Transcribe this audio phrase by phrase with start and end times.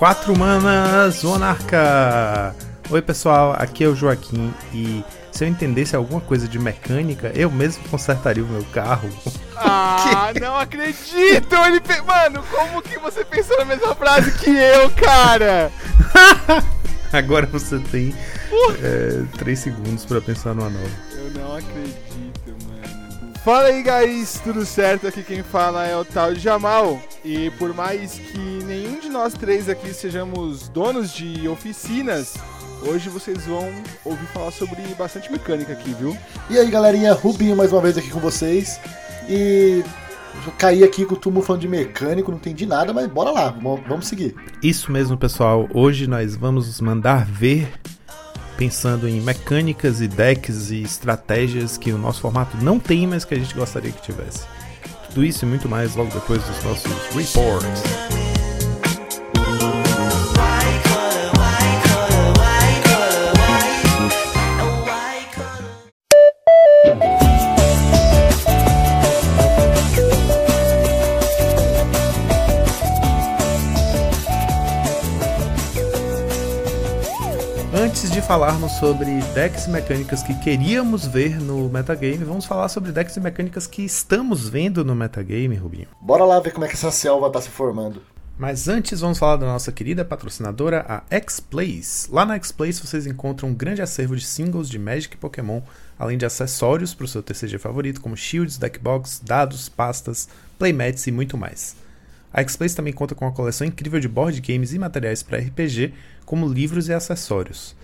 [0.00, 2.56] Quatro Manas Monarca!
[2.88, 7.50] Oi pessoal, aqui é o Joaquim e se eu entendesse alguma coisa de mecânica, eu
[7.50, 9.10] mesmo consertaria o meu carro.
[9.54, 11.54] Ah, não acredito!
[11.66, 12.00] Ele pe...
[12.00, 15.70] Mano, como que você pensou na mesma frase que eu, cara?
[17.12, 18.14] Agora você tem
[18.82, 20.90] é, 3 segundos para pensar numa nova.
[21.12, 23.34] Eu não acredito, mano.
[23.44, 25.06] Fala aí, guys, tudo certo?
[25.06, 26.98] Aqui quem fala é o tal Jamal.
[27.22, 28.59] E por mais que
[29.10, 32.34] nós três aqui sejamos donos de oficinas,
[32.82, 33.70] Hoje vocês vão
[34.04, 36.16] ouvir falar sobre bastante mecânica aqui, viu?
[36.48, 38.80] E aí, galerinha, Rubinho mais uma vez aqui com vocês.
[39.28, 39.84] E
[40.46, 43.54] eu caí aqui com o túmulo falando de mecânico, não entendi nada, mas bora lá,
[43.86, 44.34] vamos seguir.
[44.62, 45.68] Isso mesmo, pessoal.
[45.74, 47.70] Hoje nós vamos mandar ver
[48.56, 53.34] pensando em mecânicas e decks e estratégias que o nosso formato não tem, mas que
[53.34, 54.44] a gente gostaria que tivesse.
[55.08, 58.19] Tudo isso e muito mais logo depois dos nossos reports.
[78.30, 83.20] Falarmos sobre decks e mecânicas que queríamos ver no metagame, vamos falar sobre decks e
[83.20, 85.88] mecânicas que estamos vendo no metagame, Rubinho.
[86.00, 88.00] Bora lá ver como é que essa selva está se formando.
[88.38, 92.08] Mas antes vamos falar da nossa querida patrocinadora, a X-Plays.
[92.08, 95.60] Lá na X-Plays vocês encontram um grande acervo de singles de Magic e Pokémon,
[95.98, 101.10] além de acessórios para o seu TCG favorito, como shields, deckbox, dados, pastas, playmats e
[101.10, 101.74] muito mais.
[102.32, 105.92] A X-Plays também conta com uma coleção incrível de board games e materiais para RPG,
[106.24, 107.74] como livros e acessórios.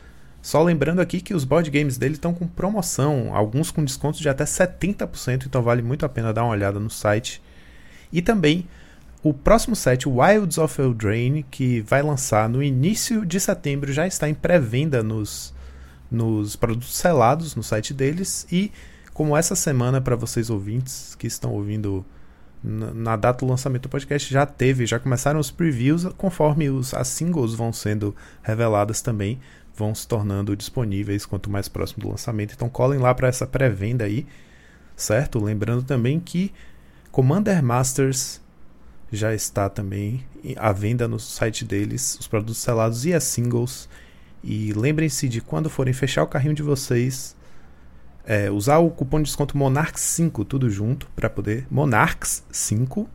[0.47, 4.29] Só lembrando aqui que os board games dele estão com promoção, alguns com descontos de
[4.29, 7.43] até 70%, então vale muito a pena dar uma olhada no site.
[8.13, 8.65] E também
[9.25, 14.29] o próximo set, Wilds of Eldraine, que vai lançar no início de setembro, já está
[14.29, 15.53] em pré-venda nos,
[16.09, 18.47] nos produtos selados no site deles.
[18.49, 18.71] E
[19.13, 22.07] como essa semana, para vocês ouvintes que estão ouvindo
[22.63, 26.95] na, na, data do lançamento do podcast, já teve, já começaram os previews, conforme os,
[26.95, 28.15] as singles vão sendo
[28.45, 29.41] reveladas também
[29.77, 32.55] vão se tornando disponíveis quanto mais próximo do lançamento.
[32.55, 34.27] Então colhem lá para essa pré-venda aí,
[34.97, 35.43] certo?
[35.43, 36.53] Lembrando também que
[37.11, 38.41] Commander Masters
[39.13, 40.25] já está também
[40.57, 43.89] à venda no site deles, os produtos selados e as singles.
[44.43, 47.37] E lembrem-se de quando forem fechar o carrinho de vocês,
[48.25, 51.67] é, usar o cupom de desconto Monarchs5, tudo junto, para poder.
[51.73, 53.07] Monarchs5,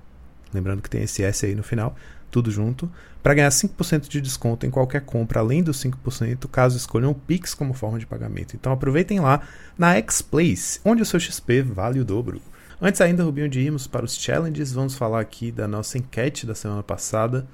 [0.53, 1.95] lembrando que tem esse S aí no final,
[2.31, 2.89] tudo junto,
[3.21, 7.53] para ganhar 5% de desconto em qualquer compra, além dos 5%, caso escolham o Pix
[7.53, 8.55] como forma de pagamento.
[8.55, 9.41] Então aproveitem lá
[9.77, 12.41] na X-Place, onde o seu XP vale o dobro.
[12.81, 16.55] Antes ainda, Rubinho, de irmos para os challenges, vamos falar aqui da nossa enquete da
[16.55, 17.45] semana passada,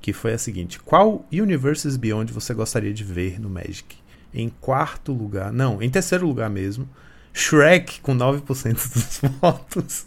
[0.00, 3.96] que foi a seguinte: Qual Universes Beyond você gostaria de ver no Magic?
[4.34, 6.88] Em quarto lugar, não, em terceiro lugar mesmo,
[7.32, 10.06] Shrek com 9% dos votos.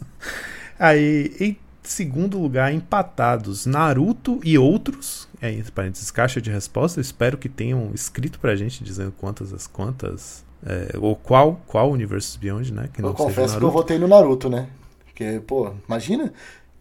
[0.78, 1.56] Aí, em
[1.90, 5.28] segundo lugar, empatados Naruto e outros.
[5.40, 6.98] É, entre parênteses, caixa de resposta.
[6.98, 10.44] Eu espero que tenham escrito pra gente dizendo quantas as quantas.
[10.64, 12.88] É, ou qual, qual Universos Beyond, né?
[12.92, 14.68] Que eu confesso que eu votei no Naruto, né?
[15.04, 16.32] Porque, pô, imagina.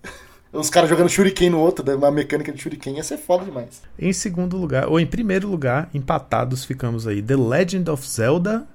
[0.52, 3.82] Os caras jogando Shuriken no outro, uma mecânica de Shuriken ia ser foda demais.
[4.00, 8.66] Em segundo lugar, ou em primeiro lugar, empatados ficamos aí The Legend of Zelda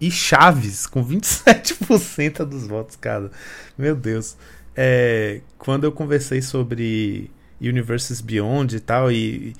[0.00, 3.30] e Chaves, com 27% dos votos cada.
[3.76, 4.36] Meu Deus
[4.80, 9.52] é, quando eu conversei sobre Universes Beyond e tal, e,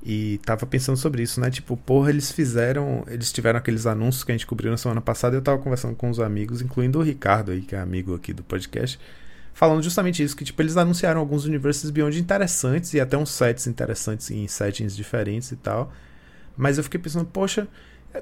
[0.00, 1.50] e tava pensando sobre isso, né?
[1.50, 3.04] Tipo, porra, eles fizeram.
[3.08, 6.08] Eles tiveram aqueles anúncios que a gente cobriu na semana passada eu tava conversando com
[6.08, 8.96] os amigos, incluindo o Ricardo aí, que é amigo aqui do podcast,
[9.52, 13.66] falando justamente isso, que tipo, eles anunciaram alguns Universes Beyond interessantes e até uns sets
[13.66, 15.92] interessantes em settings diferentes e tal.
[16.56, 17.66] Mas eu fiquei pensando, poxa,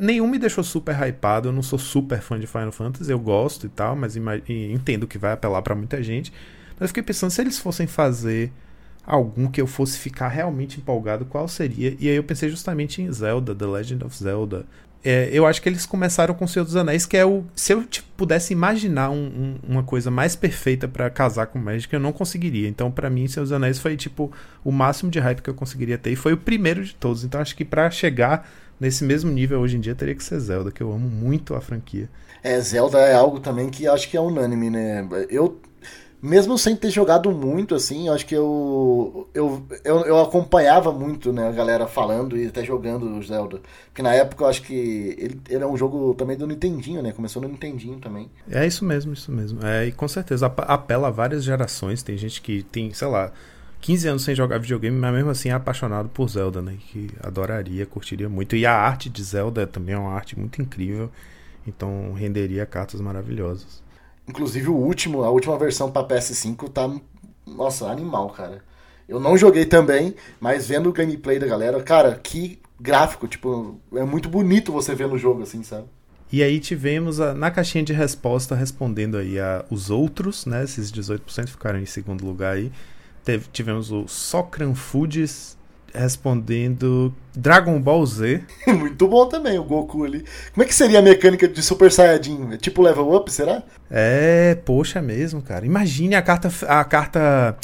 [0.00, 1.48] Nenhum me deixou super hypado.
[1.48, 4.16] Eu não sou super fã de Final Fantasy, eu gosto e tal, mas
[4.48, 6.32] entendo que vai apelar para muita gente.
[6.74, 8.52] Mas eu fiquei pensando, se eles fossem fazer
[9.04, 11.96] algum que eu fosse ficar realmente empolgado, qual seria?
[11.98, 14.66] E aí eu pensei justamente em Zelda, The Legend of Zelda.
[15.02, 17.44] É, eu acho que eles começaram com o Senhor dos Anéis, que é o.
[17.54, 21.92] Se eu tipo, pudesse imaginar um, um, uma coisa mais perfeita para casar com Magic,
[21.92, 22.68] eu não conseguiria.
[22.68, 24.30] Então, para mim, Senhor dos Anéis foi tipo
[24.64, 26.10] o máximo de hype que eu conseguiria ter.
[26.10, 27.24] E foi o primeiro de todos.
[27.24, 28.48] Então, acho que para chegar
[28.80, 31.60] nesse mesmo nível hoje em dia teria que ser Zelda, que eu amo muito a
[31.60, 32.08] franquia.
[32.42, 35.06] É, Zelda é algo também que acho que é unânime, né?
[35.28, 35.60] Eu,
[36.20, 41.48] mesmo sem ter jogado muito, assim, acho que eu, eu, eu, eu, acompanhava muito, né,
[41.48, 43.60] a galera falando e até jogando o Zelda.
[43.86, 44.74] Porque na época eu acho que
[45.18, 47.12] ele, ele é um jogo também do Nintendinho, né?
[47.12, 48.28] Começou no Nintendinho também.
[48.50, 49.64] É isso mesmo, isso mesmo.
[49.64, 52.02] É, e com certeza apela a várias gerações.
[52.02, 53.32] Tem gente que tem, sei lá,
[53.80, 56.76] 15 anos sem jogar videogame, mas mesmo assim é apaixonado por Zelda, né?
[56.90, 58.56] Que adoraria, curtiria muito.
[58.56, 61.10] E a arte de Zelda também é uma arte muito incrível.
[61.66, 63.82] Então renderia cartas maravilhosas.
[64.26, 66.90] Inclusive o último, a última versão para PS5 tá
[67.46, 68.62] nossa, animal, cara.
[69.08, 74.04] Eu não joguei também, mas vendo o gameplay da galera, cara, que gráfico, tipo, é
[74.04, 75.86] muito bonito você ver no jogo assim, sabe?
[76.30, 80.62] E aí tivemos a, na caixinha de resposta respondendo aí a, os outros, né?
[80.62, 82.70] Esses 18% ficaram em segundo lugar aí.
[83.28, 85.58] Teve, tivemos o Socran Foods
[85.92, 88.42] respondendo Dragon Ball Z.
[88.66, 90.24] Muito bom também o Goku ali.
[90.54, 92.54] Como é que seria a mecânica de Super Saiyajin?
[92.54, 93.62] É tipo level up, será?
[93.90, 95.66] É, poxa mesmo, cara.
[95.66, 97.54] Imagine a carta a carta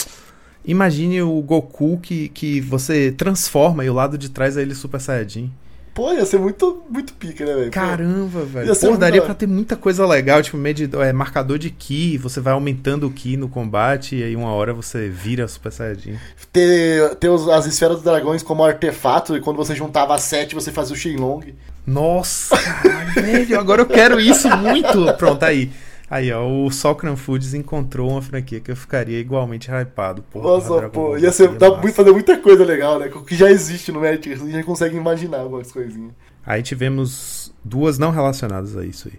[0.66, 5.00] Imagine o Goku que, que você transforma e o lado de trás é ele Super
[5.00, 5.50] Saiyajin.
[5.94, 7.70] Pô, ia ser muito, muito pica, né, velho?
[7.70, 8.76] Caramba, velho.
[8.76, 12.52] Pô, daria pra ter muita coisa legal, tipo, medidor, é, marcador de Ki, você vai
[12.52, 16.18] aumentando o Ki no combate e aí uma hora você vira Super Saiyajin.
[16.52, 20.54] Ter, ter os, as esferas dos dragões como artefato e quando você juntava as sete
[20.54, 21.54] você fazia o Shenlong.
[21.86, 25.14] Nossa, caralho, velho, agora eu quero isso muito.
[25.14, 25.70] Pronto, aí.
[26.14, 30.22] Aí, ó, o Socran Foods encontrou uma franquia que eu ficaria igualmente hypado.
[30.22, 33.10] Porra, Nossa, pô, ia ser, dá pra fazer muita coisa legal, né?
[33.26, 36.12] Que já existe no Magic, a gente consegue imaginar algumas coisinhas.
[36.46, 39.18] Aí tivemos duas não relacionadas a isso aí.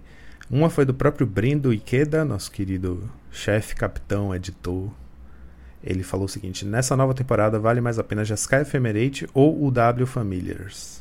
[0.49, 4.89] Uma foi do próprio Brendo Ikeda, nosso querido chefe, capitão, editor.
[5.83, 9.69] Ele falou o seguinte: nessa nova temporada vale mais a pena Jeskai Ephemerate ou o
[9.69, 10.94] W Familiars.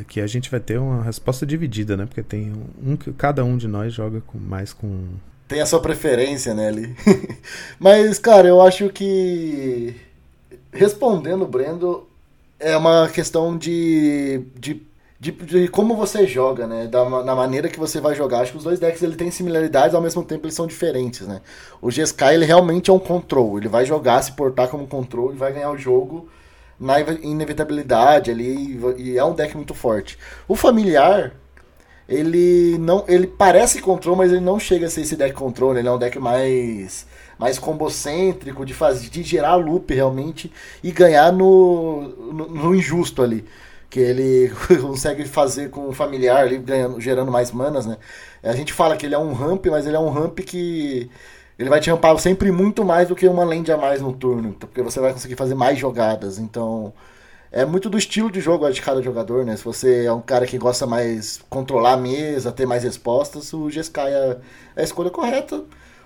[0.00, 2.06] Aqui a gente vai ter uma resposta dividida, né?
[2.06, 2.52] Porque tem
[2.82, 5.06] um que cada um de nós joga com, mais com.
[5.48, 6.96] Tem a sua preferência, né, ali.
[7.78, 9.94] Mas, cara, eu acho que.
[10.72, 12.08] Respondendo, Brendo,
[12.58, 14.82] é uma questão de, de,
[15.18, 16.86] de, de, como você joga, né?
[16.86, 18.40] Da, na maneira que você vai jogar.
[18.40, 21.40] Acho que os dois decks ele têm similaridades, ao mesmo tempo eles são diferentes, né?
[21.80, 23.58] O GSK ele realmente é um control.
[23.58, 26.28] Ele vai jogar, se portar como control e vai ganhar o jogo
[26.80, 30.18] na inevitabilidade ali e é um deck muito forte.
[30.48, 31.32] O familiar,
[32.08, 35.88] ele não, ele parece control, mas ele não chega a ser esse deck control, ele
[35.88, 37.06] é um deck mais
[37.38, 43.46] mais combocêntrico de fazer de gerar loop realmente e ganhar no, no, no injusto ali
[43.90, 47.98] que ele consegue fazer com o familiar ali ganhando, gerando mais manas, né?
[48.42, 51.10] A gente fala que ele é um ramp, mas ele é um ramp que
[51.60, 54.48] ele vai te rampar sempre muito mais do que uma land a mais no turno,
[54.48, 56.38] então, porque você vai conseguir fazer mais jogadas.
[56.38, 56.90] Então,
[57.52, 59.54] é muito do estilo de jogo de cada jogador, né?
[59.58, 63.68] Se você é um cara que gosta mais controlar a mesa, ter mais respostas, o
[63.68, 64.38] Jeskai é,
[64.74, 65.62] é a escolha correta.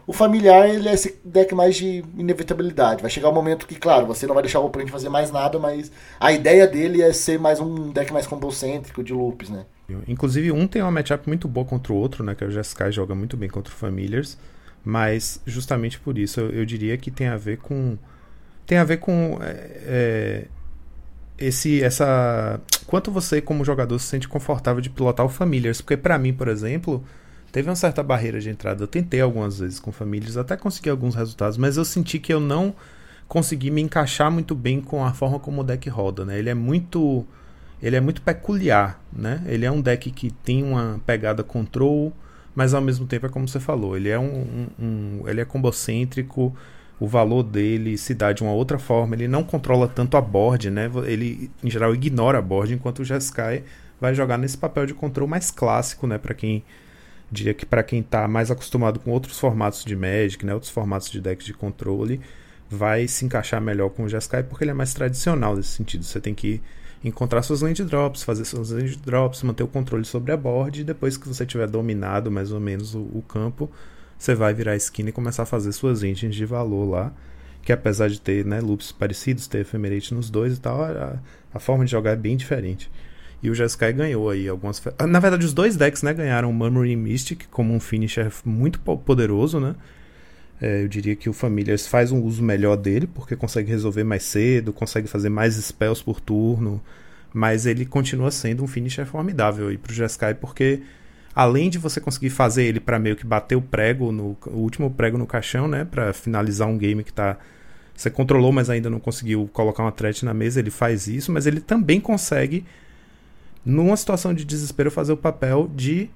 [0.09, 3.01] O familiar, ele é esse deck mais de inevitabilidade.
[3.01, 5.57] Vai chegar um momento que, claro, você não vai deixar o oponente fazer mais nada,
[5.57, 9.65] mas a ideia dele é ser mais um deck mais combocêntrico de loops, né?
[10.09, 12.35] Inclusive, um tem uma matchup muito boa contra o outro, né?
[12.35, 14.37] Que é o Jeskai joga muito bem contra o Familiars.
[14.85, 17.97] Mas justamente por isso eu, eu diria que tem a ver com.
[18.67, 19.39] Tem a ver com.
[19.41, 19.47] É,
[19.87, 20.45] é,
[21.37, 26.19] esse essa quanto você como jogador se sente confortável de pilotar o Familiars, porque para
[26.19, 27.03] mim, por exemplo,
[27.51, 28.83] teve uma certa barreira de entrada.
[28.83, 32.41] Eu tentei algumas vezes com Familiars, até consegui alguns resultados, mas eu senti que eu
[32.41, 32.75] não
[33.27, 36.39] consegui me encaixar muito bem com a forma como o deck roda, né?
[36.39, 37.27] Ele é muito
[37.83, 39.43] ele é muito peculiar, né?
[39.47, 42.13] Ele é um deck que tem uma pegada control,
[42.55, 45.45] mas ao mesmo tempo é como você falou, ele é um, um, um, ele é
[45.45, 46.55] combocêntrico,
[47.01, 50.71] o valor dele se dá de uma outra forma, ele não controla tanto a board,
[50.71, 50.89] né?
[51.07, 53.65] Ele em geral ignora a board, enquanto o Jeskai
[54.01, 56.63] vai jogar nesse papel de controle mais clássico, né, para quem
[57.31, 61.11] diria que para quem está mais acostumado com outros formatos de Magic, né, outros formatos
[61.11, 62.21] de decks de controle,
[62.71, 66.05] vai se encaixar melhor com o Jeskai porque ele é mais tradicional nesse sentido.
[66.05, 66.61] Você tem que
[67.05, 70.85] encontrar suas land drops, fazer suas land drops, manter o controle sobre a board e
[70.85, 73.71] depois que você tiver dominado mais ou menos o, o campo,
[74.19, 77.13] você vai virar a e começar a fazer suas engines de valor lá.
[77.63, 81.19] Que apesar de ter né, loops parecidos, ter ephemerate nos dois e tal, a,
[81.53, 82.91] a forma de jogar é bem diferente.
[83.43, 84.83] E o Jeskai ganhou aí algumas.
[85.07, 89.61] Na verdade, os dois decks né, ganharam o Murmuring Mystic como um finisher muito poderoso,
[89.61, 89.75] né?
[90.65, 94.23] É, eu diria que o Familiars faz um uso melhor dele, porque consegue resolver mais
[94.23, 96.81] cedo, consegue fazer mais spells por turno,
[97.35, 100.81] mas ele continua sendo um finisher formidável aí pro Jeskai, porque
[101.35, 104.91] além de você conseguir fazer ele para meio que bater o prego, no, o último
[104.91, 107.37] prego no caixão, né, para finalizar um game que tá
[107.95, 111.47] você controlou, mas ainda não conseguiu colocar uma threat na mesa, ele faz isso, mas
[111.47, 112.65] ele também consegue
[113.63, 116.09] numa situação de desespero fazer o papel de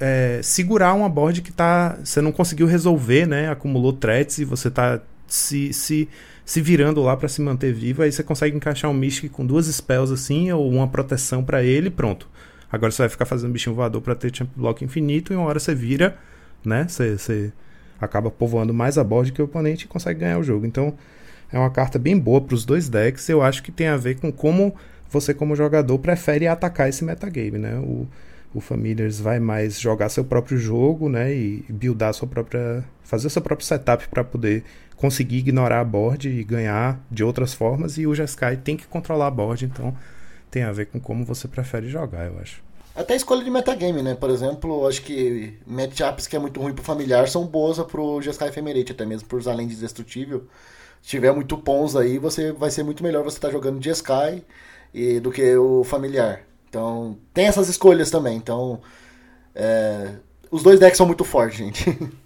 [0.00, 1.98] é, segurar uma board que tá.
[2.02, 3.48] Você não conseguiu resolver, né?
[3.50, 6.08] Acumulou threats e você tá se, se,
[6.44, 8.02] se virando lá para se manter vivo.
[8.02, 11.90] Aí você consegue encaixar um Mystic com duas spells assim, ou uma proteção para ele
[11.90, 12.28] pronto.
[12.70, 15.58] Agora você vai ficar fazendo bichinho voador pra ter champ block infinito e uma hora
[15.58, 16.16] você vira,
[16.64, 16.86] né?
[16.88, 17.52] Você, você
[18.00, 20.66] acaba povoando mais a board que o oponente e consegue ganhar o jogo.
[20.66, 20.94] Então,
[21.52, 23.28] É uma carta bem boa para os dois decks.
[23.28, 24.74] Eu acho que tem a ver com como
[25.10, 27.76] você, como jogador, prefere atacar esse metagame, né?
[27.78, 28.06] O,
[28.54, 31.34] o Familiars vai mais jogar seu próprio jogo, né?
[31.34, 32.84] E buildar sua própria.
[33.02, 34.64] fazer seu próprio setup para poder
[34.96, 37.98] conseguir ignorar a board e ganhar de outras formas.
[37.98, 39.94] E o Jeskai tem que controlar a board, então
[40.50, 42.62] tem a ver com como você prefere jogar, eu acho.
[42.94, 44.16] Até a escolha de metagame, né?
[44.16, 48.48] Por exemplo, acho que matchups que é muito ruim pro familiar são boas pro Jeskai
[48.48, 50.48] Ephemerate, até mesmo usar além de destrutível.
[51.00, 54.42] Se tiver muito pons aí, você vai ser muito melhor você estar tá jogando Jeskai
[54.92, 56.47] e, do que o familiar.
[56.68, 58.36] Então, tem essas escolhas também.
[58.36, 58.80] Então,
[59.54, 60.16] é,
[60.50, 61.84] os dois decks são muito fortes, gente.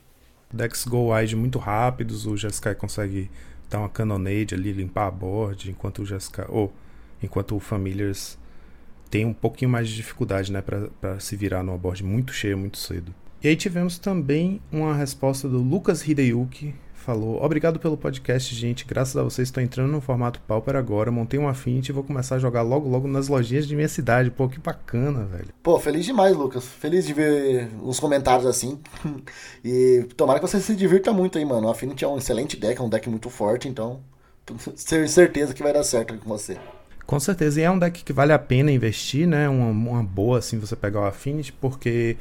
[0.52, 3.30] Decks go wide muito rápidos, o Jeskai consegue
[3.70, 6.44] dar uma Cannonade ali, limpar a board, enquanto o Jeskai.
[6.50, 6.70] Ou,
[7.22, 8.36] enquanto o Familiars
[9.10, 12.76] tem um pouquinho mais de dificuldade, né, para se virar numa board muito cheia muito
[12.76, 13.14] cedo.
[13.42, 18.84] E aí tivemos também uma resposta do Lucas Hideyuki, falou: Obrigado pelo podcast, gente.
[18.86, 21.10] Graças a vocês estou entrando no formato Pauper agora.
[21.10, 24.30] Montei um Affinity e vou começar a jogar logo logo nas lojinhas de minha cidade.
[24.30, 25.48] Pô, que bacana, velho.
[25.62, 26.64] Pô, feliz demais, Lucas.
[26.64, 28.78] Feliz de ver uns comentários assim.
[29.64, 31.66] e tomara que você se divirta muito aí, mano.
[31.66, 34.00] O Affinity é um excelente deck, é um deck muito forte, então.
[34.88, 36.56] Tenho certeza que vai dar certo com você.
[37.06, 39.48] Com certeza, e é um deck que vale a pena investir, né?
[39.48, 42.16] Uma, uma boa assim você pegar o Affinity, porque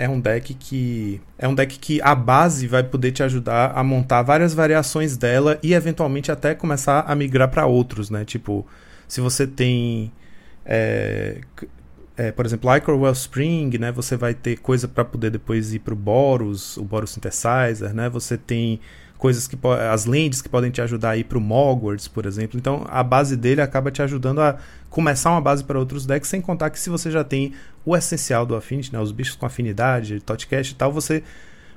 [0.00, 3.84] é um deck que é um deck que a base vai poder te ajudar a
[3.84, 8.24] montar várias variações dela e eventualmente até começar a migrar para outros, né?
[8.24, 8.66] Tipo,
[9.06, 10.10] se você tem
[10.64, 11.42] é,
[12.16, 13.92] é, por exemplo, Lycra Wellspring, né?
[13.92, 18.08] Você vai ter coisa para poder depois ir para o Boros, o Boros Synthesizer, né?
[18.08, 18.80] Você tem
[19.20, 19.56] coisas que
[19.92, 22.58] as lentes que podem te ajudar a ir para o Mogwarts, por exemplo.
[22.58, 24.56] Então a base dele acaba te ajudando a
[24.88, 27.52] começar uma base para outros decks, sem contar que se você já tem
[27.84, 31.22] o essencial do Affinity, né, os bichos com afinidade, Totcast e tal, você,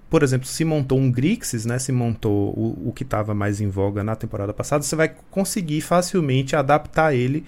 [0.10, 3.68] por exemplo, se montou um Grixis, né, se montou o, o que estava mais em
[3.68, 7.44] voga na temporada passada, você vai conseguir facilmente adaptar ele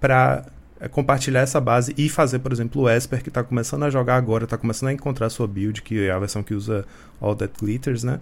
[0.00, 0.46] para
[0.80, 4.16] é, compartilhar essa base e fazer, por exemplo, o Esper, que está começando a jogar
[4.16, 6.84] agora, está começando a encontrar sua build, que é a versão que usa
[7.20, 8.18] All That Glitters, né?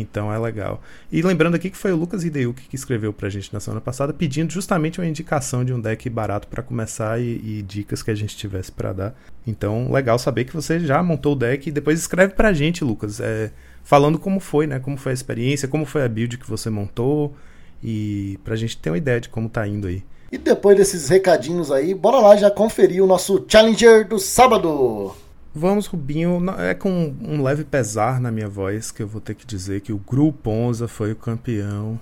[0.00, 0.80] Então é legal.
[1.10, 4.12] E lembrando aqui que foi o Lucas Hideyuki que escreveu pra gente na semana passada,
[4.12, 8.14] pedindo justamente uma indicação de um deck barato para começar e, e, dicas que a
[8.14, 9.14] gente tivesse para dar.
[9.46, 13.20] Então, legal saber que você já montou o deck e depois escreve pra gente, Lucas,
[13.20, 13.50] é,
[13.82, 14.78] falando como foi, né?
[14.78, 17.34] Como foi a experiência, como foi a build que você montou
[17.82, 20.02] e pra gente ter uma ideia de como tá indo aí.
[20.30, 25.14] E depois desses recadinhos aí, bora lá já conferir o nosso Challenger do sábado.
[25.58, 26.40] Vamos, Rubinho.
[26.56, 29.92] É com um leve pesar na minha voz que eu vou ter que dizer que
[29.92, 31.98] o Grupo Onza foi o campeão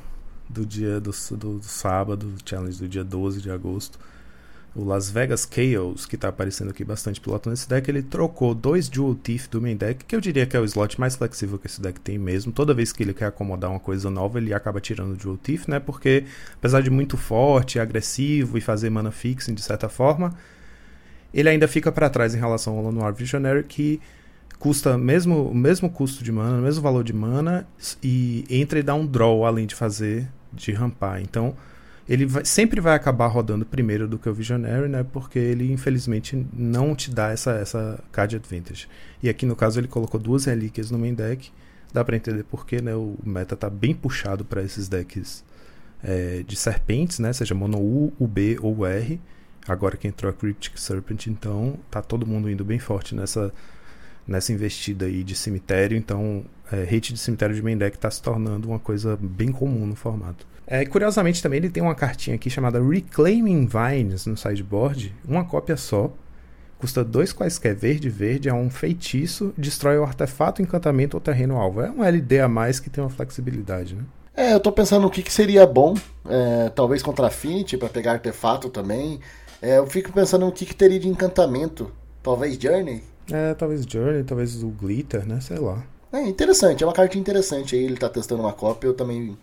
[0.46, 3.98] do dia do, do, do sábado, do challenge do dia 12 de agosto.
[4.74, 8.90] O Las Vegas Chaos, que está aparecendo aqui bastante piloto nesse deck, ele trocou dois
[8.90, 11.66] Dual Teeth do main deck, que eu diria que é o slot mais flexível que
[11.66, 12.52] esse deck tem mesmo.
[12.52, 15.66] Toda vez que ele quer acomodar uma coisa nova, ele acaba tirando o Dual Teeth,
[15.66, 15.80] né?
[15.80, 16.24] Porque,
[16.58, 20.34] apesar de muito forte, agressivo e fazer mana fixing de certa forma,
[21.36, 24.00] ele ainda fica para trás em relação ao Lanoir Visionary, que
[24.58, 27.68] custa mesmo, o mesmo custo de mana, o mesmo valor de mana,
[28.02, 31.20] e entra e dá um draw além de fazer, de rampar.
[31.20, 31.54] Então,
[32.08, 35.04] ele vai, sempre vai acabar rodando primeiro do que o Visionary, né?
[35.12, 38.88] Porque ele, infelizmente, não te dá essa, essa card advantage.
[39.22, 41.50] E aqui, no caso, ele colocou duas relíquias no main deck.
[41.92, 42.94] Dá para entender porque, né?
[42.94, 45.44] O meta tá bem puxado para esses decks
[46.02, 47.30] é, de serpentes, né?
[47.34, 49.20] Seja mono U, UB ou R.
[49.68, 53.52] Agora que entrou a Cryptic Serpent, então tá todo mundo indo bem forte nessa,
[54.26, 55.96] nessa investida aí de cemitério.
[55.96, 59.86] Então, é, hate de cemitério de main deck tá se tornando uma coisa bem comum
[59.86, 60.46] no formato.
[60.66, 65.76] É, curiosamente também ele tem uma cartinha aqui chamada Reclaiming Vines no sideboard, uma cópia
[65.76, 66.12] só.
[66.78, 71.80] Custa dois quaisquer verde verde, é um feitiço, destrói o artefato, encantamento ou terreno alvo.
[71.80, 74.02] É um LD a mais que tem uma flexibilidade, né?
[74.36, 75.94] É, eu tô pensando o que, que seria bom,
[76.28, 79.18] é, talvez contra Affinity, para pegar artefato também.
[79.60, 81.90] É, eu fico pensando no que, que teria de encantamento.
[82.22, 83.02] Talvez Journey?
[83.32, 85.40] É, talvez Journey, talvez o Glitter, né?
[85.40, 85.84] Sei lá.
[86.12, 87.84] É interessante, é uma carta interessante aí.
[87.84, 89.36] Ele tá testando uma cópia, eu também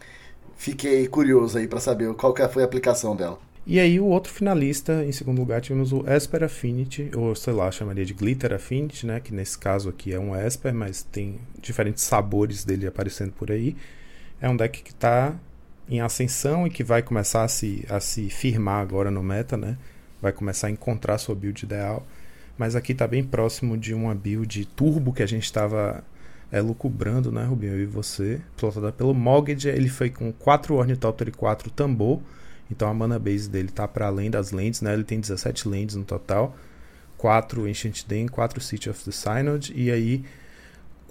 [0.56, 3.38] fiquei curioso aí para saber qual que foi a aplicação dela.
[3.66, 7.72] E aí o outro finalista, em segundo lugar, tivemos o Esper Affinity, ou sei lá,
[7.72, 9.20] chamaria de Glitter Affinity, né?
[9.22, 13.76] Que nesse caso aqui é um Esper, mas tem diferentes sabores dele aparecendo por aí.
[14.42, 15.34] É um deck que está
[15.88, 19.78] em ascensão e que vai começar a se, a se firmar agora no meta, né?
[20.24, 22.08] Vai começar a encontrar sua build ideal.
[22.58, 26.02] Mas aqui está bem próximo de uma build turbo que a gente estava
[26.50, 27.74] é, lucubrando, né, Rubinho?
[27.74, 28.40] Eu e você.
[28.56, 29.68] Plotada pelo Moged.
[29.68, 32.22] Ele foi com 4 Ornithopter e 4 Tambor.
[32.72, 34.94] Então a mana base dele tá para além das lentes, né?
[34.94, 36.56] Ele tem 17 lentes no total.
[37.18, 39.74] 4 Ancient Den, 4 City of the Synod.
[39.76, 40.24] E aí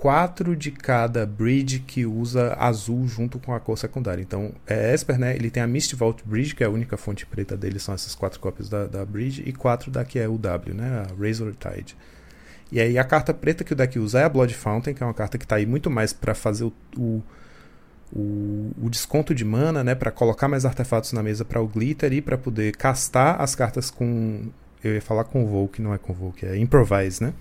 [0.03, 4.21] quatro de cada bridge que usa azul junto com a cor secundária.
[4.21, 5.37] Então, é Esper, né?
[5.37, 8.13] Ele tem a Mist Vault Bridge, que é a única fonte preta dele, são essas
[8.13, 11.07] quatro cópias da, da bridge, e quatro da que é o W, né?
[11.07, 11.97] A Razor Tide.
[12.73, 15.07] E aí a carta preta que o deck usa é a Blood Fountain, que é
[15.07, 17.23] uma carta que está aí muito mais para fazer o, o,
[18.13, 19.95] o, o, desconto de mana, né?
[19.95, 23.89] Para colocar mais artefatos na mesa para o Glitter e para poder castar as cartas
[23.89, 24.49] com.
[24.83, 27.33] Eu ia falar Convoke, não é Convoke, é Improvise, né?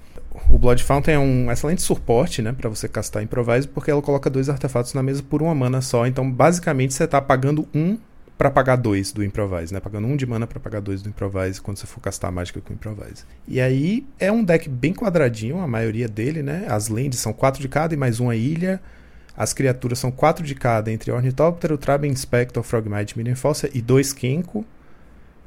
[0.50, 4.30] O Blood Fountain é um excelente suporte, né, para você castar Improvise, porque ela coloca
[4.30, 6.06] dois artefatos na mesa por uma mana só.
[6.08, 7.98] Então, basicamente, você está pagando um
[8.38, 9.80] para pagar dois do Improvise, né?
[9.80, 12.60] Pagando um de mana para pagar dois do Improvise quando você for castar a mágica
[12.60, 13.24] com Improvise.
[13.48, 16.66] E aí é um deck bem quadradinho, a maioria dele, né?
[16.68, 18.82] As lands são quatro de cada e mais uma ilha.
[19.38, 24.12] As criaturas são quatro de cada, entre Ornithopter, Traben Inspector, Frogmite, Minion Fossa e dois
[24.12, 24.66] Kenko.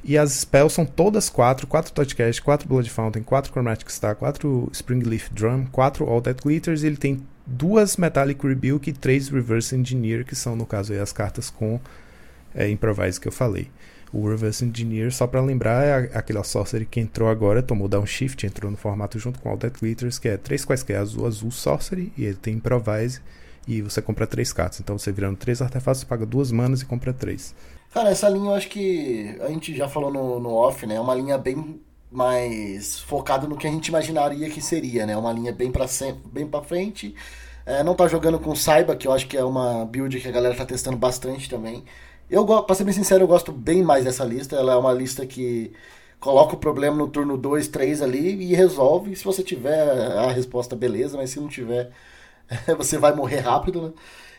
[0.07, 4.69] E as spells são todas quatro, quatro Touchcast, quatro Blood Fountain, quatro Chromatic Star, quatro
[4.71, 9.75] Springleaf Drum, quatro All That Glitters e ele tem duas Metallic Rebuke e três Reverse
[9.75, 11.81] Engineer, que são, no caso, aí, as cartas com
[12.55, 13.71] é, Improvise que eu falei.
[14.13, 18.71] O Reverse Engineer, só para lembrar, é aquela Sorcery que entrou agora, tomou Downshift, entrou
[18.71, 22.27] no formato junto com All That Glitters, que é três quaisquer azul, azul, Sorcery, e
[22.27, 23.21] ele tem Improvise,
[23.67, 24.81] e você compra três cartas.
[24.81, 27.55] Então você virando três artefatos, paga duas manas e compra três.
[27.95, 30.97] Cara, essa linha eu acho que a gente já falou no, no off, né?
[30.97, 35.17] É uma linha bem mais focada no que a gente imaginaria que seria, né?
[35.17, 35.87] Uma linha bem para
[36.27, 37.15] bem para frente.
[37.65, 40.33] É, não tá jogando com Saiba, que eu acho que é uma build que a
[40.33, 41.85] galera tá testando bastante também.
[42.29, 44.57] Eu, pra ser bem sincero, eu gosto bem mais dessa lista.
[44.57, 45.73] Ela é uma lista que
[46.21, 49.15] coloca o problema no turno 2, 3 ali e resolve.
[49.17, 49.81] Se você tiver
[50.19, 51.93] a resposta, beleza, mas se não tiver,
[52.77, 53.93] você vai morrer rápido, né?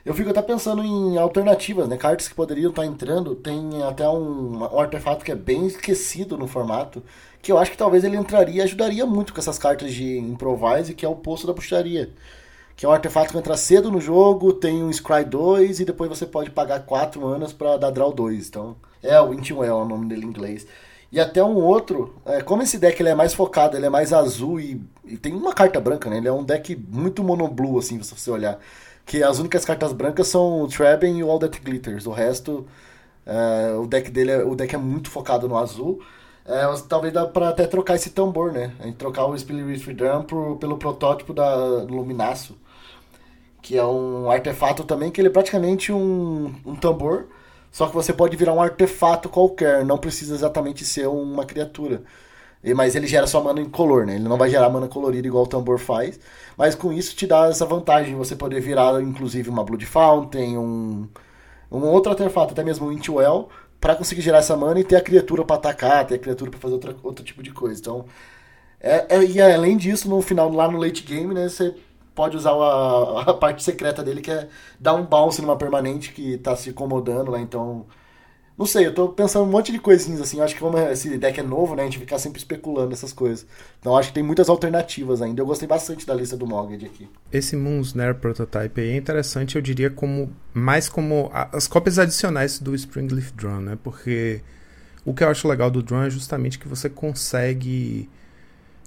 [0.05, 1.97] Eu fico até pensando em alternativas, né?
[1.97, 3.33] Cartas que poderiam estar entrando.
[3.35, 7.01] Tem até um, um, artefato que é bem esquecido no formato.
[7.41, 11.05] Que eu acho que talvez ele entraria ajudaria muito com essas cartas de improvise, que
[11.05, 12.11] é o Poço da Bruxaria.
[12.75, 16.09] Que é um artefato que entra cedo no jogo, tem um Scry 2 e depois
[16.09, 18.47] você pode pagar 4 manas para dar draw 2.
[18.47, 20.67] Então, é o Intiwell, é o nome dele em inglês.
[21.11, 24.13] E até um outro, é, como esse deck ele é mais focado, ele é mais
[24.13, 26.17] azul e, e tem uma carta branca, né?
[26.17, 28.59] Ele é um deck muito monoblue, assim, se você olhar
[29.05, 32.07] que as únicas cartas brancas são o Treben e o All That Glitters.
[32.07, 32.65] O resto,
[33.25, 36.01] é, o deck dele é, o deck é muito focado no azul.
[36.45, 38.73] É, talvez dá pra até trocar esse tambor, né?
[38.79, 42.57] A gente trocar o Spirit Drum por, pelo protótipo da Luminaço.
[43.61, 47.27] Que é um artefato também, que ele é praticamente um, um tambor.
[47.71, 52.03] Só que você pode virar um artefato qualquer, não precisa exatamente ser uma criatura.
[52.73, 54.15] Mas ele gera só mana incolor, né?
[54.15, 56.19] Ele não vai gerar mana colorida igual o tambor faz.
[56.57, 61.07] Mas com isso te dá essa vantagem, você poder virar inclusive uma Blood Fountain, um,
[61.71, 63.49] um outro artefato, até mesmo um Intwell,
[63.79, 66.59] para conseguir gerar essa mana e ter a criatura para atacar, ter a criatura para
[66.59, 67.79] fazer outra, outro tipo de coisa.
[67.79, 68.05] Então,
[68.79, 71.75] é, é, e além disso, no final, lá no late game, né, você
[72.13, 74.47] pode usar a, a parte secreta dele, que é
[74.79, 77.85] dar um bounce numa permanente que tá se incomodando lá, então
[78.57, 80.39] não sei, eu tô pensando um monte de coisinhas assim.
[80.39, 81.83] Acho que como esse deck é novo, né?
[81.83, 83.45] A gente fica sempre especulando essas coisas.
[83.79, 85.41] Então acho que tem muitas alternativas ainda.
[85.41, 87.09] Eu gostei bastante da lista do Moged aqui.
[87.31, 92.73] Esse Moonsnare Prototype aí é interessante, eu diria, como mais como as cópias adicionais do
[92.73, 93.77] Springleaf Drone, né?
[93.83, 94.41] Porque
[95.03, 98.09] o que eu acho legal do Drone é justamente que você consegue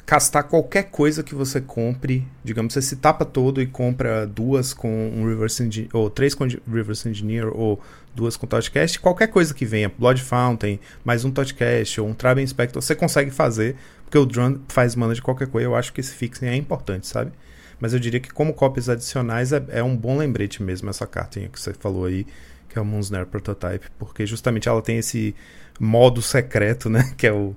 [0.09, 2.27] castar qualquer coisa que você compre.
[2.43, 6.49] Digamos, você se tapa todo e compra duas com um Reverse Engineer, ou três com
[6.67, 7.79] Reverse Engineer, ou
[8.19, 8.99] duas com Touchcast.
[8.99, 13.31] Qualquer coisa que venha, Blood Fountain, mais um Touchcast, ou um Traben Inspector, você consegue
[13.31, 15.69] fazer, porque o drone faz mana de qualquer coisa.
[15.69, 17.31] Eu acho que esse fixing é importante, sabe?
[17.79, 21.49] Mas eu diria que como cópias adicionais é, é um bom lembrete mesmo essa cartinha
[21.49, 22.27] que você falou aí,
[22.69, 25.33] que é o Moonsnare Prototype, porque justamente ela tem esse
[25.79, 27.09] modo secreto, né?
[27.17, 27.55] Que é o,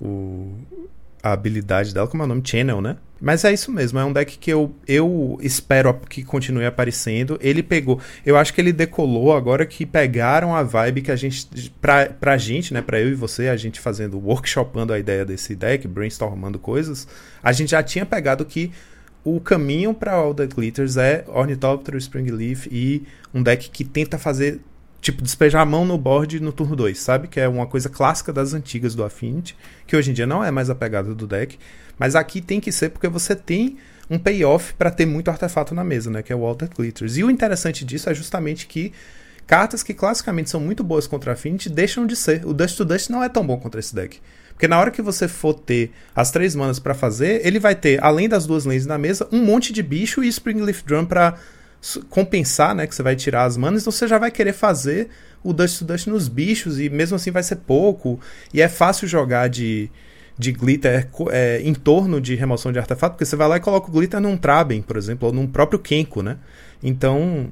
[0.00, 0.58] o
[1.22, 2.40] a habilidade dela, como é o nome?
[2.42, 2.96] Channel, né?
[3.20, 7.36] Mas é isso mesmo, é um deck que eu, eu espero que continue aparecendo.
[7.40, 11.72] Ele pegou, eu acho que ele decolou agora que pegaram a vibe que a gente,
[11.80, 15.56] pra, pra gente, né, pra eu e você, a gente fazendo, workshopando a ideia desse
[15.56, 17.08] deck, brainstormando coisas,
[17.42, 18.70] a gente já tinha pegado que
[19.24, 23.02] o caminho para All the Glitters é Ornithopter, Springleaf e
[23.34, 24.60] um deck que tenta fazer
[25.00, 27.28] tipo, despejar a mão no board no turno 2, sabe?
[27.28, 30.50] Que é uma coisa clássica das antigas do Affinity, que hoje em dia não é
[30.50, 31.58] mais a pegada do deck,
[31.98, 33.78] mas aqui tem que ser porque você tem
[34.10, 36.22] um payoff para ter muito artefato na mesa, né?
[36.22, 37.16] Que é o Walter Glitters.
[37.16, 38.92] E o interessante disso é justamente que
[39.46, 42.46] cartas que classicamente são muito boas contra Affinity deixam de ser.
[42.46, 44.20] O Dust to Dust não é tão bom contra esse deck.
[44.52, 48.02] Porque na hora que você for ter as três manas para fazer, ele vai ter,
[48.02, 51.38] além das duas lanes na mesa, um monte de bicho e Springleaf Drum para
[52.10, 52.86] compensar, né?
[52.86, 55.10] Que você vai tirar as manas, então você já vai querer fazer
[55.44, 58.18] o Dust to Dust nos bichos, e mesmo assim vai ser pouco.
[58.52, 59.88] E é fácil jogar de,
[60.38, 63.88] de glitter é, em torno de remoção de artefato, porque você vai lá e coloca
[63.88, 66.36] o glitter num Traben, por exemplo, ou num próprio Kenko, né?
[66.82, 67.50] Então,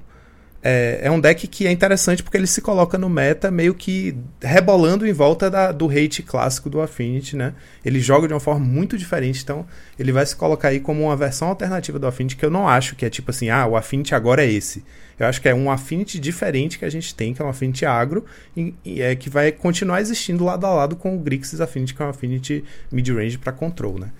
[0.62, 4.16] é, é, um deck que é interessante porque ele se coloca no meta meio que
[4.40, 7.54] rebolando em volta da, do hate clássico do Affinity, né?
[7.84, 9.66] Ele joga de uma forma muito diferente, então
[9.98, 12.96] ele vai se colocar aí como uma versão alternativa do Affinity que eu não acho
[12.96, 14.84] que é tipo assim, ah, o Affinity agora é esse.
[15.18, 17.86] Eu acho que é um Affinity diferente que a gente tem, que é um Affinity
[17.86, 18.24] agro,
[18.56, 22.02] e, e é que vai continuar existindo lado a lado com o Grixis Affinity, que
[22.02, 24.10] é um Affinity mid-range para control, né?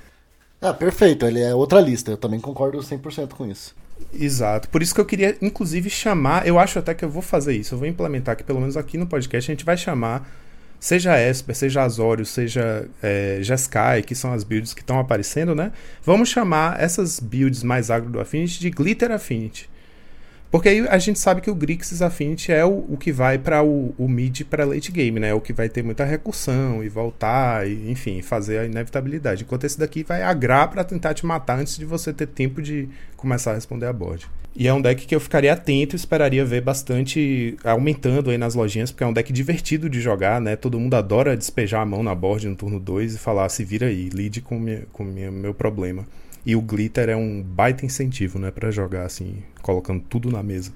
[0.61, 3.75] Ah, perfeito, ele é outra lista, eu também concordo 100% com isso.
[4.13, 4.69] Exato.
[4.69, 6.47] Por isso que eu queria, inclusive, chamar.
[6.47, 7.75] Eu acho até que eu vou fazer isso.
[7.75, 10.29] Eu vou implementar que, pelo menos aqui no podcast, a gente vai chamar.
[10.79, 15.73] Seja Esper, seja Azorius, seja é, Jeskai, que são as builds que estão aparecendo, né?
[16.03, 19.71] Vamos chamar essas builds mais agro do Affinity de Glitter Affinity.
[20.51, 23.63] Porque aí a gente sabe que o Grixis Affinity é o, o que vai para
[23.63, 25.29] o, o, mid para late game, né?
[25.31, 29.43] É o que vai ter muita recursão e voltar, e, enfim, fazer a inevitabilidade.
[29.43, 32.89] Enquanto esse daqui vai agrar para tentar te matar antes de você ter tempo de
[33.17, 34.29] começar a responder a board.
[34.59, 38.55] E é um deck que eu ficaria atento e esperaria ver bastante aumentando aí nas
[38.55, 40.57] lojinhas, porque é um deck divertido de jogar, né?
[40.57, 43.89] Todo mundo adora despejar a mão na board no turno 2 e falar, se vira
[43.89, 46.07] aí, lide com, minha, com meu problema.
[46.47, 50.73] E o glitter é um baita incentivo, né, para jogar assim, colocando tudo na mesa.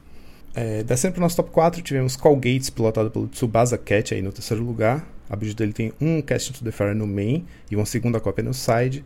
[0.52, 4.64] É, descendo para nosso top 4, tivemos Colgates, pilotado pelo Tsubasa Cat aí no terceiro
[4.64, 5.09] lugar.
[5.28, 8.42] A build dele tem um Cast into the Fire no main e uma segunda cópia
[8.42, 9.04] no side.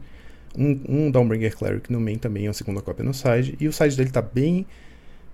[0.57, 3.57] Um, um Dawnbringer Cleric no main também e uma segunda cópia no side.
[3.61, 4.64] E o side dele está bem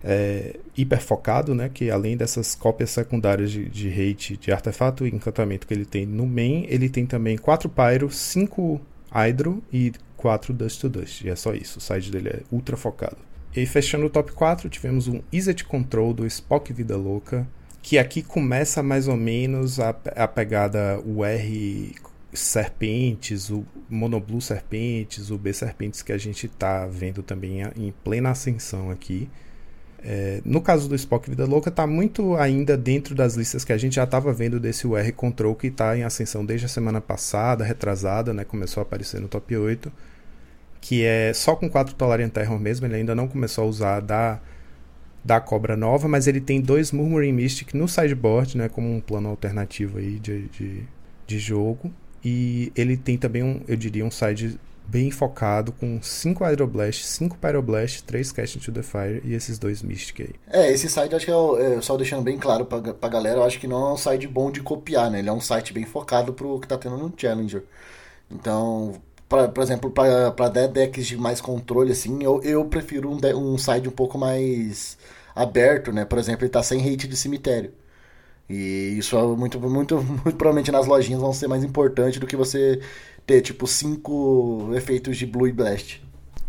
[0.03, 1.71] é, hiper focado, né?
[1.73, 6.05] Que além dessas cópias secundárias de, de hate, de artefato e encantamento que ele tem
[6.07, 8.81] no main, ele tem também 4 Pyro, 5
[9.12, 11.24] Hydro e 4 Dust to Dust.
[11.24, 13.16] E é só isso, o side dele é ultra focado.
[13.56, 17.48] E fechando o top 4, tivemos um Easy Control do Spock Vida Louca,
[17.83, 21.94] que aqui começa mais ou menos a, a pegada o R
[22.35, 28.30] Serpentes, o Monoblue Serpentes, o B Serpentes que a gente está vendo também em plena
[28.30, 29.28] ascensão aqui.
[30.02, 33.76] É, no caso do Spock Vida Louca, está muito ainda dentro das listas que a
[33.76, 37.64] gente já estava vendo desse UR Control que está em ascensão desde a semana passada,
[37.64, 38.44] retrasada, né?
[38.44, 39.92] Começou a aparecer no top 8.
[40.81, 44.40] Que é só com 4 Tolarian Terror mesmo, ele ainda não começou a usar da,
[45.25, 48.69] da cobra nova, mas ele tem dois Murmuring Mystic no sideboard, né?
[48.69, 50.83] Como um plano alternativo aí de, de,
[51.27, 51.93] de jogo.
[52.25, 54.59] E ele tem também um, eu diria, um side
[54.90, 59.83] bem focado, com 5 Aeroblast, 5 Pyroblast, 3 Cast into the Fire e esses dois
[59.83, 60.35] Mystic aí.
[60.51, 63.45] É, esse site acho que é, é, só deixando bem claro pra, pra galera, eu
[63.45, 65.21] acho que não é um site bom de copiar, né?
[65.21, 67.62] Ele é um site bem focado pro que tá tendo no Challenger.
[68.29, 73.57] Então, pra, por exemplo, para decks de mais controle, assim, eu, eu prefiro um, um
[73.57, 74.99] site um pouco mais
[75.35, 76.05] aberto, né?
[76.05, 77.73] Por exemplo, ele tá sem hate de cemitério.
[78.49, 82.37] E isso é muito, muito, muito provavelmente nas lojinhas vão ser mais importante do que
[82.37, 82.81] você
[83.25, 86.03] ter tipo cinco efeitos de Blue e Blast.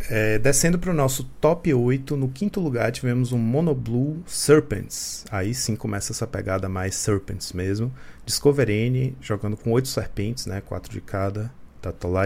[0.10, 5.24] É, descendo para o nosso top 8, no quinto lugar tivemos um Mono Blue Serpents.
[5.30, 7.94] Aí sim começa essa pegada mais Serpents mesmo.
[8.26, 11.52] Discover N, jogando com oito serpentes, né, quatro de cada,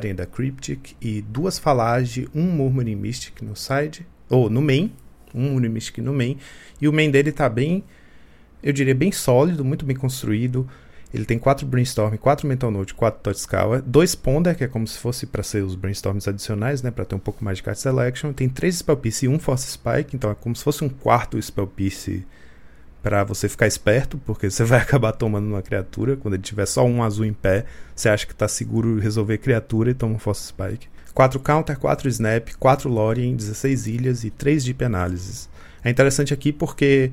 [0.03, 0.93] e da Cryptic.
[1.01, 4.91] E duas Falage, um Murmuring Mystic no side, ou no main,
[5.33, 6.37] um Murmuring Mystic no main.
[6.81, 7.83] E o main dele tá bem,
[8.61, 10.67] eu diria bem sólido, muito bem construído.
[11.13, 14.85] Ele tem quatro Brainstorm, quatro Mental Note, quatro Touch Scala, dois Ponder, que é como
[14.85, 17.79] se fosse para ser os Brainstorms adicionais, né, para ter um pouco mais de card
[17.79, 18.33] selection.
[18.33, 21.41] Tem três Spell Piece e um Force Spike, então é como se fosse um quarto
[21.41, 22.25] Spell Piece
[23.05, 26.17] para você ficar esperto, porque você vai acabar tomando uma criatura.
[26.17, 27.65] Quando ele tiver só um azul em pé,
[27.95, 30.87] você acha que está seguro resolver criatura e toma um Force Spike.
[31.13, 35.47] 4 Counter, 4 Snap, 4 Lorien, 16 ilhas e 3 Deep Analysis.
[35.83, 37.11] É interessante aqui porque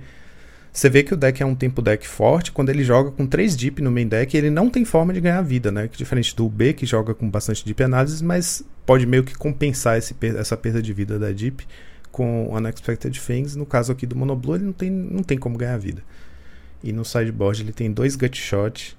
[0.72, 3.55] você vê que o deck é um tempo deck forte quando ele joga com 3
[3.55, 5.90] Deep no main deck ele não tem forma de ganhar vida, né?
[5.94, 10.16] Diferente do B, que joga com bastante Deep Analysis, mas pode meio que compensar esse,
[10.38, 11.66] essa perda de vida da Deep
[12.12, 13.57] com Unexpected Things.
[13.57, 16.05] No caso aqui do Monoblue, ele não tem, não tem como ganhar vida.
[16.85, 18.96] E no sideboard ele tem dois Gut Shot,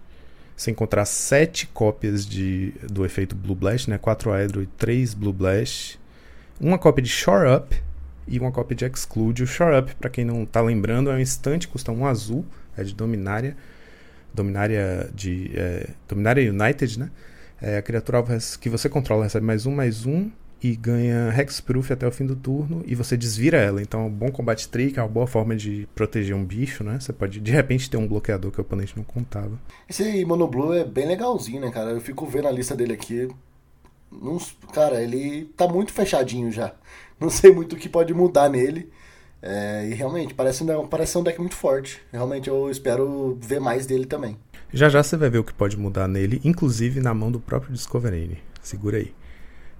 [0.55, 3.97] você encontrar 7 cópias de, do efeito Blue Blast, né?
[3.97, 5.99] 4 Hydro e 3 Blue Blast.
[6.59, 7.75] Uma cópia de Shore Up,
[8.27, 9.43] e uma cópia de Exclude.
[9.43, 12.45] O Shore Up, para quem não está lembrando, é um instante, custa um azul,
[12.77, 13.55] é de Dominária.
[14.33, 15.51] Dominária de.
[15.55, 17.11] É, Dominária United, né?
[17.61, 18.23] É, a criatura
[18.59, 20.29] que você controla recebe mais um, mais um
[20.63, 23.81] e ganha Hexproof até o fim do turno e você desvira ela.
[23.81, 26.99] Então é um bom combate trick, é uma boa forma de proteger um bicho, né?
[26.99, 29.59] Você pode de repente ter um bloqueador que o oponente não contava.
[29.89, 31.91] Esse Monoblue é bem legalzinho, né, cara?
[31.91, 33.27] Eu fico vendo a lista dele aqui.
[34.73, 36.73] cara, ele tá muito fechadinho já
[37.19, 38.89] não sei muito o que pode mudar nele.
[39.41, 42.01] É, e realmente, parece, parece um deck muito forte.
[42.13, 44.37] Realmente eu espero ver mais dele também.
[44.73, 47.73] Já já você vai ver o que pode mudar nele, inclusive na mão do próprio
[47.73, 48.37] Discovery.
[48.61, 49.13] Segura aí.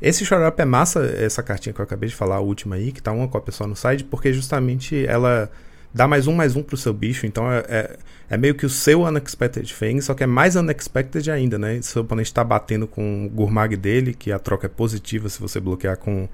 [0.04, 3.02] Esse Up é massa, essa cartinha que eu acabei de falar, a última aí, que
[3.02, 5.50] tá uma cópia só no site, porque justamente ela
[5.94, 7.98] dá mais um, mais um pro seu bicho, então é, é,
[8.32, 11.82] é meio que o seu Unexpected Fang, só que é mais Unexpected ainda, né?
[11.82, 15.58] Seu oponente tá batendo com o Gurmag dele, que a troca é positiva se você
[15.62, 16.28] bloquear com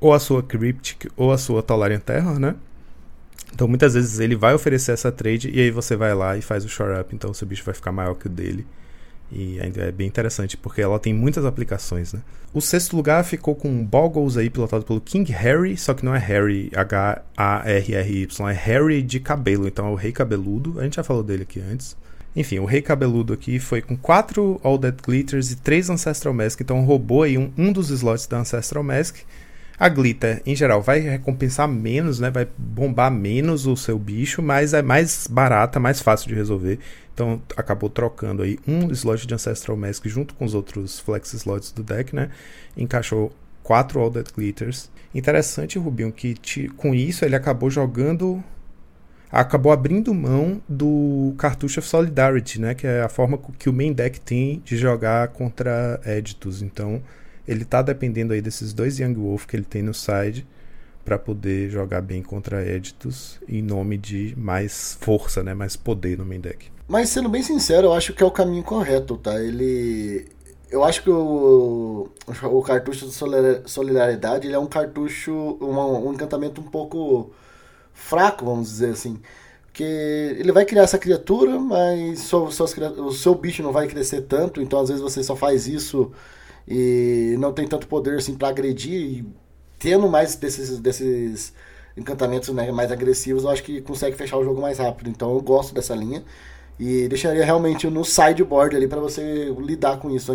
[0.00, 2.56] ou a sua Cryptic ou a sua Tolarian Terror, né?
[3.54, 6.64] Então muitas vezes ele vai oferecer essa trade e aí você vai lá e faz
[6.64, 8.66] o shore up, então seu bicho vai ficar maior que o dele.
[9.30, 12.20] E ainda é bem interessante porque ela tem muitas aplicações, né?
[12.52, 16.18] O sexto lugar ficou com Boggles aí pilotado pelo King Harry, só que não é
[16.18, 20.80] Harry H-A-R-R-Y, é Harry de cabelo, então é o Rei Cabeludo.
[20.80, 21.94] A gente já falou dele aqui antes.
[22.34, 26.60] Enfim, o Rei Cabeludo aqui foi com 4 All Dead Glitters e 3 Ancestral Mask,
[26.60, 29.16] então roubou aí um, um dos slots da Ancestral Mask.
[29.78, 32.30] A Glitter, em geral, vai recompensar menos, né?
[32.30, 36.80] Vai bombar menos o seu bicho, mas é mais barata, mais fácil de resolver.
[37.14, 41.70] Então acabou trocando aí um slot de Ancestral Mask junto com os outros flex slots
[41.70, 42.30] do deck, né?
[42.76, 44.90] Encaixou quatro All Dead Glitters.
[45.14, 48.42] Interessante, Rubinho, que te, com isso ele acabou jogando.
[49.30, 52.74] Acabou abrindo mão do cartucho of Solidarity, né?
[52.74, 56.62] Que é a forma que o main deck tem de jogar contra Editus.
[56.62, 57.00] Então
[57.48, 60.46] ele tá dependendo aí desses dois Young Wolf que ele tem no side
[61.02, 66.26] para poder jogar bem contra Editus em nome de mais força, né, mais poder no
[66.26, 66.70] main deck.
[66.86, 69.40] Mas sendo bem sincero, eu acho que é o caminho correto, tá?
[69.40, 70.26] Ele
[70.70, 72.10] eu acho que o,
[72.42, 73.14] o cartucho de
[73.64, 75.32] solidariedade ele é um cartucho,
[75.62, 77.32] um, um encantamento um pouco
[77.94, 79.18] fraco, vamos dizer assim.
[79.64, 84.80] Porque ele vai criar essa criatura, mas o seu bicho não vai crescer tanto, então
[84.80, 86.12] às vezes você só faz isso
[86.68, 89.26] e não tem tanto poder assim para agredir e
[89.78, 91.54] tendo mais desses, desses
[91.96, 95.08] encantamentos né, mais agressivos, eu acho que consegue fechar o jogo mais rápido.
[95.08, 96.22] Então eu gosto dessa linha
[96.78, 100.32] e deixaria realmente no sideboard ali para você lidar com isso.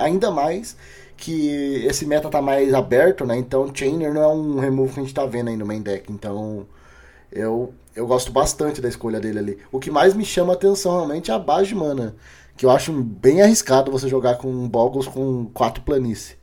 [0.00, 0.76] Ainda mais
[1.16, 3.36] que esse meta tá mais aberto, né?
[3.36, 6.12] Então Chainer não é um remove que a gente tá vendo aí no main deck.
[6.12, 6.66] Então
[7.30, 9.58] eu, eu gosto bastante da escolha dele ali.
[9.72, 12.14] O que mais me chama atenção realmente é a base de mana
[12.56, 16.36] que eu acho bem arriscado você jogar com Boggles com quatro planície.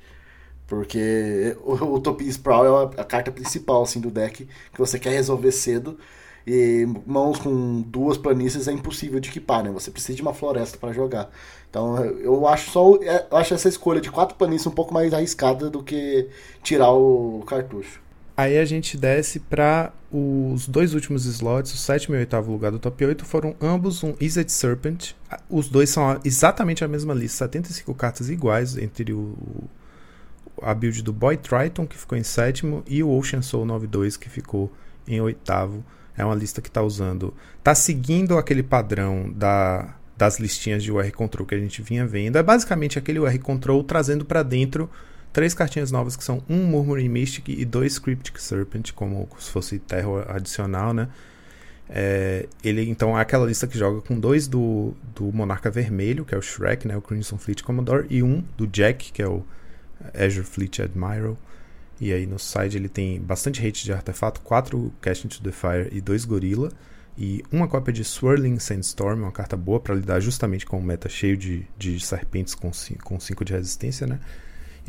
[0.67, 5.12] Porque o, o Topi Sprawl é a, carta principal assim, do deck que você quer
[5.12, 5.98] resolver cedo.
[6.45, 9.72] E mãos com duas planícies é impossível de equipar, né?
[9.72, 11.30] Você precisa de uma floresta para jogar.
[11.69, 15.13] Então eu acho só é, eu acho essa escolha de quatro planícies um pouco mais
[15.13, 16.30] arriscada do que
[16.63, 18.02] tirar o cartucho.
[18.39, 22.71] Aí a gente desce para os dois últimos slots, o sétimo e o oitavo lugar
[22.71, 25.12] do top 8, foram ambos um Izzet Serpent.
[25.49, 29.36] Os dois são exatamente a mesma lista, 75 cartas iguais entre o,
[30.62, 34.30] a build do Boy Triton, que ficou em sétimo, e o Ocean Soul 92, que
[34.30, 34.71] ficou
[35.06, 35.84] em oitavo.
[36.15, 37.34] É uma lista que está usando.
[37.58, 42.38] está seguindo aquele padrão da, das listinhas de UR Control que a gente vinha vendo.
[42.38, 44.89] É basicamente aquele UR Control trazendo para dentro
[45.31, 49.79] três cartinhas novas que são um Murmuring Mystic e dois Cryptic Serpent, como se fosse
[49.79, 51.07] terror adicional, né?
[51.91, 56.35] É, ele então é aquela lista que joga com dois do, do Monarca Vermelho, que
[56.35, 59.43] é o Shrek, né, o Crimson Fleet Commodore, e um do Jack, que é o
[60.13, 61.35] Azure Fleet Admiral.
[61.99, 65.89] E aí no side ele tem bastante hate de artefato, quatro Cast into the Fire
[65.91, 66.71] e dois Gorilla.
[67.17, 71.09] E uma cópia de Swirling Sandstorm, uma carta boa para lidar justamente com um meta
[71.09, 74.21] cheio de, de serpentes com 5 de resistência, né?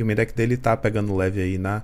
[0.01, 1.83] E o deck dele tá pegando leve aí na,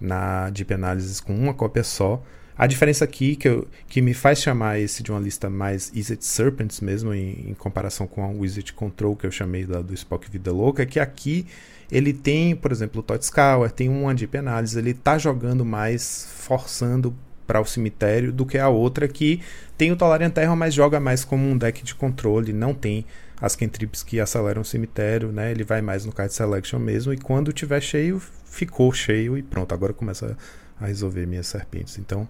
[0.00, 2.22] na Deep Analysis com uma cópia só.
[2.56, 6.24] A diferença aqui que, eu, que me faz chamar esse de uma lista mais Izzet
[6.24, 10.28] Serpents mesmo, em, em comparação com a Wizard Control que eu chamei da, do Spock
[10.28, 11.46] Vida Louca, é que aqui
[11.90, 16.28] ele tem, por exemplo, o Todd Scour, tem uma Deep Analysis, ele tá jogando mais,
[16.36, 17.14] forçando
[17.46, 19.40] para o cemitério do que a outra que
[19.76, 23.06] tem o Tolarian Terra, mas joga mais como um deck de controle, não tem
[23.40, 25.50] as cantrips que aceleram o cemitério, né?
[25.50, 27.12] Ele vai mais no card selection mesmo.
[27.12, 29.72] E quando tiver cheio, ficou cheio e pronto.
[29.72, 30.36] Agora começa
[30.80, 31.98] a resolver minhas serpentes.
[31.98, 32.28] Então,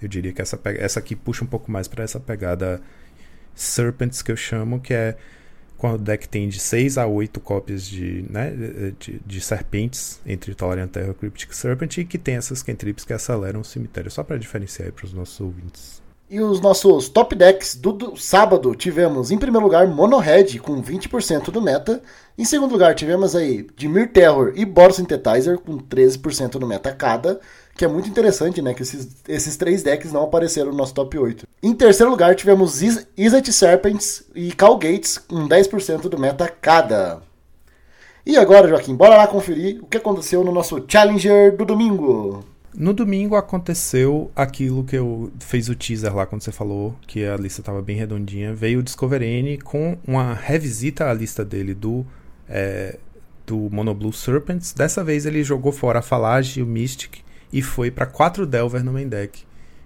[0.00, 2.80] eu diria que essa, essa aqui puxa um pouco mais para essa pegada
[3.54, 5.16] Serpents que eu chamo, que é
[5.76, 8.50] quando o deck tem de 6 a 8 cópias de, né,
[8.98, 13.12] de, de serpentes entre Tolarian Terra e Cryptic Serpent e que tem essas cantrips que
[13.12, 16.05] aceleram o cemitério, só para diferenciar para os nossos ouvintes.
[16.28, 21.52] E os nossos top decks do, do, sábado tivemos, em primeiro lugar, Monohead com 20%
[21.52, 22.02] do meta.
[22.36, 27.40] Em segundo lugar, tivemos aí Dimir Terror e Boro Synthetizer com 13% do meta cada.
[27.76, 28.74] Que é muito interessante, né?
[28.74, 31.46] Que esses, esses três decks não apareceram no nosso top 8.
[31.62, 37.22] Em terceiro lugar, tivemos Izzet Serpents e Calgates com 10% do meta cada.
[38.24, 42.44] E agora, Joaquim, bora lá conferir o que aconteceu no nosso Challenger do domingo.
[42.76, 47.34] No domingo aconteceu aquilo que eu fez o teaser lá quando você falou que a
[47.34, 48.54] lista estava bem redondinha.
[48.54, 52.04] Veio o Discover N com uma revisita à lista dele do
[52.46, 52.98] é,
[53.46, 54.74] do Monoblue Serpents.
[54.74, 58.84] Dessa vez ele jogou fora a Falage e o Mystic e foi para 4 Delver
[58.84, 59.42] no main deck.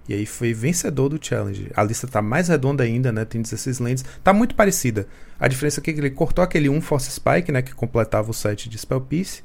[0.09, 1.71] E aí foi vencedor do challenge.
[1.73, 3.23] A lista tá mais redonda ainda, né?
[3.23, 4.03] Tem 16 lands.
[4.21, 5.07] Tá muito parecida.
[5.39, 7.61] A diferença é que ele cortou aquele 1 Force Spike, né?
[7.61, 9.43] Que completava o set de Spell Piece.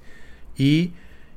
[0.58, 0.92] E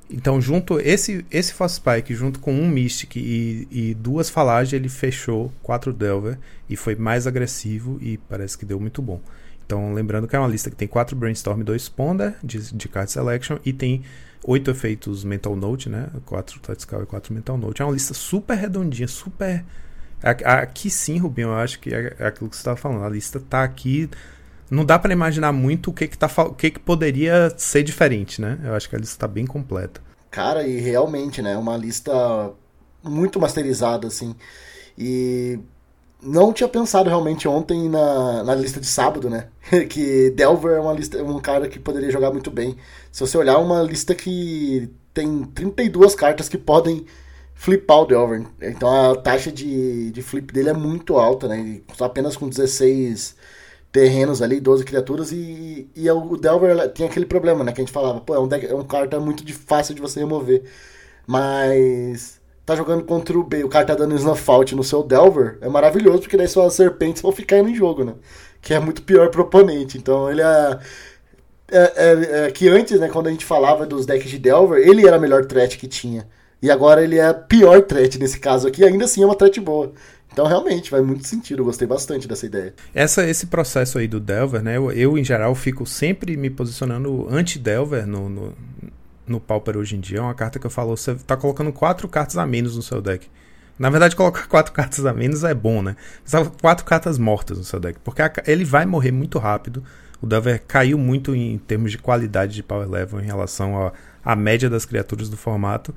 [0.10, 4.89] então, junto esse esse Force Spike, junto com um Mystic e, e duas Falagens, ele
[4.89, 9.22] fechou 4 Delver e foi mais agressivo e parece que deu muito bom.
[9.63, 13.12] Então, lembrando que é uma lista que tem 4 Brainstorm 2 Ponder de, de Card
[13.12, 14.02] Selection e tem
[14.43, 16.10] 8 efeitos Mental Note, né?
[16.26, 17.82] 4 Tactical e 4 Mental Note.
[17.82, 19.63] É uma lista super redondinha, super.
[20.24, 23.04] Aqui sim, Rubinho, eu acho que é, é aquilo que você estava falando.
[23.04, 24.10] A lista tá aqui.
[24.70, 28.40] Não dá para imaginar muito o que que, tá, o que que poderia ser diferente,
[28.40, 28.60] né?
[28.64, 30.02] Eu acho que a lista está bem completa.
[30.30, 31.58] Cara, e realmente, né?
[31.58, 32.52] Uma lista
[33.04, 34.36] muito masterizada, assim.
[34.98, 35.60] E
[36.22, 39.48] não tinha pensado realmente ontem na, na lista de sábado, né?
[39.90, 42.78] que Delver é uma lista, um cara que poderia jogar muito bem.
[43.12, 47.06] Se você olhar uma lista que tem 32 cartas que podem
[47.56, 48.46] flipar o Delver.
[48.62, 51.82] Então a taxa de, de flip dele é muito alta, né?
[52.00, 53.36] apenas com 16
[53.91, 57.71] terrenos ali, 12 criaturas, e, e o Delver tem aquele problema, né?
[57.71, 60.02] Que a gente falava, pô, é um, deck, é um carta muito de, fácil de
[60.02, 60.63] você remover.
[61.25, 65.58] Mas tá jogando contra o B, o cara tá dando snuff out no seu Delver,
[65.62, 68.13] é maravilhoso, porque daí suas serpentes vão ficar indo em jogo, né?
[68.62, 69.97] Que é muito pior pro oponente.
[69.97, 70.80] Então ele é,
[71.71, 72.52] é, é, é.
[72.52, 75.45] que antes, né, quando a gente falava dos decks de Delver, ele era a melhor
[75.45, 76.28] threat que tinha.
[76.62, 79.60] E agora ele é a pior threat nesse caso aqui, ainda assim é uma threat
[79.60, 79.93] boa.
[80.32, 81.62] Então, realmente, faz muito sentido.
[81.62, 82.74] Eu gostei bastante dessa ideia.
[82.94, 84.78] Essa, esse processo aí do Delver, né?
[84.78, 88.54] Eu, eu em geral, fico sempre me posicionando anti-Delver no, no,
[89.30, 92.08] no Pauper hoje em dia é uma carta que eu falo, você tá colocando quatro
[92.08, 93.28] cartas a menos no seu deck.
[93.78, 95.96] Na verdade, colocar quatro cartas a menos é bom, né?
[96.30, 98.00] Tá quatro cartas mortas no seu deck.
[98.04, 99.84] Porque a, ele vai morrer muito rápido.
[100.22, 104.70] O Delver caiu muito em termos de qualidade de power level em relação à média
[104.70, 105.96] das criaturas do formato.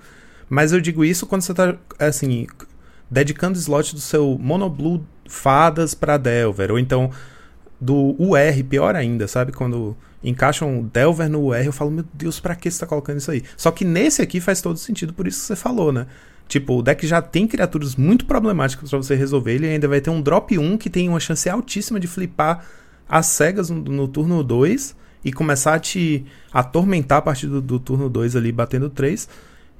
[0.49, 2.47] Mas eu digo isso quando você tá, assim,
[3.12, 6.72] dedicando slot do seu Monoblue Fadas para Delver.
[6.72, 7.11] Ou então
[7.79, 9.53] do UR, pior ainda, sabe?
[9.53, 9.94] Quando
[10.25, 13.42] encaixam Delver no UR, eu falo, meu Deus, pra que você tá colocando isso aí?
[13.57, 16.07] Só que nesse aqui faz todo sentido, por isso que você falou, né?
[16.48, 20.11] Tipo, o deck já tem criaturas muito problemáticas para você resolver, ele ainda vai ter
[20.11, 22.64] um drop 1 que tem uma chance altíssima de flipar
[23.09, 27.79] as cegas no, no turno 2 e começar a te atormentar a partir do, do
[27.79, 29.29] turno 2 ali, batendo 3.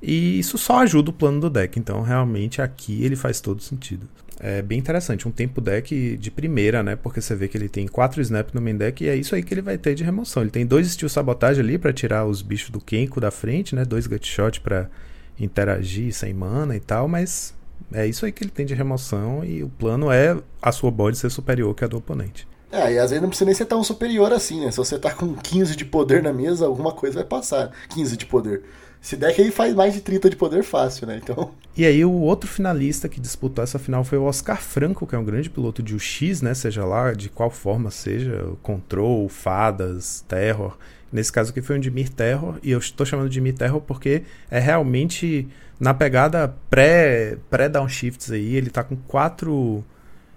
[0.03, 1.79] E isso só ajuda o plano do deck.
[1.79, 4.09] Então, realmente, aqui ele faz todo sentido
[4.43, 5.29] é bem interessante.
[5.29, 6.97] Um tempo deck de primeira, né?
[6.97, 9.43] Porque você vê que ele tem quatro snap no main deck e é isso aí
[9.43, 10.43] que ele vai ter de remoção.
[10.43, 13.85] Ele tem dois steel sabotagem ali para tirar os bichos do Kenko da frente, né?
[13.85, 14.91] Dois gutshot para
[15.39, 17.55] interagir sem mana e tal, mas
[17.93, 21.17] é isso aí que ele tem de remoção e o plano é a sua body
[21.17, 22.47] ser superior que a do oponente.
[22.73, 24.71] É, e às vezes não precisa nem ser tão superior assim, né?
[24.73, 27.71] Se você tá com 15 de poder na mesa, alguma coisa vai passar.
[27.91, 28.63] 15 de poder.
[29.03, 31.21] Esse deck aí faz mais de 30 de poder fácil, né?
[31.23, 31.51] Então.
[31.75, 35.19] E aí, o outro finalista que disputou essa final foi o Oscar Franco, que é
[35.19, 36.53] um grande piloto de UX, né?
[36.53, 40.77] Seja lá de qual forma seja, Control, Fadas, Terror.
[41.11, 44.23] Nesse caso aqui foi um Dimir Terror, e eu estou chamando de Dimir Terror porque
[44.51, 45.49] é realmente
[45.81, 48.55] na pegada pré-downshifts pré aí.
[48.55, 49.83] Ele tá com quatro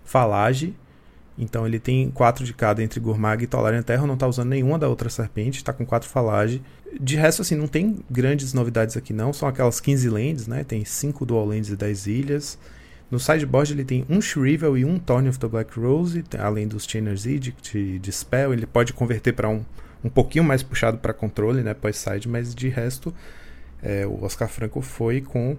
[0.05, 0.73] Falage
[1.37, 4.79] então ele tem quatro de cada entre Gurmag e Tolarian Terra, não tá usando nenhuma
[4.79, 6.61] da outra serpente, tá com quatro falage.
[6.99, 10.63] De resto, assim, não tem grandes novidades aqui não, são aquelas 15 lands, né?
[10.63, 12.57] Tem 5 dual lands e 10 ilhas.
[13.09, 16.85] No sideboard ele tem um Shrivel e um Thorn of the Black Rose, além dos
[16.85, 18.53] Chainer's Edict e Dispel.
[18.53, 19.63] Ele pode converter para um,
[20.03, 21.73] um pouquinho mais puxado para controle, né?
[21.73, 23.13] Pós-side, mas de resto,
[23.83, 25.55] é, o Oscar Franco foi com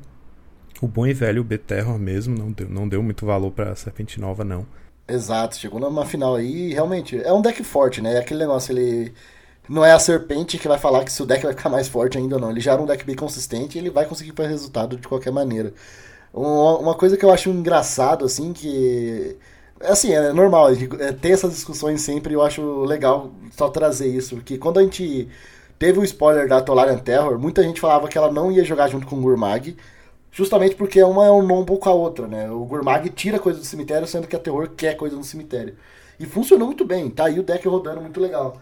[0.83, 4.44] o bom e velho B-Terror mesmo, não deu, não deu muito valor para Serpente Nova,
[4.44, 4.66] não.
[5.09, 8.18] Exato, chegou numa final aí realmente é um deck forte, né?
[8.18, 9.12] Aquele negócio, ele
[9.68, 12.18] não é a serpente que vai falar que se o deck vai ficar mais forte
[12.18, 12.50] ainda ou não.
[12.50, 15.33] Ele já era um deck bem consistente e ele vai conseguir fazer resultado de qualquer
[15.33, 15.72] maneira.
[16.33, 19.37] Uma coisa que eu acho engraçado, assim, que.
[19.81, 24.37] Assim, é normal, é, ter essas discussões sempre, eu acho legal só trazer isso.
[24.37, 25.29] Porque quando a gente
[25.79, 29.06] teve o spoiler da Tolarian Terror, muita gente falava que ela não ia jogar junto
[29.06, 29.77] com o Gurmag
[30.37, 32.50] justamente porque uma é um não com a outra, né?
[32.50, 35.75] O Gurmag tira coisa do cemitério, sendo que a Terror quer coisa no cemitério.
[36.21, 38.60] E funcionou muito bem, tá aí o deck rodando muito legal.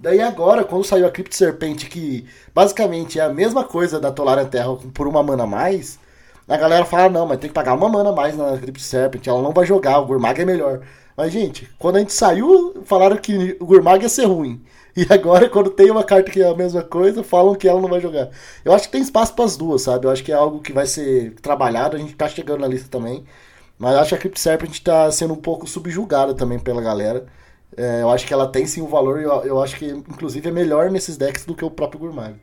[0.00, 2.24] Daí agora, quando saiu a Crypt Serpente, que
[2.54, 5.98] basicamente é a mesma coisa da Tolarian Terra por uma mana a mais,
[6.46, 9.26] a galera fala, não, mas tem que pagar uma mana a mais na Crypt Serpent,
[9.26, 10.82] ela não vai jogar, o Gurmag é melhor.
[11.16, 14.62] Mas, gente, quando a gente saiu, falaram que o Gurmag ia ser ruim.
[14.96, 17.88] E agora, quando tem uma carta que é a mesma coisa, falam que ela não
[17.88, 18.30] vai jogar.
[18.64, 20.06] Eu acho que tem espaço para as duas, sabe?
[20.06, 21.96] Eu acho que é algo que vai ser trabalhado.
[21.96, 23.24] A gente tá chegando na lista também.
[23.78, 27.26] Mas acho que a Crypt Serpent tá sendo um pouco subjugada também pela galera.
[27.78, 30.52] É, eu acho que ela tem sim um valor eu, eu, acho que, inclusive, é
[30.52, 32.34] melhor nesses decks do que o próprio Gourmag.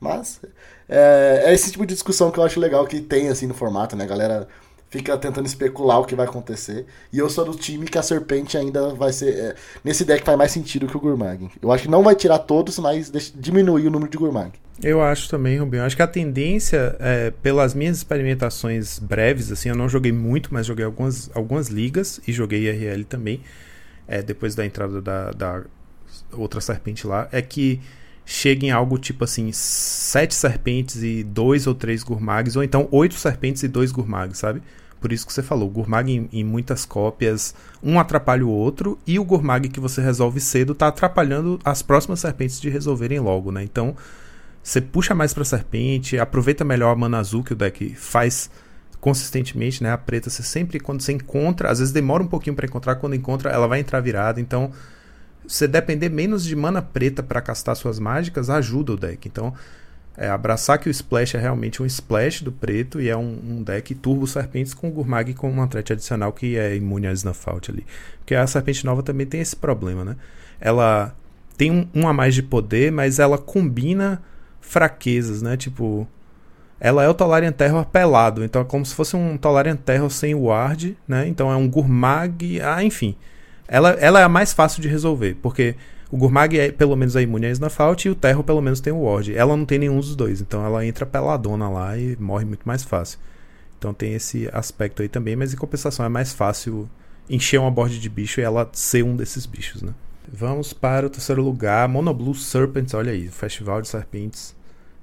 [0.00, 0.40] Mas
[0.88, 3.94] é, é, esse tipo de discussão que eu acho legal que tem assim no formato,
[3.94, 4.04] né?
[4.04, 4.48] A galera
[4.88, 6.86] fica tentando especular o que vai acontecer.
[7.12, 9.34] E eu sou do time que a Serpente ainda vai ser.
[9.34, 11.50] É, nesse deck faz mais sentido que o Gourmag.
[11.60, 14.52] Eu acho que não vai tirar todos, mas diminuir o número de Gourmag.
[14.82, 15.82] Eu acho também, Rubinho.
[15.82, 20.66] Acho que a tendência, é, pelas minhas experimentações breves, assim, eu não joguei muito, mas
[20.66, 23.42] joguei algumas, algumas ligas e joguei IRL também,
[24.08, 25.62] é, depois da entrada da, da
[26.32, 27.80] outra serpente lá, é que
[28.24, 33.14] chega em algo tipo assim, sete serpentes e dois ou três gurmags, ou então oito
[33.14, 34.62] serpentes e dois gurmags, sabe?
[35.00, 39.18] Por isso que você falou, Gurmag em, em, muitas cópias, um atrapalha o outro, e
[39.18, 43.62] o Gurmag que você resolve cedo tá atrapalhando as próximas serpentes de resolverem logo, né?
[43.62, 43.94] Então,
[44.62, 48.50] você puxa mais pra serpente, aproveita melhor a mana azul que o deck faz
[49.00, 49.92] consistentemente, né?
[49.92, 53.14] A preta você sempre, quando você encontra, às vezes demora um pouquinho para encontrar, quando
[53.14, 54.72] encontra, ela vai entrar virada, então
[55.46, 59.26] você depender menos de mana preta para castar suas mágicas ajuda o deck.
[59.26, 59.54] Então,
[60.16, 63.62] é, abraçar que o Splash é realmente um Splash do preto e é um, um
[63.62, 67.70] deck Turbo Serpentes com Gurmag com uma threat adicional que é imune a Snuff Out
[67.70, 67.86] ali.
[68.18, 70.16] Porque a Serpente Nova também tem esse problema, né?
[70.60, 71.14] Ela
[71.56, 74.20] tem um, um a mais de poder, mas ela combina
[74.60, 75.56] fraquezas, né?
[75.56, 76.06] Tipo,
[76.80, 80.34] ela é o Tolarian Terror pelado, então é como se fosse um Tolarian Terror sem
[80.34, 81.26] ward, né?
[81.26, 83.16] Então é um Gurmag, ah, enfim.
[83.66, 85.74] Ela, ela é a mais fácil de resolver, porque
[86.10, 88.92] o Gurmag é, pelo menos é imune a Snafault e o Terror pelo menos tem
[88.92, 89.34] o Ward.
[89.34, 92.82] Ela não tem nenhum dos dois, então ela entra peladona lá e morre muito mais
[92.82, 93.18] fácil.
[93.76, 96.88] Então tem esse aspecto aí também, mas em compensação é mais fácil
[97.28, 99.92] encher uma board de bicho e ela ser um desses bichos, né?
[100.30, 104.54] Vamos para o terceiro lugar, Monoblue Serpents, olha aí, Festival de Serpentes.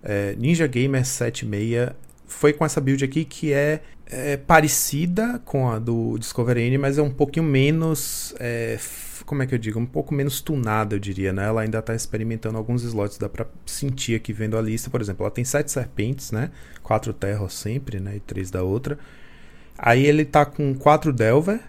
[0.06, 1.94] É, Ninja Gamer 76
[2.28, 6.98] foi com essa build aqui que é, é, parecida com a do Discover N, mas
[6.98, 8.36] é um pouquinho menos.
[8.40, 8.78] É,
[9.26, 9.80] como é que eu digo?
[9.80, 11.46] Um pouco menos tunada, eu diria, né?
[11.46, 14.90] Ela ainda está experimentando alguns slots, dá para sentir aqui vendo a lista.
[14.90, 16.52] Por exemplo, ela tem sete serpentes, né?
[16.84, 18.18] Quatro terros sempre, né?
[18.18, 19.00] E três da outra.
[19.78, 21.60] Aí ele tá com quatro Delver.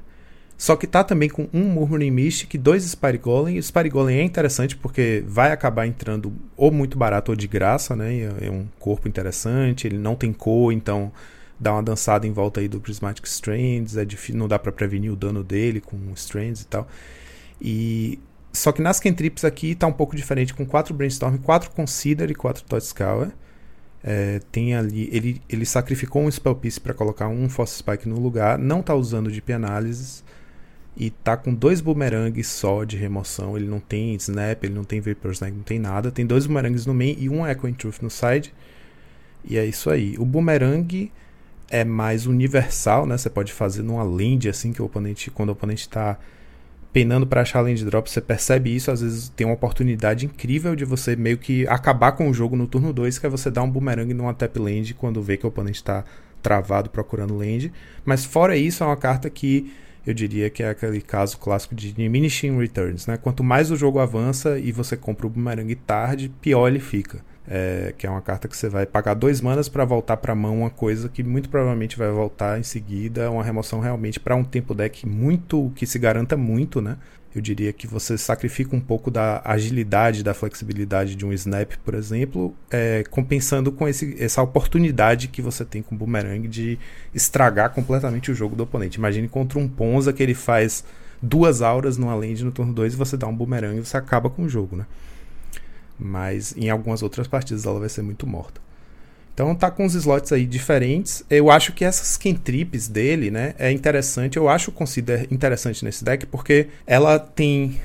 [0.56, 3.58] Só que tá também com um Murmuring Mystic, dois Spire Golem.
[3.58, 7.94] O Spire Golem é interessante porque vai acabar entrando ou muito barato ou de graça,
[7.94, 8.22] né?
[8.40, 11.12] É um corpo interessante, ele não tem cor, então
[11.60, 15.12] dá uma dançada em volta aí do Prismatic Strands, é difícil, não dá para prevenir
[15.12, 16.88] o dano dele com Strands e tal.
[17.60, 18.18] E
[18.52, 22.34] só que nas Kentrips aqui tá um pouco diferente, com quatro Brainstorm, quatro Consider e
[22.34, 23.28] quatro Totscour.
[24.02, 28.20] É, tem ali, ele, ele sacrificou um Spell Piece para colocar um Force Spike no
[28.20, 30.22] lugar, não tá usando de Análises
[30.96, 33.56] e tá com dois boomerangues só de remoção.
[33.56, 36.10] Ele não tem snap, ele não tem vapor snap, não tem nada.
[36.10, 38.54] Tem dois boomerangues no main e um echo truth no side.
[39.44, 40.16] E é isso aí.
[40.18, 41.12] O boomerang
[41.68, 43.18] é mais universal, né?
[43.18, 46.18] Você pode fazer numa land assim que o oponente, quando o oponente está
[46.92, 50.86] penando para achar land drop, você percebe isso, às vezes tem uma oportunidade incrível de
[50.86, 53.70] você meio que acabar com o jogo no turno 2, que é você dar um
[53.70, 56.06] boomerang numa tap land quando vê que o oponente está
[56.42, 57.70] travado procurando land.
[58.02, 59.70] Mas fora isso, é uma carta que
[60.06, 63.16] eu diria que é aquele caso clássico de diminishing returns, né?
[63.16, 67.18] Quanto mais o jogo avança e você compra o boomerang tarde, pior ele fica.
[67.48, 70.58] É, que é uma carta que você vai pagar dois manas para voltar para mão
[70.62, 74.74] uma coisa que muito provavelmente vai voltar em seguida, uma remoção realmente para um tempo
[74.74, 76.96] deck muito que se garanta muito, né?
[77.36, 81.92] Eu diria que você sacrifica um pouco da agilidade, da flexibilidade de um snap, por
[81.94, 86.78] exemplo, é, compensando com esse, essa oportunidade que você tem com o Boomerang de
[87.12, 88.96] estragar completamente o jogo do oponente.
[88.96, 90.82] Imagine contra um Ponza que ele faz
[91.20, 94.30] duas auras numa land no turno 2 e você dá um Boomerang e você acaba
[94.30, 94.86] com o jogo, né?
[95.98, 98.62] Mas em algumas outras partidas ela vai ser muito morta.
[99.36, 101.22] Então tá com os slots aí diferentes.
[101.28, 104.38] Eu acho que essas cantrips dele, né, é interessante.
[104.38, 107.78] Eu acho consider interessante nesse deck porque ela tem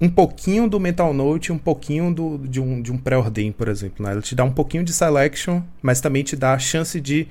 [0.00, 4.02] um pouquinho do Mental Note, um pouquinho do, de um, de um pré-ordem, por exemplo.
[4.02, 4.12] Né?
[4.12, 7.28] Ela te dá um pouquinho de selection, mas também te dá a chance de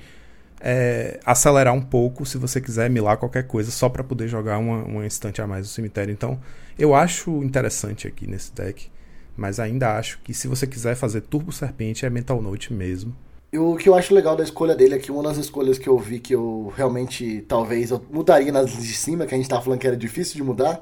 [0.60, 4.84] é, acelerar um pouco se você quiser milar qualquer coisa só para poder jogar uma,
[4.84, 6.12] uma instante a mais no cemitério.
[6.12, 6.38] Então
[6.78, 8.88] eu acho interessante aqui nesse deck,
[9.36, 13.12] mas ainda acho que se você quiser fazer Turbo Serpente é Mental Note mesmo.
[13.52, 15.88] E o que eu acho legal da escolha dele é que uma das escolhas que
[15.88, 19.62] eu vi que eu realmente, talvez, eu mudaria nas de cima, que a gente tava
[19.62, 20.80] falando que era difícil de mudar,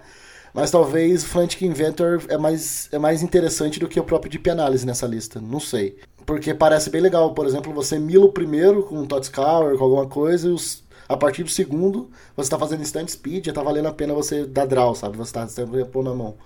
[0.53, 4.85] mas talvez Frantic Inventor é mais, é mais interessante do que o próprio Deep Analysis
[4.85, 5.97] nessa lista, não sei.
[6.27, 10.49] Porque parece bem legal, por exemplo, você mila o primeiro com um com alguma coisa,
[10.49, 13.95] e os, a partir do segundo, você tá fazendo instant speed, já tá valendo a
[13.95, 15.17] pena você dar draw, sabe?
[15.17, 16.37] Você tá sempre pôr na mão.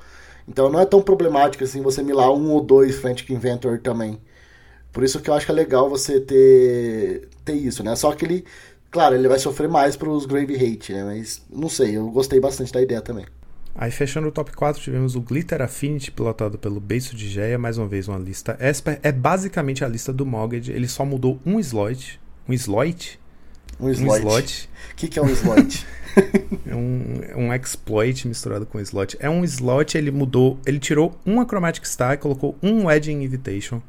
[0.46, 4.20] Então não é tão problemático assim você milar um ou dois Frantic Inventor também.
[4.92, 7.96] Por isso que eu acho que é legal você ter, ter isso, né?
[7.96, 8.44] Só que ele,
[8.90, 11.04] claro, ele vai sofrer mais pros Grave Hate, né?
[11.04, 13.24] Mas não sei, eu gostei bastante da ideia também.
[13.74, 17.78] Aí fechando o top 4 tivemos o Glitter Affinity pilotado pelo Beiso de Geia, mais
[17.78, 19.00] uma vez uma lista Esper.
[19.02, 22.20] É basicamente a lista do Mogged, ele só mudou um slot.
[22.46, 23.18] Um slot?
[23.80, 24.12] Um slot.
[24.12, 24.68] Um slot.
[24.92, 25.86] O que, que é um slot?
[26.66, 29.16] é um, um exploit misturado com slot.
[29.18, 33.80] É um slot, ele mudou, ele tirou uma Chromatic Star e colocou um Wedding Invitation.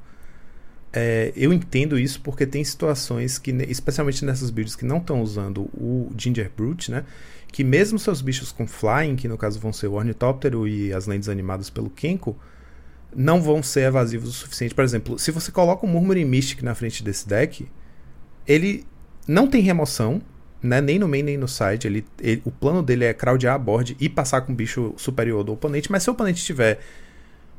[0.95, 5.63] É, eu entendo isso porque tem situações que, especialmente nessas builds que não estão usando
[5.73, 7.03] o Ginger Brute, né?
[7.51, 11.07] Que mesmo seus bichos com Flying, que no caso vão ser o Ornitóptero e as
[11.07, 12.37] lentes animadas pelo Kenko,
[13.15, 14.75] não vão ser evasivos o suficiente.
[14.75, 17.67] Por exemplo, se você coloca o Murmuring Mystic na frente desse deck,
[18.47, 18.85] ele
[19.27, 20.21] não tem remoção,
[20.61, 21.87] né, nem no main nem no side.
[21.87, 25.43] Ele, ele, o plano dele é crowdar a board e passar com o bicho superior
[25.43, 25.91] do oponente.
[25.91, 26.79] Mas se o oponente tiver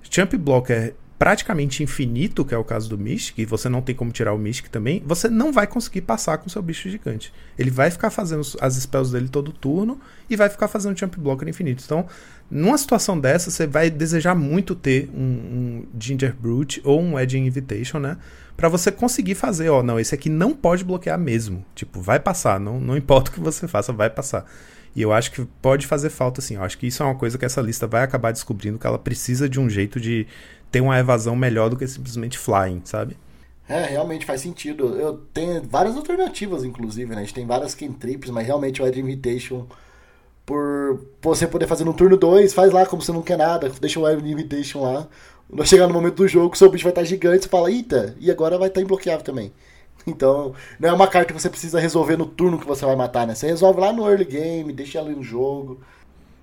[0.09, 4.11] Champ Blocker praticamente infinito, que é o caso do Mystic, e você não tem como
[4.11, 7.33] tirar o Mystic também, você não vai conseguir passar com seu bicho gigante.
[7.59, 11.49] Ele vai ficar fazendo as spells dele todo turno e vai ficar fazendo Champ Blocker
[11.49, 11.83] infinito.
[11.85, 12.07] Então,
[12.51, 17.47] numa situação dessa, você vai desejar muito ter um, um Ginger Brute ou um Edging
[17.47, 18.19] Invitation, né?
[18.57, 21.65] para você conseguir fazer, ó, não, esse aqui não pode bloquear mesmo.
[21.75, 24.47] Tipo, vai passar, não, não importa o que você faça, vai passar.
[24.95, 26.55] E eu acho que pode fazer falta, assim.
[26.55, 28.99] Eu acho que isso é uma coisa que essa lista vai acabar descobrindo, que ela
[28.99, 30.27] precisa de um jeito de
[30.75, 33.17] ter uma evasão melhor do que simplesmente flying, sabe?
[33.69, 34.99] É, realmente faz sentido.
[34.99, 37.19] Eu tenho várias alternativas, inclusive, né?
[37.19, 39.69] A gente tem várias cantrips, mas realmente o Ed Invitation,
[40.45, 44.01] por você poder fazer no turno 2, faz lá como você não quer nada, deixa
[44.01, 45.07] o Ed Invitation lá.
[45.49, 48.29] Quando chegar no momento do jogo, seu bicho vai estar gigante, você fala, eita, e
[48.29, 49.53] agora vai estar imbloqueável também.
[50.07, 53.27] Então, não é uma carta que você precisa resolver no turno que você vai matar,
[53.27, 53.35] né?
[53.35, 55.81] Você resolve lá no early game, deixa ela no jogo.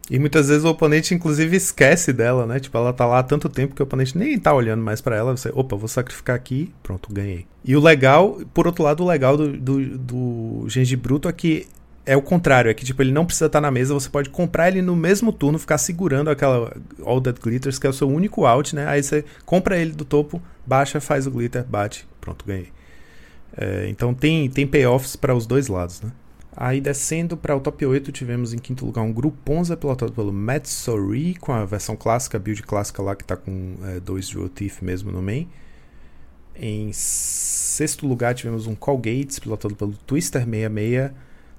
[0.09, 2.59] E muitas vezes o oponente, inclusive, esquece dela, né?
[2.59, 5.15] Tipo, ela tá lá há tanto tempo que o oponente nem tá olhando mais para
[5.15, 5.35] ela.
[5.35, 7.45] Você, opa, vou sacrificar aqui, pronto, ganhei.
[7.63, 11.67] E o legal, por outro lado, o legal do, do, do Genji Bruto é que
[12.05, 14.69] é o contrário, é que tipo, ele não precisa estar na mesa, você pode comprar
[14.69, 16.75] ele no mesmo turno, ficar segurando aquela
[17.05, 18.87] All That Glitters, que é o seu único out, né?
[18.87, 22.69] Aí você compra ele do topo, baixa, faz o glitter, bate, pronto, ganhei.
[23.55, 26.11] É, então tem, tem payoffs para os dois lados, né?
[26.55, 30.65] Aí descendo para o top 8, tivemos em quinto lugar um Gruponza pilotado pelo Matt
[30.65, 34.49] Sori, com a versão clássica, a build clássica lá que está com é, dois Dual
[34.49, 35.47] Teeth mesmo no main.
[36.55, 41.11] Em sexto lugar tivemos um Call Gates pilotado pelo Twister 66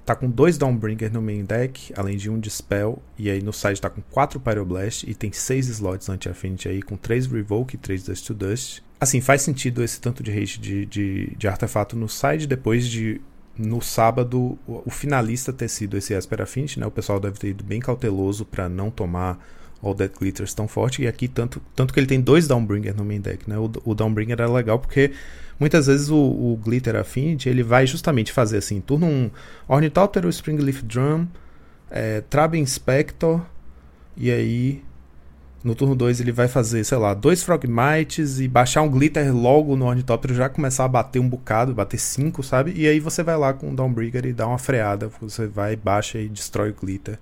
[0.05, 3.79] tá com dois Dawnbringer no main deck, além de um Dispel, e aí no side
[3.79, 8.03] tá com quatro Pyroblast e tem seis slots anti-affinity aí, com três Revoke e três
[8.03, 8.81] Dust to Dust.
[8.99, 13.21] Assim, faz sentido esse tanto de rate de, de, de artefato no side, depois de
[13.57, 16.85] no sábado o, finalista ter sido esse Esper Affinity, né?
[16.85, 19.39] O pessoal deve ter ido bem cauteloso para não tomar
[19.81, 23.05] All Dead Glitters tão forte, e aqui tanto, tanto que ele tem dois Downbringer no
[23.05, 23.57] main deck, né?
[23.57, 25.11] O, o Downbringer era legal porque
[25.59, 29.31] Muitas vezes o, o Glitter Affinity ele vai justamente fazer assim: turno 1,
[29.67, 31.27] Ornithopter, Springleaf Drum,
[31.89, 32.23] é,
[32.55, 33.41] Inspector,
[34.17, 34.83] e aí
[35.63, 39.75] no turno 2 ele vai fazer, sei lá, dois Frogmites e baixar um Glitter logo
[39.75, 42.73] no Ornithopter, já começar a bater um bocado, bater 5, sabe?
[42.75, 46.19] E aí você vai lá com o Downbrigger e dá uma freada, você vai, baixa
[46.19, 47.17] e destrói o Glitter.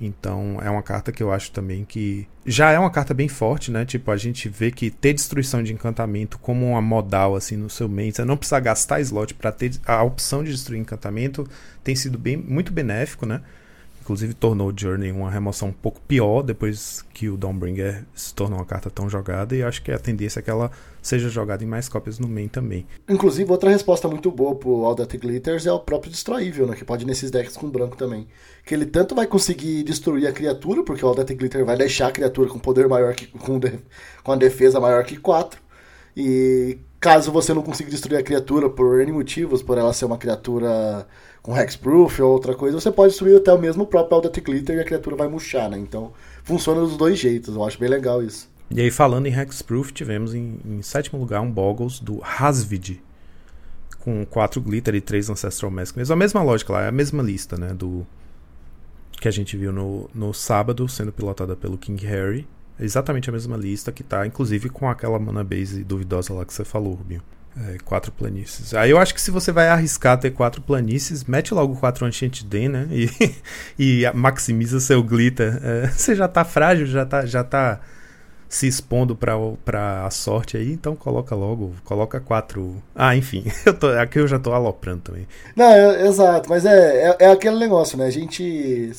[0.00, 3.70] Então é uma carta que eu acho também que já é uma carta bem forte,
[3.70, 3.84] né?
[3.84, 7.88] Tipo, a gente vê que ter destruição de encantamento como uma modal assim no seu
[7.88, 11.48] main, você não precisa gastar slot para ter a opção de destruir encantamento,
[11.84, 13.40] tem sido bem muito benéfico, né?
[14.04, 18.58] Inclusive tornou o Journey uma remoção um pouco pior depois que o Dawnbringer se tornou
[18.58, 21.66] uma carta tão jogada e acho que a tendência é que ela seja jogada em
[21.66, 22.86] mais cópias no main também.
[23.08, 26.76] Inclusive, outra resposta muito boa pro All That Glitters é o próprio Destruível, né?
[26.76, 28.28] Que pode ir nesses decks com branco também.
[28.62, 32.08] Que ele tanto vai conseguir destruir a criatura, porque o All That Glitter vai deixar
[32.08, 33.26] a criatura com poder maior que.
[33.26, 33.78] com, de,
[34.22, 35.58] com a defesa maior que 4.
[36.14, 40.18] E caso você não consiga destruir a criatura por N motivos, por ela ser uma
[40.18, 41.06] criatura
[41.44, 44.80] com Hexproof ou outra coisa, você pode destruir até o mesmo próprio Aldeth Glitter e
[44.80, 45.76] a criatura vai murchar, né?
[45.78, 46.10] Então
[46.42, 48.50] funciona dos dois jeitos, eu acho bem legal isso.
[48.70, 53.02] E aí, falando em Hexproof, tivemos em, em sétimo lugar um Boggles do Hasvid,
[53.98, 55.94] com 4 Glitter e 3 Ancestral Mask.
[55.98, 57.74] Mas a mesma lógica lá, é a mesma lista, né?
[57.74, 58.06] Do
[59.20, 62.48] que a gente viu no, no sábado, sendo pilotada pelo King Harry.
[62.80, 66.64] exatamente a mesma lista que tá, inclusive, com aquela mana base duvidosa lá que você
[66.64, 67.22] falou, Rubinho.
[67.56, 68.74] É, quatro planícies.
[68.74, 72.42] Aí eu acho que se você vai arriscar ter quatro planícies, mete logo quatro Ancient
[72.42, 72.88] Den, né?
[72.90, 73.08] E,
[73.78, 75.60] e maximiza seu glitter.
[75.62, 77.80] É, você já tá frágil, já tá, já tá
[78.48, 82.82] se expondo para a sorte aí, então coloca logo, coloca quatro.
[82.94, 85.26] Ah, enfim, eu tô, aqui eu já tô aloprando também.
[85.56, 88.06] Não, é, exato, mas é, é, é, aquele negócio, né?
[88.06, 88.92] A gente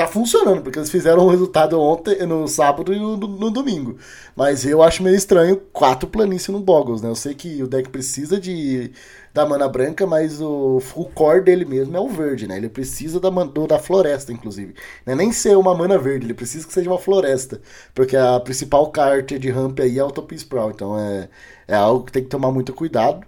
[0.00, 3.98] tá funcionando, porque eles fizeram o resultado ontem, no sábado e no, no, domingo.
[4.34, 7.08] Mas eu acho meio estranho quatro planícies no Boggles, né?
[7.10, 8.92] Eu sei que o deck precisa de
[9.32, 12.56] da mana branca, mas o, o core dele mesmo é o verde, né?
[12.56, 14.74] Ele precisa da, do, da floresta, inclusive.
[15.06, 17.60] Não é nem ser uma mana verde, ele precisa que seja uma floresta.
[17.94, 20.70] Porque a principal carta de ramp aí é o Top Sprawl.
[20.70, 21.28] Então é,
[21.68, 23.24] é algo que tem que tomar muito cuidado.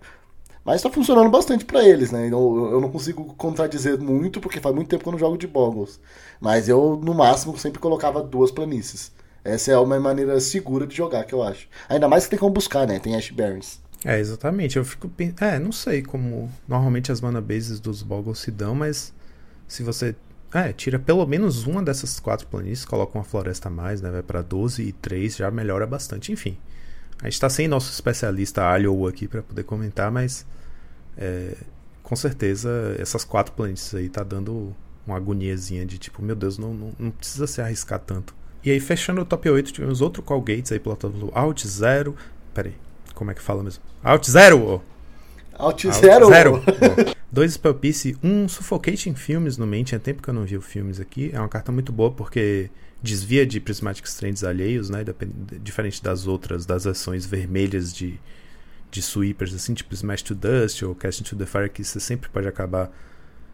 [0.64, 2.26] Mas tá funcionando bastante para eles, né?
[2.26, 5.46] Eu, eu não consigo contradizer muito, porque faz muito tempo que eu não jogo de
[5.46, 5.98] Boggles.
[6.40, 9.10] Mas eu, no máximo, sempre colocava duas planícies.
[9.44, 11.68] Essa é uma maneira segura de jogar, que eu acho.
[11.88, 13.00] Ainda mais que tem como buscar, né?
[13.00, 13.80] Tem Ash Barrens.
[14.04, 14.76] É, exatamente.
[14.76, 15.10] Eu fico
[15.40, 19.12] É, não sei como normalmente as mana bases dos Boggles se dão, mas
[19.66, 20.14] se você.
[20.54, 24.10] É, tira pelo menos uma dessas quatro planícies, coloca uma floresta a mais, né?
[24.10, 26.30] Vai pra 12 e 3, já melhora bastante.
[26.30, 26.56] Enfim.
[27.22, 30.44] A gente tá sem nosso especialista Alio aqui para poder comentar, mas.
[31.16, 31.54] É,
[32.02, 34.74] com certeza essas quatro planícies aí tá dando
[35.06, 38.34] uma agoniazinha de tipo, meu Deus, não, não, não precisa se arriscar tanto.
[38.64, 42.14] E aí, fechando o top 8, tivemos outro Call Gates aí tabela Alt Zero.
[42.54, 42.74] Peraí,
[43.14, 43.82] como é que fala mesmo?
[44.02, 44.82] Alt Zero!
[45.54, 46.28] Alt Zero!
[46.28, 46.62] Zero!
[47.32, 49.82] Dois Spell Piece, um Suffocating Filmes no main.
[49.82, 51.30] Tinha tempo que eu não vi o filmes aqui.
[51.32, 52.70] É uma carta muito boa porque
[53.02, 55.04] desvia de Prismatic Strands alheios, né?
[55.60, 58.20] Diferente das outras, das versões vermelhas de,
[58.90, 62.30] de sweepers, assim, tipo Smash to Dust ou Cast into the Fire, que você sempre
[62.30, 62.90] pode acabar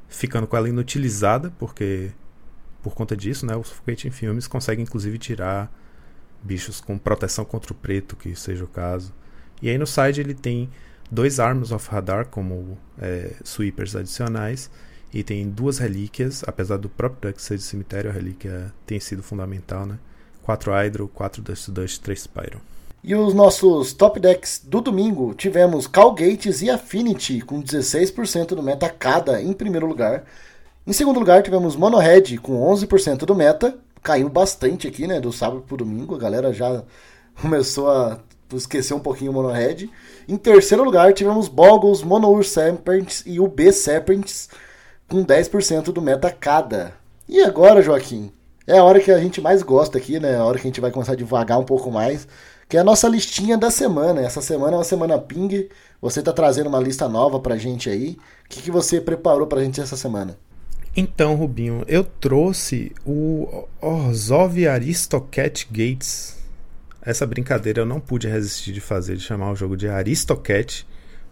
[0.09, 2.11] ficando com ela inutilizada, porque
[2.83, 5.73] por conta disso, né, o Suffocating Filmes consegue inclusive tirar
[6.43, 9.13] bichos com proteção contra o preto, que seja o caso.
[9.61, 10.71] E aí no side ele tem
[11.11, 14.71] dois Arms of Radar como é, sweepers adicionais
[15.13, 19.23] e tem duas relíquias, apesar do próprio deck ser de cemitério, a relíquia tem sido
[19.23, 19.99] fundamental, né?
[20.43, 22.61] 4 Hydro, 4 Dust Dust, 3 Spyro.
[23.03, 28.89] E os nossos top decks do domingo tivemos Calgates e Affinity com 16% do meta
[28.89, 30.25] cada em primeiro lugar.
[30.87, 33.79] Em segundo lugar tivemos Monohead com 11% do meta.
[34.03, 36.15] Caiu bastante aqui, né, do sábado pro domingo.
[36.15, 36.83] A galera já
[37.41, 38.19] começou a
[38.53, 39.91] esquecer um pouquinho o Monohead.
[40.27, 44.49] Em terceiro lugar tivemos Boggles, Monour Serpents e UB Serpents
[45.09, 46.93] com 10% do meta cada.
[47.29, 48.31] E agora, Joaquim?
[48.67, 50.37] É a hora que a gente mais gosta aqui, né?
[50.37, 52.29] A hora que a gente vai começar a devagar um pouco mais
[52.69, 54.21] que é a nossa listinha da semana.
[54.21, 55.69] Essa semana é uma semana ping.
[56.03, 58.19] Você está trazendo uma lista nova pra gente aí.
[58.45, 60.39] O que, que você preparou pra gente essa semana?
[60.95, 66.37] Então, Rubinho, eu trouxe o Orzhov Aristocat Gates.
[67.01, 70.87] Essa brincadeira eu não pude resistir de fazer, de chamar o jogo de Aristocat,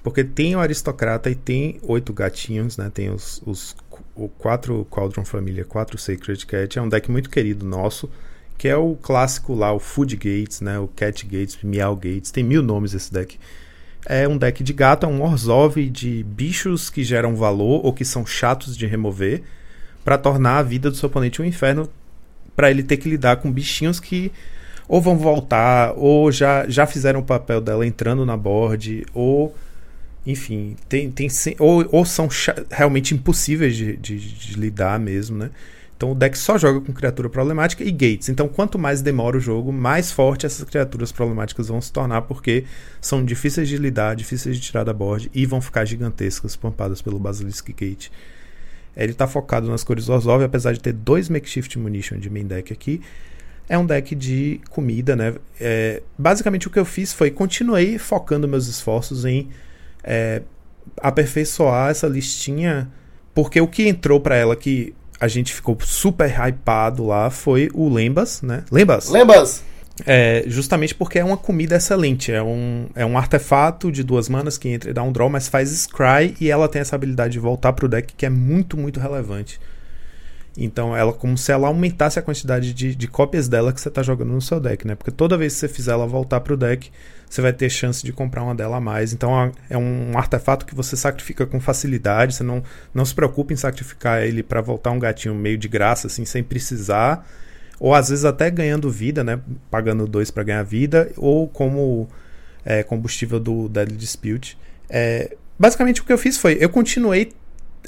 [0.06, 2.88] porque tem o aristocrata e tem oito gatinhos, né?
[2.94, 3.74] Tem os, os
[4.14, 6.78] o quatro Cauldron Família, quatro Sacred Cat.
[6.78, 8.08] É um deck muito querido nosso
[8.56, 10.78] que é o clássico lá, o Food Gates, né?
[10.78, 13.36] O Cat Gates, Meow Gates, tem mil nomes esse deck.
[14.06, 18.04] É um deck de gato, é um Orzhov de bichos que geram valor ou que
[18.04, 19.42] são chatos de remover
[20.04, 21.90] para tornar a vida do seu oponente um inferno,
[22.54, 24.30] para ele ter que lidar com bichinhos que
[24.86, 29.52] ou vão voltar, ou já, já fizeram o papel dela entrando na board, ou
[30.26, 32.28] enfim, tem, tem ou, ou são
[32.70, 35.50] realmente impossíveis de, de, de lidar mesmo, né?
[35.96, 38.28] Então o deck só joga com criatura problemática e gates.
[38.28, 42.64] Então quanto mais demora o jogo, mais forte essas criaturas problemáticas vão se tornar, porque
[43.00, 47.18] são difíceis de lidar, difíceis de tirar da board e vão ficar gigantescas, pampadas pelo
[47.18, 48.08] Basilisk Gate.
[48.96, 52.72] Ele está focado nas cores Orzhov, apesar de ter dois Makeshift Munition de main deck
[52.72, 53.00] aqui.
[53.68, 55.34] É um deck de comida, né?
[55.60, 59.48] É, basicamente o que eu fiz foi continuei focando meus esforços em
[60.06, 60.42] é,
[60.98, 62.88] aperfeiçoar essa listinha,
[63.34, 67.88] porque o que entrou para ela que a gente ficou super hypado lá foi o
[67.88, 68.64] Lembas, né?
[68.70, 69.10] Lembas?
[69.10, 69.64] Lembas!
[70.04, 72.30] É, justamente porque é uma comida excelente.
[72.30, 75.48] É um, é um artefato de duas manas que entra e dá um draw, mas
[75.48, 79.00] faz scry e ela tem essa habilidade de voltar pro deck que é muito, muito
[79.00, 79.58] relevante.
[80.56, 84.02] Então ela como se ela aumentasse a quantidade de, de cópias dela que você está
[84.02, 84.94] jogando no seu deck, né?
[84.94, 86.90] Porque toda vez que você fizer ela voltar pro deck,
[87.28, 89.12] você vai ter chance de comprar uma dela a mais.
[89.12, 92.34] Então é um artefato que você sacrifica com facilidade.
[92.34, 92.62] Você não,
[92.94, 96.42] não se preocupe em sacrificar ele para voltar um gatinho meio de graça, assim, sem
[96.42, 97.28] precisar.
[97.78, 99.38] Ou às vezes até ganhando vida, né?
[99.70, 101.12] Pagando dois para ganhar vida.
[101.16, 102.08] Ou como
[102.64, 104.58] é, combustível do Deadly Dispute.
[104.88, 107.32] É, basicamente o que eu fiz foi, eu continuei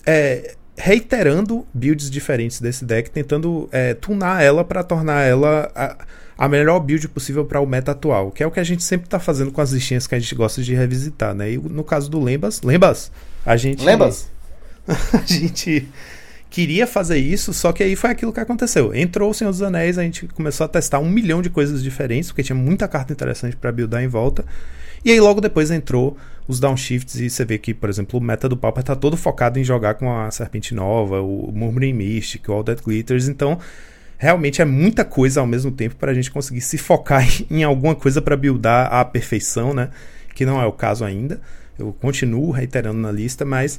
[0.06, 5.96] é, reiterando builds diferentes desse deck, tentando é, tunar ela para tornar ela a,
[6.38, 9.08] a, melhor build possível para o meta atual, que é o que a gente sempre
[9.08, 11.52] está fazendo com as listinhas que a gente gosta de revisitar, né?
[11.52, 13.10] E no caso do Lembas, Lembas,
[13.44, 14.30] a gente Lembas,
[14.86, 15.88] a gente
[16.48, 18.94] queria fazer isso, só que aí foi aquilo que aconteceu.
[18.94, 22.30] Entrou o Senhor dos Anéis, a gente começou a testar um milhão de coisas diferentes,
[22.30, 24.44] porque tinha muita carta interessante para buildar em volta.
[25.04, 28.48] E aí logo depois entrou os downshifts e você vê que, por exemplo, o meta
[28.48, 32.52] do Pauper tá todo focado em jogar com a Serpente Nova, o Murmuring Mystic, o
[32.52, 33.58] All That Glitters, então
[34.16, 37.94] realmente é muita coisa ao mesmo tempo para a gente conseguir se focar em alguma
[37.94, 39.90] coisa para buildar a perfeição, né?
[40.34, 41.40] Que não é o caso ainda.
[41.78, 43.78] Eu continuo reiterando na lista, mas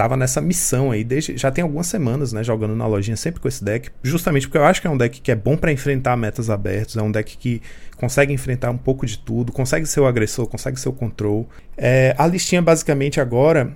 [0.00, 3.46] tava nessa missão aí desde já tem algumas semanas, né, jogando na lojinha sempre com
[3.46, 6.16] esse deck, justamente porque eu acho que é um deck que é bom para enfrentar
[6.16, 7.60] metas abertas, é um deck que
[7.98, 11.46] consegue enfrentar um pouco de tudo, consegue ser o agressor, consegue ser o control.
[11.76, 13.74] É, a listinha basicamente agora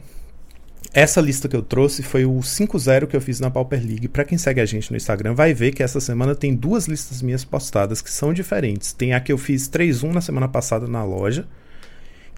[0.95, 4.09] essa lista que eu trouxe foi o 5-0 que eu fiz na Pauper League.
[4.09, 7.21] Para quem segue a gente no Instagram, vai ver que essa semana tem duas listas
[7.21, 8.95] minhas postadas que são diferentes.
[8.95, 11.47] Tem a que eu fiz 3-1 na semana passada na loja,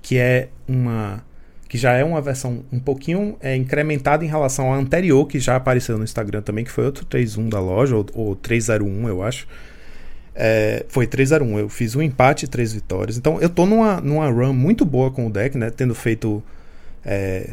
[0.03, 1.22] que é uma
[1.69, 5.57] que já é uma versão um pouquinho é, incrementada em relação à anterior, que já
[5.57, 9.47] apareceu no Instagram também, que foi outro 3-1 da loja, ou, ou 301, eu acho.
[10.35, 11.59] É, foi 3-0-1.
[11.59, 13.17] Eu fiz um empate e três vitórias.
[13.17, 15.71] Então eu tô numa, numa run muito boa com o deck, né?
[15.71, 16.43] Tendo feito
[17.05, 17.51] é,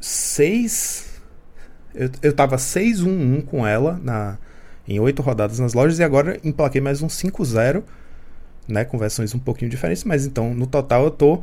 [0.00, 1.06] seis.
[1.94, 4.36] Eu, eu tava 6-1-1 com ela na,
[4.86, 7.82] em oito rodadas nas lojas e agora emplaquei mais um 5-0,
[8.68, 8.84] né?
[8.84, 11.42] Com versões um pouquinho diferentes, mas então no total eu tô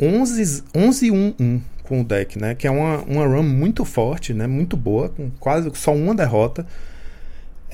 [0.00, 2.54] 11-1-1 com o deck, né?
[2.54, 4.46] Que é uma, uma run muito forte, né?
[4.46, 6.66] Muito boa, com quase só uma derrota.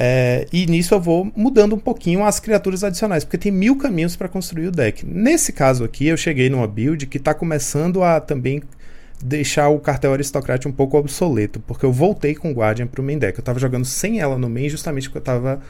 [0.03, 4.17] É, e nisso eu vou mudando um pouquinho as criaturas adicionais, porque tem mil caminhos
[4.17, 5.05] para construir o deck.
[5.05, 8.63] Nesse caso aqui, eu cheguei numa build que está começando a também
[9.23, 13.39] deixar o cartel aristocrata um pouco obsoleto, porque eu voltei com Guardian pro main deck.
[13.39, 15.61] Eu tava jogando sem ela no main justamente porque eu tava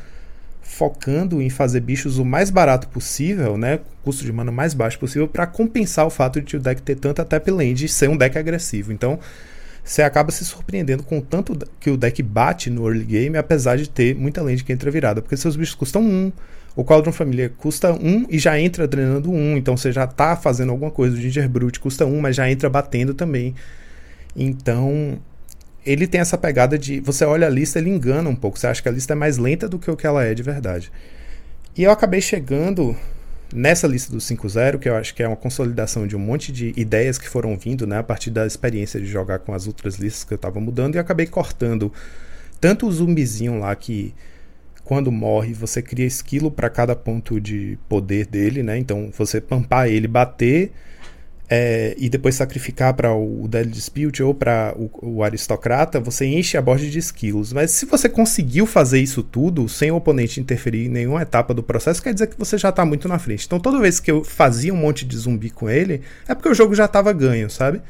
[0.70, 5.26] focando em fazer bichos o mais barato possível, né, custo de mana mais baixo possível
[5.26, 8.38] para compensar o fato de o deck ter tanta tap land e ser um deck
[8.38, 8.92] agressivo.
[8.92, 9.18] Então,
[9.82, 13.76] você acaba se surpreendendo com o tanto que o deck bate no early game, apesar
[13.76, 16.32] de ter muita land que entra virada, porque seus bichos custam 1, um,
[16.76, 20.04] o Cauldron Família custa 1 um e já entra drenando 1, um, então você já
[20.04, 21.16] está fazendo alguma coisa.
[21.16, 23.56] O Ginger Brute custa 1, um, mas já entra batendo também.
[24.36, 25.18] Então,
[25.84, 27.00] ele tem essa pegada de.
[27.00, 28.58] Você olha a lista, ele engana um pouco.
[28.58, 30.42] Você acha que a lista é mais lenta do que o que ela é de
[30.42, 30.92] verdade.
[31.76, 32.96] E eu acabei chegando
[33.54, 36.72] nessa lista do 5.0, que eu acho que é uma consolidação de um monte de
[36.76, 40.24] ideias que foram vindo, né, a partir da experiência de jogar com as outras listas
[40.24, 41.92] que eu estava mudando, e eu acabei cortando
[42.60, 44.14] tanto o zumbizinho lá que
[44.84, 48.76] quando morre, você cria esquilo para cada ponto de poder dele, né?
[48.76, 50.72] Então, você pampar ele, bater
[51.52, 56.56] é, e depois sacrificar para o Deadly Dispute ou para o, o, aristocrata, você enche
[56.56, 57.52] a borda de esquilos.
[57.52, 61.60] Mas se você conseguiu fazer isso tudo sem o oponente interferir em nenhuma etapa do
[61.60, 63.46] processo, quer dizer que você já está muito na frente.
[63.46, 66.54] Então, toda vez que eu fazia um monte de zumbi com ele, é porque o
[66.54, 67.82] jogo já estava ganho, sabe?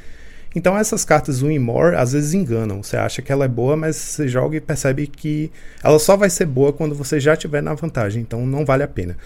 [0.52, 2.82] Então essas cartas Win More às vezes enganam.
[2.82, 5.50] Você acha que ela é boa, mas você joga e percebe que
[5.80, 8.22] ela só vai ser boa quando você já estiver na vantagem.
[8.22, 9.16] Então não vale a pena.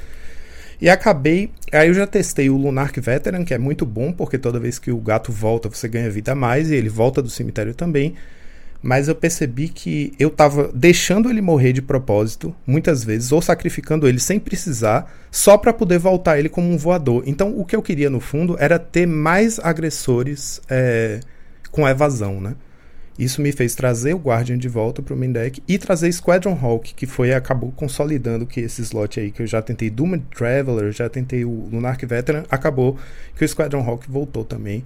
[0.84, 1.50] E acabei.
[1.72, 4.90] Aí eu já testei o Lunark Veteran, que é muito bom, porque toda vez que
[4.90, 8.14] o gato volta você ganha vida a mais e ele volta do cemitério também
[8.84, 14.06] mas eu percebi que eu estava deixando ele morrer de propósito, muitas vezes, ou sacrificando
[14.06, 17.22] ele sem precisar, só para poder voltar ele como um voador.
[17.24, 21.20] Então, o que eu queria no fundo era ter mais agressores é,
[21.70, 22.54] com evasão, né?
[23.18, 26.58] Isso me fez trazer o Guardian de volta para o main deck e trazer Squadron
[26.60, 30.90] Hawk, que foi acabou consolidando que esse slot aí que eu já tentei Doom Traveler,
[30.90, 32.98] já tentei o Lunark Veteran, acabou
[33.36, 34.84] que o Squadron Hawk voltou também.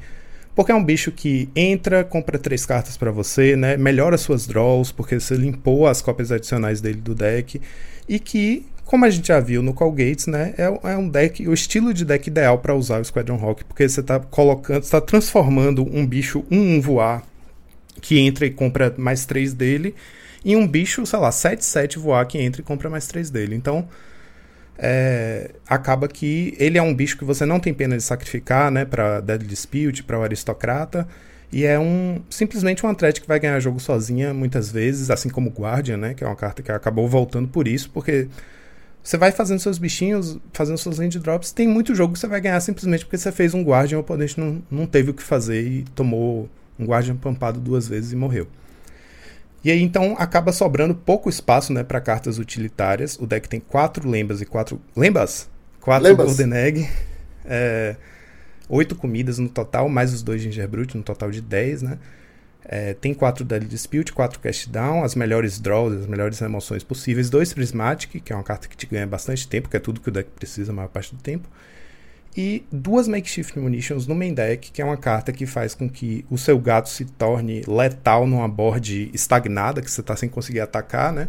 [0.54, 3.76] Porque é um bicho que entra, compra três cartas para você, né?
[3.76, 7.60] Melhora suas draws, porque você limpou as cópias adicionais dele do deck.
[8.08, 10.54] E que, como a gente já viu no Call Gates, né?
[10.58, 13.88] É, é um deck, o estilo de deck ideal para usar o Squadron Rock, porque
[13.88, 17.27] você tá colocando, está transformando um bicho 1 um, um voar
[18.00, 19.94] que entra e compra mais três dele,
[20.44, 23.54] em um bicho, sei lá, 7-7 voar que entra e compra mais três dele.
[23.54, 23.88] Então,
[24.78, 28.84] é, acaba que ele é um bicho que você não tem pena de sacrificar, né,
[28.84, 31.06] para Deadly Dispute, para o aristocrata,
[31.50, 35.50] e é um simplesmente um atleta que vai ganhar jogo sozinha muitas vezes, assim como
[35.50, 38.28] Guardian, né, que é uma carta que acabou voltando por isso, porque
[39.02, 42.40] você vai fazendo seus bichinhos, fazendo seus land drops, tem muito jogo que você vai
[42.40, 45.66] ganhar simplesmente porque você fez um Guardian, o oponente não, não teve o que fazer
[45.66, 46.48] e tomou
[46.78, 48.46] um Guardian pampado duas vezes e morreu.
[49.64, 53.18] E aí então acaba sobrando pouco espaço né, para cartas utilitárias.
[53.18, 54.80] O deck tem quatro lembas e quatro.
[54.96, 55.48] Lembas?
[55.80, 56.26] Quatro lembas.
[56.26, 56.88] Golden Egg.
[57.44, 57.96] É,
[58.68, 61.98] oito comidas no total, mais os dois Ginger Brute, no total de 10, né?
[62.64, 67.30] É, tem quatro Deadly Dispute, quatro Cast Down, as melhores draws, as melhores remoções possíveis,
[67.30, 70.10] dois Prismatic, que é uma carta que te ganha bastante tempo, que é tudo que
[70.10, 71.48] o deck precisa a maior parte do tempo
[72.40, 76.24] e duas Makeshift Munitions no main deck, que é uma carta que faz com que
[76.30, 81.12] o seu gato se torne letal numa board estagnada, que você está sem conseguir atacar,
[81.12, 81.26] né?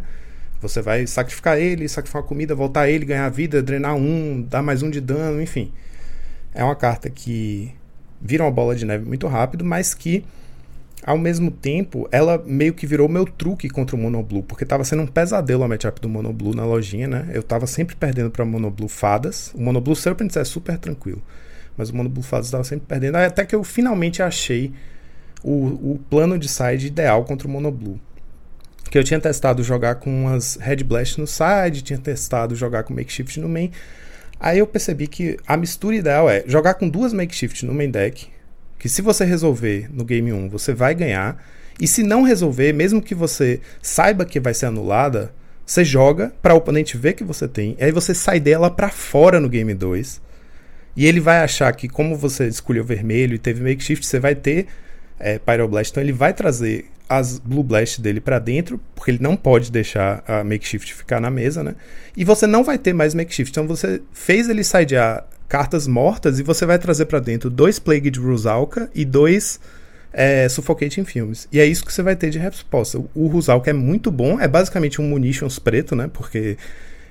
[0.60, 4.84] Você vai sacrificar ele, sacrificar a comida, voltar ele, ganhar vida, drenar um, dar mais
[4.84, 5.72] um de dano, enfim.
[6.54, 7.74] é uma carta que
[8.20, 10.24] vira uma bola de neve muito rápido, mas que
[11.04, 15.02] ao mesmo tempo, ela meio que virou meu truque contra o Monoblue, porque tava sendo
[15.02, 17.30] um pesadelo a matchup do Monoblue na lojinha, né?
[17.32, 19.50] Eu tava sempre perdendo para Monoblue Fadas.
[19.54, 21.22] O Monoblue Serpents é super tranquilo,
[21.76, 24.72] mas o Monoblue Fadas tava sempre perdendo, até que eu finalmente achei
[25.42, 27.98] o, o plano de side ideal contra o Monoblue.
[28.90, 32.92] Que eu tinha testado jogar com umas Red Blast no side, tinha testado jogar com
[32.92, 33.70] Makeshift no main.
[34.38, 38.28] Aí eu percebi que a mistura ideal é jogar com duas Makeshift no main deck,
[38.80, 41.36] que se você resolver no game 1, você vai ganhar.
[41.78, 45.32] E se não resolver, mesmo que você saiba que vai ser anulada,
[45.66, 49.38] você joga para o oponente ver que você tem, aí você sai dela para fora
[49.38, 50.20] no game 2.
[50.96, 54.66] E ele vai achar que como você escolheu vermelho e teve makeshift, você vai ter
[55.18, 59.36] é, Pyroblast, então ele vai trazer as Blue Blast dele para dentro, porque ele não
[59.36, 61.74] pode deixar a makeshift ficar na mesa, né?
[62.16, 63.50] E você não vai ter mais makeshift.
[63.50, 68.08] Então você fez ele sidear cartas mortas e você vai trazer para dentro dois Plague
[68.08, 69.58] de Rusalka e dois
[70.12, 71.48] é, Suffocating Filmes.
[71.50, 73.02] E é isso que você vai ter de resposta.
[73.12, 76.08] O Rusalka é muito bom, é basicamente um Munitions preto, né?
[76.12, 76.56] Porque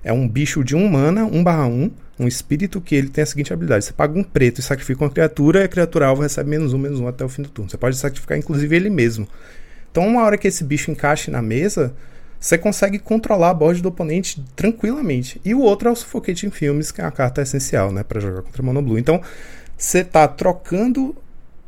[0.01, 3.23] é um bicho de 1 um mana, 1 barra 1, um espírito que ele tem
[3.23, 6.21] a seguinte habilidade: você paga um preto e sacrifica uma criatura, e a criatura alvo
[6.21, 7.69] recebe menos um, menos um até o fim do turno.
[7.69, 9.27] Você pode sacrificar, inclusive, ele mesmo.
[9.91, 11.93] Então, uma hora que esse bicho encaixe na mesa,
[12.39, 15.41] você consegue controlar a board do oponente tranquilamente.
[15.43, 18.41] E o outro é o Suffocating Filmes, que é uma carta essencial, né, para jogar
[18.43, 18.97] contra Mono Blue.
[18.97, 19.21] Então,
[19.77, 21.15] você tá trocando,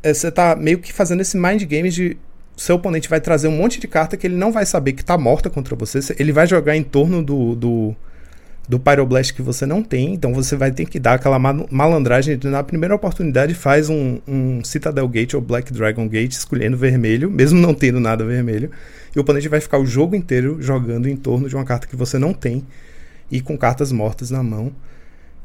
[0.01, 2.17] é, você tá meio que fazendo esse mind game de
[2.55, 5.17] seu oponente vai trazer um monte de carta que ele não vai saber que tá
[5.17, 7.95] morta contra você, ele vai jogar em torno do, do
[8.72, 12.47] do Pyroblast que você não tem, então você vai ter que dar aquela malandragem de
[12.47, 17.59] na primeira oportunidade faz um, um Citadel Gate ou Black Dragon Gate escolhendo vermelho, mesmo
[17.59, 18.72] não tendo nada vermelho,
[19.13, 21.97] e o oponente vai ficar o jogo inteiro jogando em torno de uma carta que
[21.97, 22.65] você não tem
[23.30, 24.72] e com cartas mortas na mão.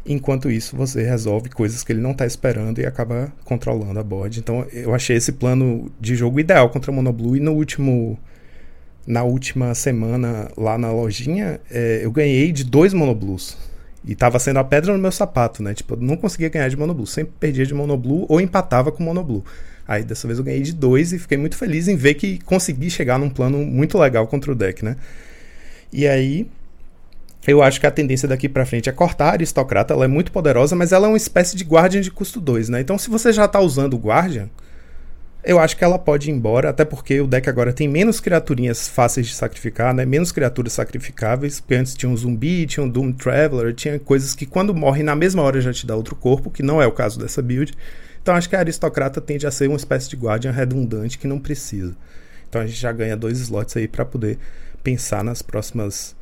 [0.06, 4.38] Enquanto isso, você resolve coisas que ele não está esperando e acaba controlando a board.
[4.38, 8.16] Então, eu achei esse plano de jogo ideal contra Mono Blue e no último
[9.06, 13.56] na última semana lá na lojinha, é, eu ganhei de dois monoblues.
[14.04, 15.74] E tava sendo a pedra no meu sapato, né?
[15.74, 17.06] Tipo, eu não conseguia ganhar de monoblue.
[17.06, 19.42] Sempre perdia de monoblue ou empatava com monoblue.
[19.86, 22.90] Aí dessa vez eu ganhei de dois e fiquei muito feliz em ver que consegui
[22.90, 24.96] chegar num plano muito legal contra o deck, né?
[25.92, 26.48] E aí,
[27.46, 29.94] eu acho que a tendência daqui para frente é cortar a aristocrata.
[29.94, 32.80] Ela é muito poderosa, mas ela é uma espécie de guardian de custo 2, né?
[32.80, 34.48] Então, se você já tá usando o guardian,
[35.46, 38.88] eu acho que ela pode ir embora, até porque o deck agora tem menos criaturinhas
[38.88, 40.04] fáceis de sacrificar, né?
[40.04, 44.44] Menos criaturas sacrificáveis, porque antes tinha um zumbi, tinha um Doom Traveler, tinha coisas que
[44.44, 47.16] quando morre na mesma hora já te dá outro corpo, que não é o caso
[47.20, 47.72] dessa build.
[48.20, 51.38] Então acho que a aristocrata tende a ser uma espécie de guardian redundante que não
[51.38, 51.96] precisa.
[52.48, 54.38] Então a gente já ganha dois slots aí para poder
[54.82, 56.16] pensar nas próximas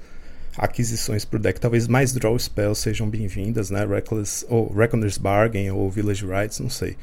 [0.58, 1.58] aquisições para o deck.
[1.58, 3.86] Talvez mais draw spells sejam bem-vindas, né?
[3.86, 6.94] Reckless ou Reckoner's Bargain ou Village Rights, não sei.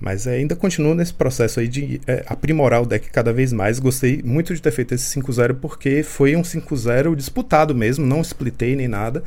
[0.00, 3.78] Mas é, ainda continuo nesse processo aí de é, aprimorar o deck cada vez mais.
[3.78, 8.74] Gostei muito de ter feito esse 5-0 porque foi um 5-0 disputado mesmo, não splitei
[8.74, 9.22] nem nada.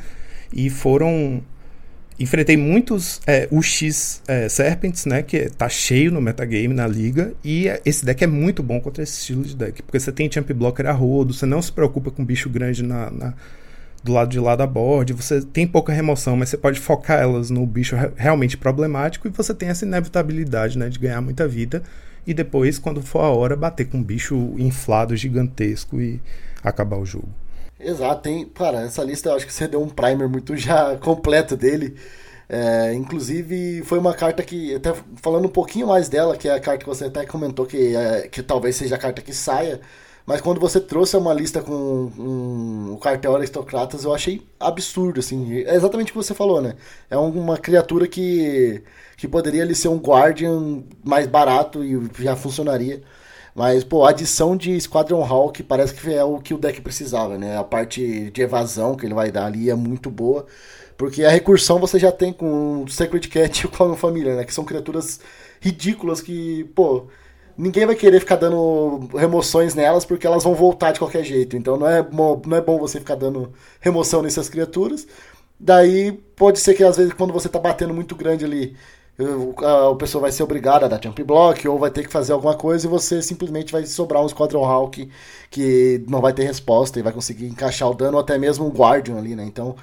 [0.52, 1.42] E foram.
[2.18, 5.22] Enfrentei muitos é, UX é, Serpents, né?
[5.22, 7.32] Que tá cheio no metagame, na liga.
[7.44, 9.82] E esse deck é muito bom contra esse estilo de deck.
[9.82, 13.10] Porque você tem Champ Blocker a rodo, você não se preocupa com bicho grande na,
[13.10, 13.34] na
[14.04, 17.48] do lado de lá da board, você tem pouca remoção, mas você pode focar elas
[17.48, 21.82] no bicho realmente problemático e você tem essa inevitabilidade né, de ganhar muita vida
[22.26, 26.20] e depois, quando for a hora, bater com um bicho inflado gigantesco e
[26.62, 27.28] acabar o jogo.
[27.78, 28.44] Exato, tem.
[28.46, 31.96] Cara, essa lista eu acho que você deu um primer muito já completo dele.
[32.46, 36.60] É, inclusive, foi uma carta que, até falando um pouquinho mais dela, que é a
[36.60, 39.80] carta que você até comentou que, é, que talvez seja a carta que saia
[40.26, 41.72] mas quando você trouxe uma lista com
[42.18, 45.62] um, o cartel aristocratas, eu achei absurdo, assim.
[45.64, 46.76] É exatamente o que você falou, né?
[47.10, 48.82] É uma criatura que,
[49.18, 53.02] que poderia ali ser um Guardian mais barato e já funcionaria.
[53.54, 57.38] Mas, pô, a adição de Squadron Hawk parece que é o que o deck precisava,
[57.38, 57.56] né?
[57.58, 60.46] A parte de evasão que ele vai dar ali é muito boa.
[60.96, 64.44] Porque a recursão você já tem com o Sacred Cat e o Clone Família, né?
[64.44, 65.20] Que são criaturas
[65.60, 67.08] ridículas que, pô,
[67.56, 71.56] ninguém vai querer ficar dando remoções nelas porque elas vão voltar de qualquer jeito.
[71.56, 75.06] Então não é, não é bom você ficar dando remoção nessas criaturas.
[75.58, 78.76] Daí pode ser que às vezes quando você tá batendo muito grande ali,
[79.18, 82.54] o pessoa vai ser obrigada a dar jump block ou vai ter que fazer alguma
[82.56, 85.08] coisa e você simplesmente vai sobrar um Squadron Hawk
[85.50, 88.70] que não vai ter resposta e vai conseguir encaixar o dano ou até mesmo um
[88.70, 89.44] Guardian ali, né?
[89.44, 89.76] Então,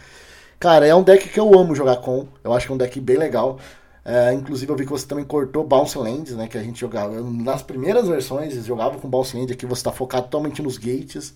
[0.59, 2.27] cara, é um deck que eu amo jogar com.
[2.43, 3.57] Eu acho que é um deck bem legal.
[4.03, 6.47] É, inclusive eu vi que você também cortou Bounce Lands, né?
[6.47, 7.21] Que a gente jogava.
[7.21, 11.33] Nas primeiras versões jogava com Bounce Land, aqui você está focado totalmente nos gates.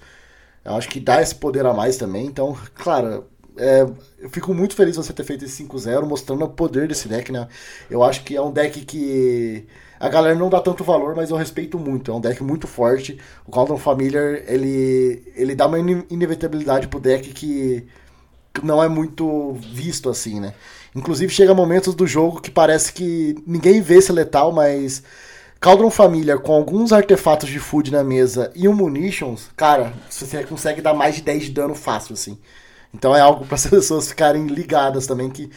[0.63, 2.26] Eu acho que dá esse poder a mais também.
[2.26, 3.26] Então, claro,
[3.57, 3.82] é,
[4.20, 7.47] eu fico muito feliz você ter feito esse 5-0, mostrando o poder desse deck, né?
[7.89, 9.68] Eu acho que é um deck que
[9.99, 12.11] a galera não dá tanto valor, mas eu respeito muito.
[12.11, 13.20] É um deck muito forte.
[13.45, 17.88] O Caldron Familiar, ele, ele dá uma inevitabilidade pro deck que
[18.63, 20.53] não é muito visto assim, né?
[20.95, 25.03] Inclusive chega momentos do jogo que parece que ninguém vê esse letal, mas
[25.59, 30.81] Cauldron Família com alguns artefatos de food na mesa e um munitions, cara, você consegue
[30.81, 32.37] dar mais de 10 de dano fácil, assim.
[32.93, 35.49] Então é algo para as pessoas ficarem ligadas também, que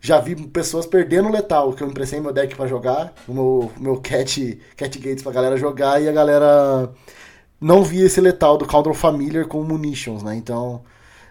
[0.00, 3.96] já vi pessoas perdendo letal, que eu emprestei meu deck para jogar, o meu, meu
[4.00, 6.90] cat, cat gates pra galera jogar, e a galera
[7.60, 10.34] não via esse letal do Cauldron Familiar com munitions, né?
[10.34, 10.82] Então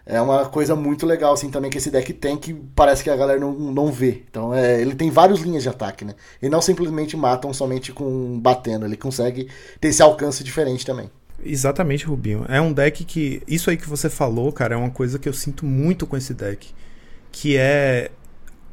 [0.10, 3.16] é uma coisa muito legal, assim, também que esse deck tem, que parece que a
[3.16, 4.24] galera não, não vê.
[4.28, 6.16] Então, é, ele tem várias linhas de ataque, né?
[6.42, 9.48] E não simplesmente matam somente com batendo, ele consegue
[9.80, 11.12] ter esse alcance diferente também.
[11.46, 12.44] Exatamente, Rubinho.
[12.50, 13.44] É um deck que.
[13.48, 16.34] Isso aí que você falou, cara, é uma coisa que eu sinto muito com esse
[16.34, 16.74] deck.
[17.32, 18.10] Que é.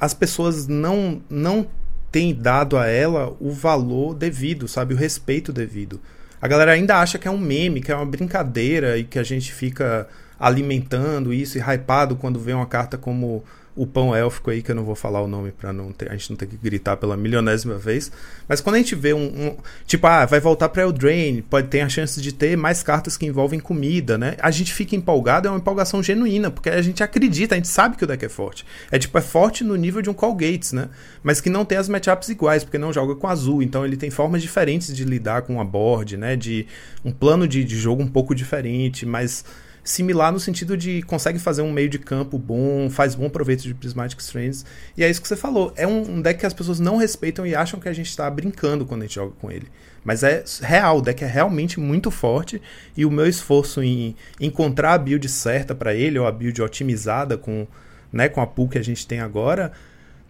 [0.01, 1.66] As pessoas não, não
[2.11, 4.95] têm dado a ela o valor devido, sabe?
[4.95, 6.01] O respeito devido.
[6.41, 9.22] A galera ainda acha que é um meme, que é uma brincadeira e que a
[9.22, 10.09] gente fica
[10.39, 13.45] alimentando isso e hypado quando vê uma carta como
[13.76, 16.16] o pão élfico aí, que eu não vou falar o nome pra não ter, a
[16.16, 18.11] gente não ter que gritar pela milionésima vez.
[18.49, 19.26] Mas quando a gente vê um.
[19.26, 19.57] um
[19.87, 23.26] tipo, ah, vai voltar pra Eldraine, pode ter a chance de ter mais cartas que
[23.26, 24.37] envolvem comida, né?
[24.41, 27.97] A gente fica empolgado, é uma empolgação genuína, porque a gente acredita, a gente sabe
[27.97, 28.64] que o deck é forte.
[28.91, 30.89] É tipo, é forte no nível de um Call Gates, né?
[31.22, 33.62] Mas que não tem as matchups iguais, porque não joga com azul.
[33.62, 36.34] Então ele tem formas diferentes de lidar com a board, né?
[36.34, 36.66] De
[37.05, 39.45] um plano de, de jogo um pouco diferente, mas
[39.87, 43.72] similar no sentido de consegue fazer um meio de campo bom, faz bom proveito de
[43.72, 44.66] Prismatic Strands.
[44.97, 45.72] E é isso que você falou.
[45.76, 48.84] É um, deck que as pessoas não respeitam e acham que a gente está brincando
[48.84, 49.68] quando a gente joga com ele.
[50.05, 52.61] Mas é real, o deck é realmente muito forte
[52.97, 57.39] e o meu esforço em encontrar a build certa para ele, ou a build otimizada
[57.39, 57.66] com,
[58.12, 59.72] né, com a pool que a gente tem agora,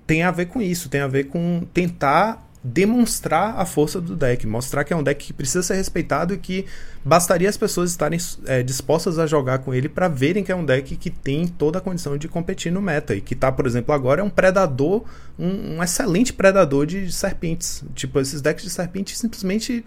[0.06, 4.44] tem a ver com isso, tem a ver com tentar demonstrar a força do deck,
[4.46, 6.66] mostrar que é um deck que precisa ser respeitado e que
[7.04, 10.64] bastaria as pessoas estarem é, dispostas a jogar com ele para verem que é um
[10.64, 13.94] deck que tem toda a condição de competir no meta e que tá, por exemplo,
[13.94, 15.04] agora é um predador,
[15.38, 17.84] um, um excelente predador de serpentes.
[17.94, 19.84] Tipo, esses decks de serpentes simplesmente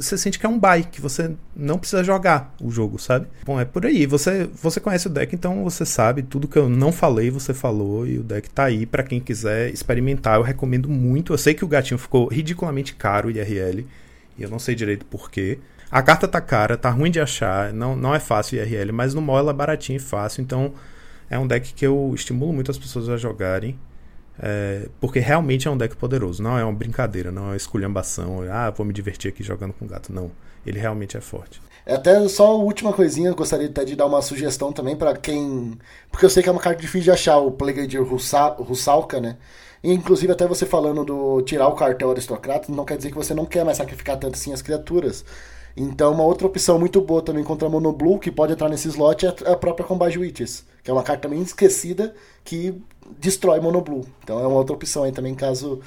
[0.00, 3.26] você sente que é um buy, que você não precisa jogar o jogo, sabe?
[3.44, 4.06] Bom, é por aí.
[4.06, 8.06] Você você conhece o deck, então você sabe tudo que eu não falei, você falou
[8.06, 10.36] e o deck tá aí para quem quiser experimentar.
[10.36, 11.32] Eu recomendo muito.
[11.32, 13.86] Eu sei que o gatinho ficou ridiculamente caro IRL
[14.38, 15.58] e eu não sei direito porquê.
[15.90, 19.20] A carta tá cara, tá ruim de achar, não, não é fácil IRL, mas no
[19.20, 20.72] mall ela é baratinha e fácil, então
[21.30, 23.78] é um deck que eu estimulo muito as pessoas a jogarem.
[24.38, 28.42] É, porque realmente é um deck poderoso, não é uma brincadeira, não é uma esculhambação,
[28.50, 30.30] ah, vou me divertir aqui jogando com gato, não.
[30.66, 31.62] Ele realmente é forte.
[31.86, 35.16] É até só a última coisinha, eu gostaria até de dar uma sugestão também para
[35.16, 35.78] quem.
[36.10, 39.36] Porque eu sei que é uma carta difícil de achar, o Plague Russalka, né?
[39.82, 43.44] Inclusive, até você falando do tirar o cartel aristocrata, não quer dizer que você não
[43.44, 45.24] quer mais sacrificar tanto assim as criaturas.
[45.76, 49.26] Então, uma outra opção muito boa também contra a Monoblue, que pode entrar nesse slot,
[49.26, 52.80] é a própria Combate Witches, que é uma carta também esquecida que
[53.18, 54.06] destrói Monoblue.
[54.24, 55.80] Então, é uma outra opção aí também, caso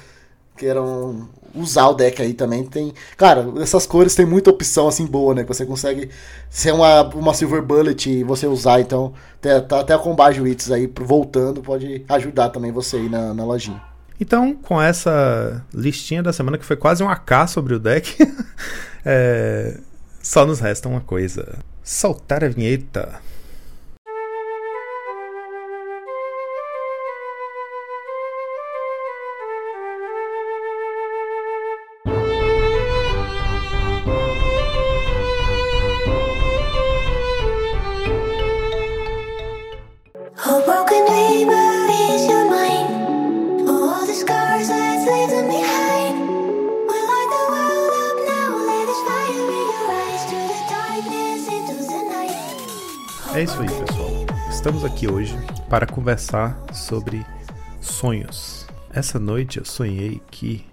[0.56, 2.64] queiram usar o deck aí também.
[2.64, 5.42] Tem, cara, essas cores tem muita opção assim boa, né?
[5.42, 6.10] Que você consegue
[6.48, 8.80] ser uma, uma Silver Bullet e você usar.
[8.80, 13.44] Então, até, até a Combate Witches aí voltando pode ajudar também você aí na, na
[13.44, 13.82] lojinha.
[14.20, 18.16] Então, com essa listinha da semana que foi quase um AK sobre o deck,
[19.04, 19.78] é,
[20.22, 23.20] só nos resta uma coisa: soltar a vinheta.
[54.90, 55.38] Aqui hoje
[55.68, 57.24] para conversar sobre
[57.80, 58.66] sonhos.
[58.92, 60.66] Essa noite eu sonhei que.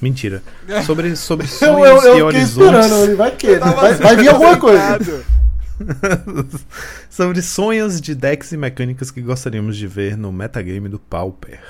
[0.00, 0.42] Mentira.
[0.86, 3.16] Sobre, sobre sonhos eu, eu, eu e horizontes.
[3.16, 4.98] Vai, que, vai, vai vir alguma coisa.
[7.10, 11.60] sobre sonhos de decks e mecânicas que gostaríamos de ver no metagame do Pauper.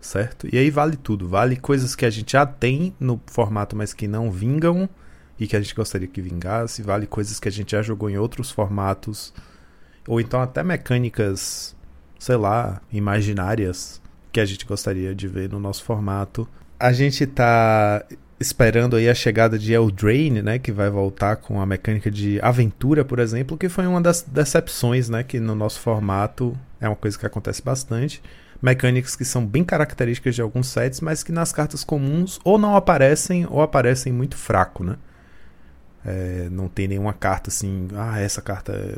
[0.00, 0.48] Certo?
[0.50, 1.28] E aí vale tudo.
[1.28, 4.88] Vale coisas que a gente já tem no formato, mas que não vingam
[5.40, 8.16] e que a gente gostaria que vingasse, vale coisas que a gente já jogou em
[8.16, 9.32] outros formatos,
[10.08, 11.76] ou então até mecânicas,
[12.18, 14.00] sei lá, imaginárias
[14.32, 16.48] que a gente gostaria de ver no nosso formato.
[16.80, 18.04] A gente tá
[18.40, 23.04] esperando aí a chegada de Eldraine, né, que vai voltar com a mecânica de aventura,
[23.04, 27.18] por exemplo, que foi uma das decepções, né, que no nosso formato é uma coisa
[27.18, 28.22] que acontece bastante.
[28.62, 32.74] Mecânicas que são bem características de alguns sets, mas que nas cartas comuns ou não
[32.74, 34.96] aparecem ou aparecem muito fraco, né?
[36.04, 38.96] É, não tem nenhuma carta assim, ah, essa carta é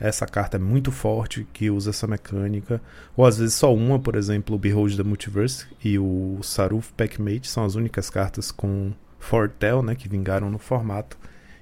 [0.00, 2.80] essa carta é muito forte que usa essa mecânica.
[3.14, 7.46] Ou às vezes só uma, por exemplo, o Behold the Multiverse e o Saruf Packmate
[7.46, 11.18] são as únicas cartas com Fortel, né, que vingaram no formato.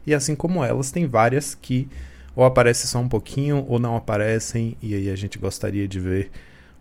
[0.06, 1.88] E assim como elas, tem várias que
[2.36, 6.30] ou aparecem só um pouquinho ou não aparecem, e aí a gente gostaria de ver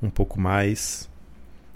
[0.01, 1.09] um pouco mais.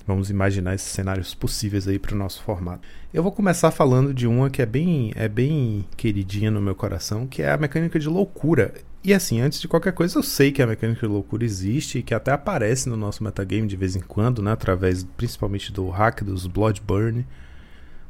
[0.06, 2.88] Vamos imaginar esses cenários possíveis aí para o nosso formato.
[3.12, 7.26] Eu vou começar falando de uma que é bem, é bem queridinha no meu coração,
[7.26, 8.74] que é a mecânica de loucura.
[9.04, 12.04] E assim, antes de qualquer coisa, eu sei que a mecânica de loucura existe e
[12.04, 14.52] que até aparece no nosso metagame de vez em quando, né?
[14.52, 17.26] Através principalmente do hack dos Bloodburn,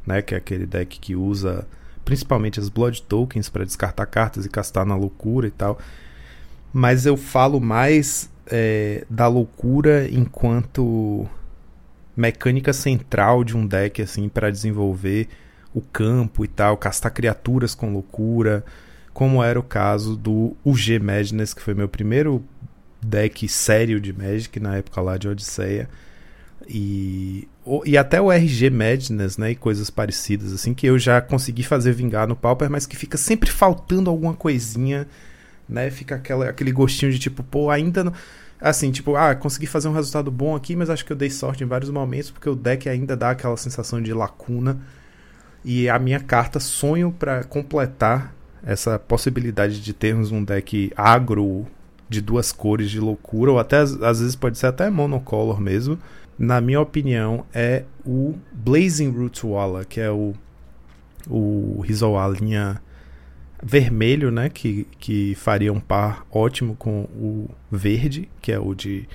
[0.06, 0.22] né?
[0.22, 1.66] Que é aquele deck que usa
[2.04, 5.80] principalmente as Blood Tokens para descartar cartas e castar na loucura e tal.
[6.74, 11.26] Mas eu falo mais é, da loucura enquanto
[12.18, 15.30] mecânica central de um deck assim para desenvolver
[15.74, 18.66] o campo e tal, castar criaturas com loucura
[19.14, 22.44] como era o caso do UG Madness, que foi meu primeiro
[23.04, 25.90] deck sério de Magic na época lá de Odisseia.
[26.68, 27.48] E,
[27.86, 31.92] e até o RG Madness, né, e coisas parecidas, assim, que eu já consegui fazer
[31.92, 35.08] vingar no Pauper, mas que fica sempre faltando alguma coisinha,
[35.68, 38.14] né, fica aquela, aquele gostinho de tipo, pô, ainda não...
[38.60, 41.64] Assim, tipo, ah, consegui fazer um resultado bom aqui, mas acho que eu dei sorte
[41.64, 44.80] em vários momentos, porque o deck ainda dá aquela sensação de lacuna.
[45.66, 51.66] E a minha carta sonho para completar essa possibilidade de termos um deck agro
[52.08, 55.98] de duas cores de loucura, ou até às vezes pode ser até monocolor mesmo,
[56.38, 60.34] na minha opinião, é o Blazing Root Walla, que é o,
[61.30, 62.82] o Rizoa linha
[63.62, 64.50] vermelho, né?
[64.50, 69.08] Que, que faria um par ótimo com o verde, que é o de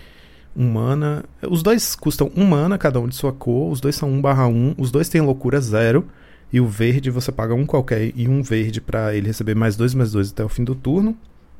[0.56, 1.24] 1 mana.
[1.50, 4.46] Os dois custam 1 mana, cada um de sua cor, os dois são 1 barra
[4.46, 6.06] 1, os dois têm loucura zero.
[6.52, 9.94] E o verde você paga um qualquer e um verde para ele receber mais dois
[9.94, 11.16] mais dois até o fim do turno.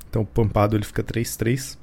[0.09, 1.76] Então o pampado ele fica 3-3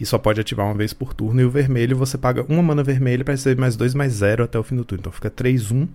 [0.00, 1.40] e só pode ativar uma vez por turno.
[1.40, 4.58] E o vermelho você paga uma mana vermelha para receber mais dois mais zero até
[4.58, 5.00] o fim do turno.
[5.00, 5.88] Então fica 3-1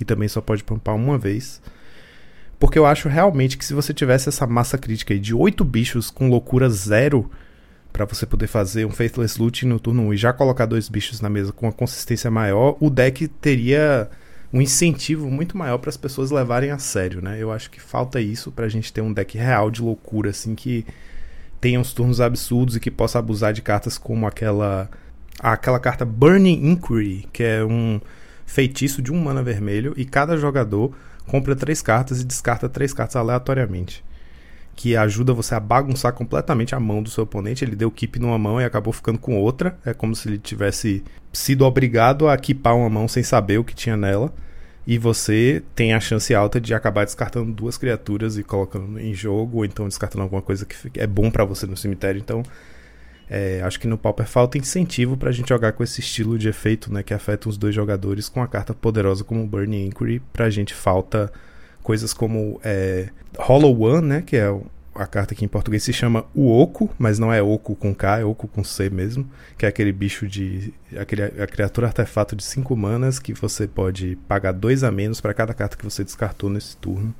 [0.00, 1.60] e também só pode pampar uma vez.
[2.58, 6.10] Porque eu acho realmente que se você tivesse essa massa crítica aí de oito bichos
[6.10, 7.30] com loucura zero
[7.92, 11.20] para você poder fazer um Faithless Loot no turno 1 e já colocar dois bichos
[11.20, 14.10] na mesa com uma consistência maior, o deck teria
[14.52, 17.36] um incentivo muito maior para as pessoas levarem a sério, né?
[17.40, 20.54] Eu acho que falta isso para a gente ter um deck real de loucura, assim,
[20.54, 20.86] que
[21.60, 24.88] tenha uns turnos absurdos e que possa abusar de cartas como aquela
[25.40, 28.00] aquela carta Burning Inquiry, que é um
[28.44, 30.92] feitiço de um mana vermelho e cada jogador
[31.26, 34.02] compra três cartas e descarta três cartas aleatoriamente.
[34.80, 37.64] Que ajuda você a bagunçar completamente a mão do seu oponente.
[37.64, 39.76] Ele deu keep numa mão e acabou ficando com outra.
[39.84, 41.02] É como se ele tivesse
[41.32, 44.32] sido obrigado a equipar uma mão sem saber o que tinha nela.
[44.86, 49.58] E você tem a chance alta de acabar descartando duas criaturas e colocando em jogo,
[49.58, 52.20] ou então descartando alguma coisa que é bom para você no cemitério.
[52.20, 52.44] Então,
[53.28, 56.92] é, acho que no Pauper falta incentivo pra gente jogar com esse estilo de efeito,
[56.92, 60.22] né, que afeta os dois jogadores com a carta poderosa como Burning Inquiry.
[60.32, 61.32] Pra gente falta
[61.88, 63.08] coisas como é,
[63.38, 64.54] Hollow One, né, que é
[64.94, 68.18] a carta que em português se chama o Oco, mas não é Oco com K,
[68.18, 69.26] é Oco com C mesmo,
[69.56, 70.74] que é aquele bicho de.
[71.00, 75.32] Aquele, a criatura artefato de 5 manas que você pode pagar 2 a menos para
[75.32, 77.14] cada carta que você descartou nesse turno.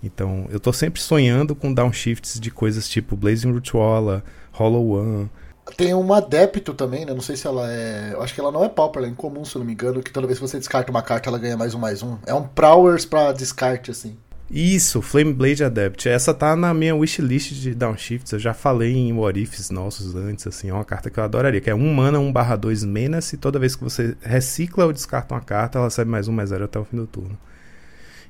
[0.00, 5.28] Então, eu tô sempre sonhando com downshifts de coisas tipo Blazing Rituala, Hollow One.
[5.76, 7.14] Tem uma Adepto também, né?
[7.14, 8.10] Não sei se ela é.
[8.12, 10.02] Eu acho que ela não é pauper, ela é incomum, se eu não me engano,
[10.02, 12.18] que toda vez que você descarta uma carta, ela ganha mais um mais um.
[12.26, 14.16] É um Prowers pra descarte, assim.
[14.50, 16.08] Isso, Flame Blade Adept.
[16.08, 18.32] Essa tá na minha wishlist de downshifts.
[18.32, 21.60] Eu já falei em What Ifs nossos antes, assim, é uma carta que eu adoraria,
[21.60, 24.92] que é 1 mana, 1 barra 2 Menace, e toda vez que você recicla ou
[24.92, 27.38] descarta uma carta, ela recebe mais um, mais zero até o fim do turno.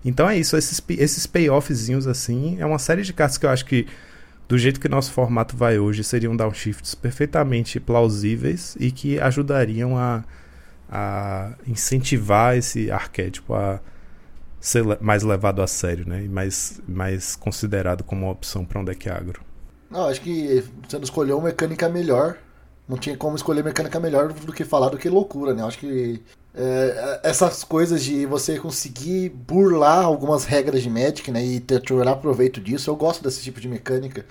[0.05, 3.65] Então é isso, esses, esses payoffzinhos assim, é uma série de cartas que eu acho
[3.65, 3.87] que,
[4.49, 10.25] do jeito que nosso formato vai hoje, seriam downshifts perfeitamente plausíveis e que ajudariam a,
[10.91, 13.81] a incentivar esse arquétipo a
[14.61, 16.25] ser mais levado a sério, né?
[16.25, 19.43] E mais, mais considerado como uma opção para um deck agro.
[19.91, 22.39] Não, acho que você não escolheu uma mecânica melhor.
[22.89, 25.63] Não tinha como escolher mecânica melhor do que falar do que loucura, né?
[25.63, 26.23] Acho que
[26.55, 31.45] é, essas coisas de você conseguir burlar algumas regras de Magic, né?
[31.45, 34.25] E tirar proveito disso, eu gosto desse tipo de mecânica.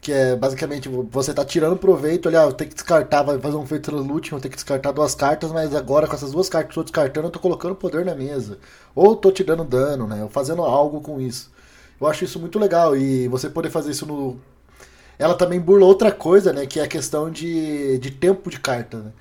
[0.00, 3.66] que é basicamente você tá tirando proveito, olha, eu tenho que descartar, vai fazer um
[3.66, 6.78] feito loot, eu tenho que descartar duas cartas, mas agora com essas duas cartas que
[6.78, 8.58] eu tô descartando, eu tô colocando poder na mesa.
[8.94, 10.22] Ou tô te dando dano, né?
[10.22, 11.50] Ou fazendo algo com isso.
[12.00, 14.38] Eu acho isso muito legal e você poder fazer isso no.
[15.18, 16.66] Ela também burla outra coisa, né?
[16.66, 19.12] Que é a questão de, de tempo de carta, né?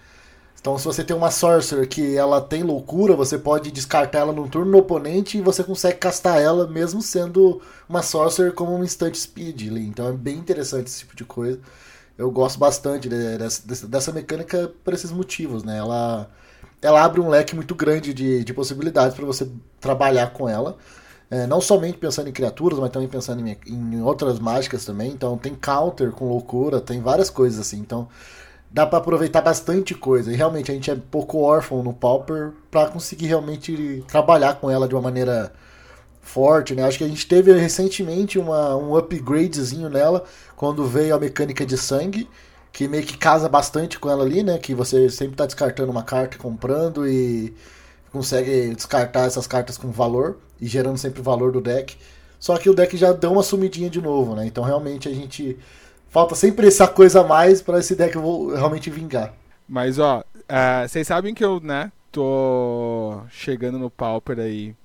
[0.59, 4.47] Então, se você tem uma Sorcerer que ela tem loucura, você pode descartar ela no
[4.49, 9.15] turno do oponente e você consegue castar ela, mesmo sendo uma Sorcerer como um Instant
[9.15, 9.61] Speed.
[9.63, 11.59] Então, é bem interessante esse tipo de coisa.
[12.17, 15.77] Eu gosto bastante dessa, dessa mecânica por esses motivos, né?
[15.77, 16.29] Ela,
[16.81, 19.47] ela abre um leque muito grande de, de possibilidades para você
[19.79, 20.77] trabalhar com ela.
[21.29, 25.11] É, não somente pensando em criaturas, mas também pensando em, em outras mágicas também.
[25.11, 27.77] Então, tem counter com loucura, tem várias coisas assim.
[27.77, 28.07] Então,
[28.69, 30.31] dá para aproveitar bastante coisa.
[30.31, 34.87] E realmente a gente é pouco órfão no Pauper para conseguir realmente trabalhar com ela
[34.87, 35.51] de uma maneira
[36.21, 36.83] forte, né?
[36.83, 40.23] Acho que a gente teve recentemente uma, um upgradezinho nela
[40.55, 42.29] quando veio a mecânica de sangue,
[42.71, 44.57] que meio que casa bastante com ela ali, né?
[44.57, 47.55] Que você sempre tá descartando uma carta, comprando e
[48.11, 51.97] consegue descartar essas cartas com valor e gerando sempre valor do deck.
[52.39, 54.45] Só que o deck já deu uma sumidinha de novo, né?
[54.45, 55.57] Então realmente a gente
[56.17, 58.17] Falta sempre essa coisa a mais para esse deck
[58.55, 59.35] realmente vingar.
[59.69, 64.75] Mas, ó, uh, vocês sabem que eu, né, tô chegando no Pauper aí.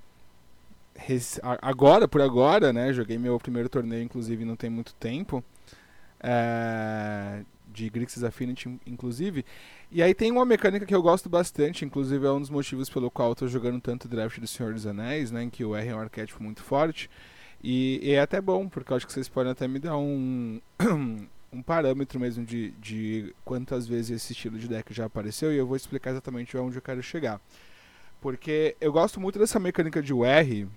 [1.62, 2.92] Agora, por agora, né?
[2.92, 5.42] Joguei meu primeiro torneio, inclusive, não tem muito tempo.
[6.22, 9.42] Uh, de Grixis Affinity, inclusive.
[9.90, 13.10] E aí tem uma mecânica que eu gosto bastante, inclusive é um dos motivos pelo
[13.10, 15.44] qual eu tô jogando tanto draft do Senhor dos Anéis, né?
[15.44, 17.08] Em que o R é um arquétipo muito forte.
[17.62, 20.60] E, e, é até bom, porque eu acho que vocês podem até me dar um,
[21.52, 25.66] um parâmetro mesmo de, de quantas vezes esse estilo de deck já apareceu e eu
[25.66, 27.40] vou explicar exatamente onde eu quero chegar.
[28.20, 30.68] Porque eu gosto muito dessa mecânica de UR,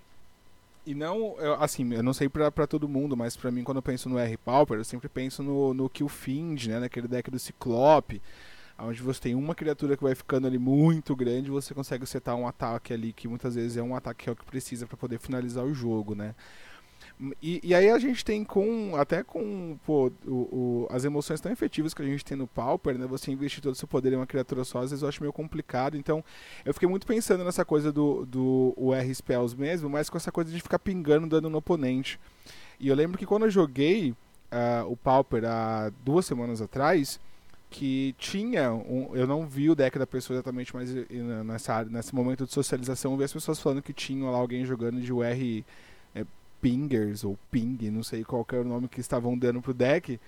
[0.86, 3.78] e não, eu, assim, eu não sei pra, pra todo mundo, mas pra mim quando
[3.78, 7.32] eu penso no R Pauper, eu sempre penso no, no Kill Fiend, né, naquele deck
[7.32, 8.22] do Ciclope,
[8.78, 12.48] onde você tem uma criatura que vai ficando ali muito grande, você consegue setar um
[12.48, 15.18] ataque ali que muitas vezes é um ataque que é o que precisa para poder
[15.18, 16.36] finalizar o jogo, né?
[17.42, 21.50] E, e, aí a gente tem com, até com pô, o, o, as emoções tão
[21.50, 23.08] efetivas que a gente tem no Pauper, né?
[23.08, 25.32] Você investir todo o seu poder em uma criatura só, às vezes eu acho meio
[25.32, 25.96] complicado.
[25.96, 26.24] Então,
[26.66, 30.52] eu fiquei muito pensando nessa coisa do, do UR Spells mesmo, mas com essa coisa
[30.52, 32.20] de ficar pingando dano no oponente.
[32.80, 37.18] E eu lembro que quando eu joguei uh, o Pauper há duas semanas atrás,
[37.70, 40.94] que tinha um, eu não vi o deck da pessoa exatamente, mas
[41.46, 45.00] nessa, nesse momento de socialização eu vi as pessoas falando que tinha lá alguém jogando
[45.00, 45.64] de UR
[46.66, 50.20] pingers ou ping, não sei qual era o nome que estavam dando pro deck.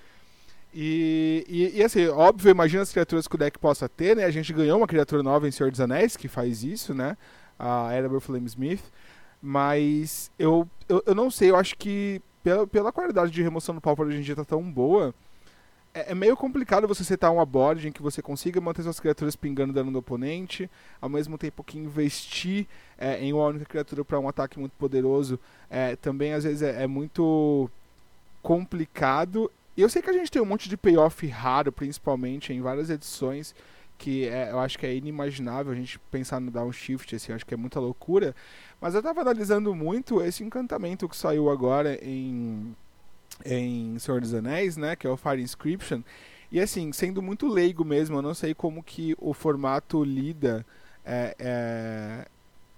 [0.71, 4.23] E, e, e, assim, óbvio, imagina as criaturas que o deck possa ter, né?
[4.23, 7.17] A gente ganhou uma criatura nova em Senhor dos Anéis que faz isso, né?
[7.57, 8.83] A Erebor Flamesmith.
[9.41, 13.81] Mas eu, eu, eu, não sei, eu acho que pela, pela qualidade de remoção do
[13.81, 15.15] Pauper hoje em dia tá tão boa
[15.97, 19.35] é, é, meio complicado você setar uma board em que você consiga manter suas criaturas
[19.35, 20.69] pingando dano no oponente,
[21.01, 22.67] ao mesmo tempo que investir
[22.97, 26.83] é, em uma única criatura para um ataque muito poderoso é, também às vezes é,
[26.83, 27.69] é muito
[28.43, 29.51] complicado.
[29.75, 32.89] E eu sei que a gente tem um monte de payoff raro, principalmente em várias
[32.89, 33.55] edições,
[33.97, 37.53] que é, eu acho que é inimaginável a gente pensar no downshift, assim, acho que
[37.53, 38.35] é muita loucura.
[38.79, 42.75] Mas eu estava analisando muito esse encantamento que saiu agora em
[43.45, 46.01] em Senhor dos Anéis, né, que é o Fire Inscription.
[46.51, 50.65] E assim, sendo muito leigo mesmo, eu não sei como que o formato lida
[51.05, 52.27] é, é,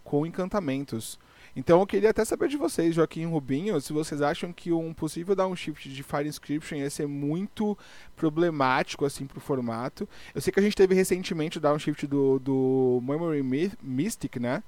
[0.04, 1.20] com encantamentos.
[1.56, 4.94] Então eu queria até saber de vocês, Joaquim e Rubinho, se vocês acham que um
[4.94, 7.78] possível downshift de Fire Inscription ia ser muito
[8.16, 10.08] problemático assim pro formato.
[10.34, 13.44] Eu sei que a gente teve recentemente o downshift do, do Memory
[13.82, 14.64] Mystic, né?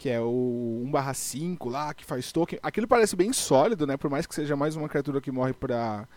[0.00, 2.58] Que é o 1/5 lá, que faz token.
[2.62, 3.98] Aquilo parece bem sólido, né?
[3.98, 6.08] Por mais que seja mais uma criatura que morre pra,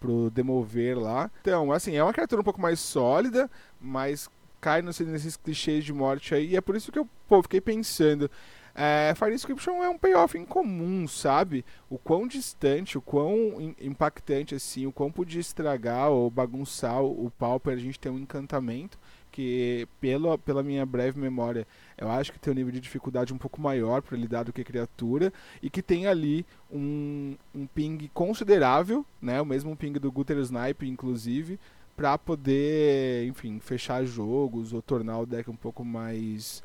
[0.00, 1.30] pro demover lá.
[1.40, 3.48] Então, assim, é uma criatura um pouco mais sólida,
[3.80, 4.28] mas
[4.60, 6.48] cai nesses clichês de morte aí.
[6.48, 8.28] E é por isso que eu pô, fiquei pensando.
[8.74, 11.64] É, Fire Inscription é um payoff incomum, sabe?
[11.88, 17.74] O quão distante, o quão impactante, assim, o quão podia estragar ou bagunçar o Pauper
[17.74, 18.98] a gente ter um encantamento
[19.30, 21.66] que, pelo, pela minha breve memória,
[21.96, 24.64] eu acho que tem um nível de dificuldade um pouco maior para lidar do que
[24.64, 25.32] criatura
[25.62, 29.40] e que tem ali um, um ping considerável, né?
[29.40, 31.58] O mesmo ping do Gutter Snipe, inclusive,
[31.96, 36.62] para poder, enfim, fechar jogos ou tornar o deck um pouco mais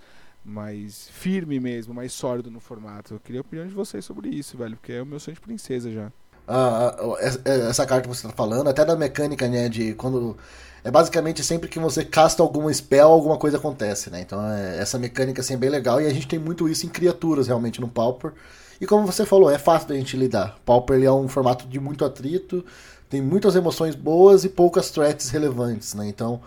[0.47, 3.15] mais firme mesmo, mais sólido no formato.
[3.15, 5.41] Eu queria a opinião de vocês sobre isso, velho, porque é o meu sonho de
[5.41, 6.11] princesa já.
[6.47, 6.95] Ah,
[7.43, 10.37] essa carta que você está falando, até da mecânica, né, de quando
[10.85, 14.21] é basicamente sempre que você casta alguma spell, alguma coisa acontece, né?
[14.21, 16.89] Então é, essa mecânica assim, é bem legal e a gente tem muito isso em
[16.89, 18.31] criaturas realmente no Pauper.
[18.79, 20.59] E como você falou, é fácil da gente lidar.
[20.63, 22.63] Pauper ele é um formato de muito atrito,
[23.09, 26.07] tem muitas emoções boas e poucas threats relevantes, né?
[26.07, 26.39] Então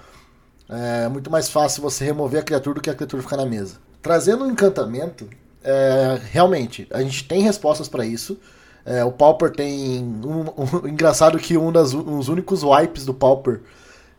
[0.69, 3.75] é muito mais fácil você remover a criatura do que a criatura ficar na mesa.
[4.01, 5.29] Trazendo um encantamento,
[5.65, 8.39] é, realmente, a gente tem respostas para isso.
[8.87, 10.01] É, o Pauper tem.
[10.01, 13.63] Um, um, engraçado que um dos únicos wipes do Pauper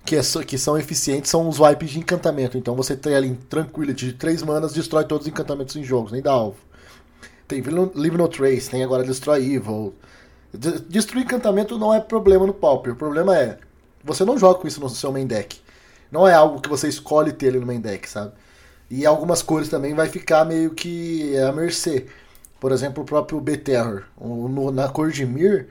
[0.06, 2.58] que, é, que são eficientes são os wipes de encantamento.
[2.58, 6.22] Então você tem ali Tranquility de 3 manas, destrói todos os encantamentos em jogos, nem
[6.22, 6.58] dá alvo.
[7.48, 7.64] Tem
[7.96, 9.94] Live No Trace, tem agora Destroy Evil.
[10.88, 12.94] Destruir encantamento não é problema no Pauper.
[12.94, 13.58] O problema é.
[14.04, 15.60] Você não joga com isso no seu main deck.
[16.12, 18.34] Não é algo que você escolhe ter ali no main deck, sabe?
[18.90, 22.08] E algumas cores também vai ficar meio que à mercê.
[22.60, 24.04] Por exemplo, o próprio B-Terror.
[24.74, 25.68] Na cor de Mir,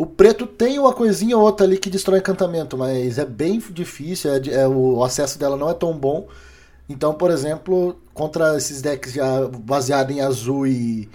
[0.00, 4.32] o preto tem uma coisinha ou outra ali que destrói encantamento, mas é bem difícil,
[4.32, 6.26] é, é, o acesso dela não é tão bom.
[6.88, 11.06] Então, por exemplo, contra esses decks já baseados em azul e,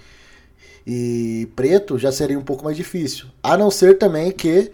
[0.86, 3.26] e preto, já seria um pouco mais difícil.
[3.42, 4.70] A não ser também que,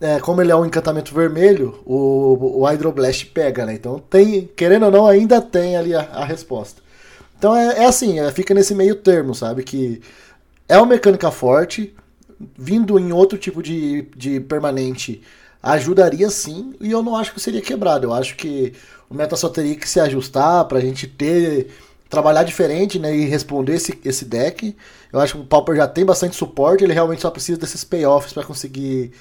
[0.00, 3.74] é, como ele é um encantamento vermelho, o, o Hydroblast pega, né?
[3.74, 6.82] Então, tem, querendo ou não, ainda tem ali a, a resposta.
[7.38, 9.62] Então, é, é assim, é, fica nesse meio termo, sabe?
[9.62, 10.02] Que
[10.68, 11.94] é uma mecânica forte,
[12.56, 15.22] vindo em outro tipo de, de permanente
[15.62, 18.06] ajudaria sim, e eu não acho que seria quebrado.
[18.06, 18.74] Eu acho que
[19.08, 21.68] o meta só teria que se ajustar pra gente ter.
[22.08, 24.76] trabalhar diferente né, e responder esse, esse deck.
[25.12, 28.32] Eu acho que o Pauper já tem bastante suporte, ele realmente só precisa desses payoffs
[28.32, 29.12] para conseguir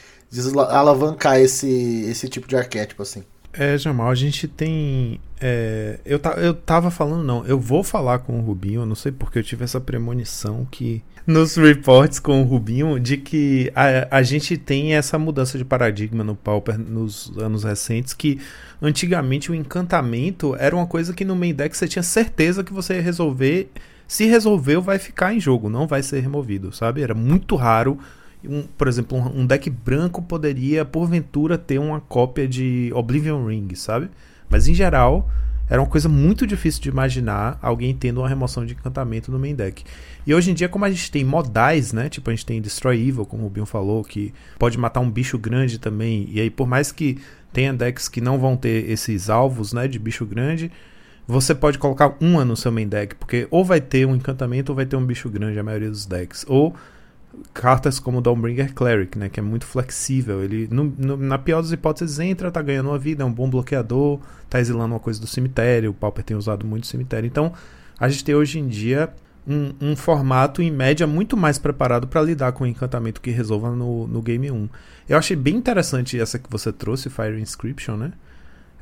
[0.69, 3.23] alavancar esse, esse tipo de arquétipo assim.
[3.53, 5.21] É, Jamal, a gente tem.
[5.39, 8.95] É, eu, ta, eu tava falando, não, eu vou falar com o Rubinho, eu não
[8.95, 14.17] sei porque eu tive essa premonição que nos reports com o Rubinho de que a,
[14.17, 18.39] a gente tem essa mudança de paradigma no Pauper nos anos recentes, que
[18.81, 22.95] antigamente o encantamento era uma coisa que no main deck você tinha certeza que você
[22.95, 23.69] ia resolver.
[24.05, 27.01] Se resolveu, vai ficar em jogo, não vai ser removido, sabe?
[27.01, 27.97] Era muito raro.
[28.43, 33.73] Um, por exemplo, um, um deck branco poderia, porventura, ter uma cópia de Oblivion Ring,
[33.75, 34.09] sabe?
[34.49, 35.29] Mas em geral,
[35.69, 39.55] era uma coisa muito difícil de imaginar alguém tendo uma remoção de encantamento no main
[39.55, 39.83] deck.
[40.27, 42.09] E hoje em dia, como a gente tem modais, né?
[42.09, 45.37] Tipo, a gente tem Destroy Evil, como o Bion falou, que pode matar um bicho
[45.37, 46.27] grande também.
[46.29, 47.17] E aí, por mais que
[47.51, 49.87] tenha decks que não vão ter esses alvos, né?
[49.87, 50.71] De bicho grande,
[51.27, 54.75] você pode colocar uma no seu main deck, porque ou vai ter um encantamento ou
[54.75, 56.45] vai ter um bicho grande, a maioria dos decks.
[56.47, 56.75] Ou
[57.53, 60.43] cartas como o Dawnbringer Cleric, né, que é muito flexível.
[60.43, 63.49] Ele, no, no, na pior das hipóteses, entra, tá ganhando uma vida, é um bom
[63.49, 64.19] bloqueador,
[64.49, 65.91] tá exilando uma coisa do cemitério.
[65.91, 67.27] O Pauper tem usado muito cemitério.
[67.27, 67.53] Então,
[67.99, 69.13] a gente tem hoje em dia
[69.47, 73.71] um, um formato, em média, muito mais preparado para lidar com o encantamento que resolva
[73.71, 74.69] no, no Game 1.
[75.09, 78.13] Eu achei bem interessante essa que você trouxe, Fire Inscription, né?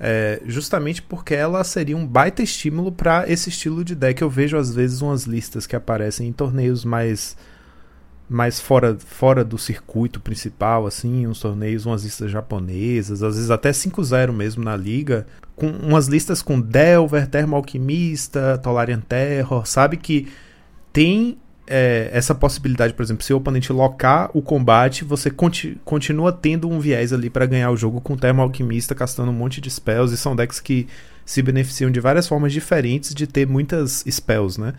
[0.04, 4.20] É, justamente porque ela seria um baita estímulo para esse estilo de deck.
[4.22, 7.38] Eu vejo às vezes umas listas que aparecem em torneios mais
[8.32, 13.72] mais fora, fora do circuito principal, assim, uns torneios, umas listas japonesas, às vezes até
[13.72, 20.30] 5-0 mesmo na liga, com umas listas com Delver, Termo Alquimista, Tolarian Terror, sabe que
[20.94, 21.38] tem
[21.68, 26.70] é, essa possibilidade, por exemplo, se o oponente locar o combate, você conti continua tendo
[26.70, 30.14] um viés ali para ganhar o jogo com Termo Alquimista, castando um monte de spells,
[30.14, 30.88] e são decks que
[31.26, 34.74] se beneficiam de várias formas diferentes de ter muitas spells, né?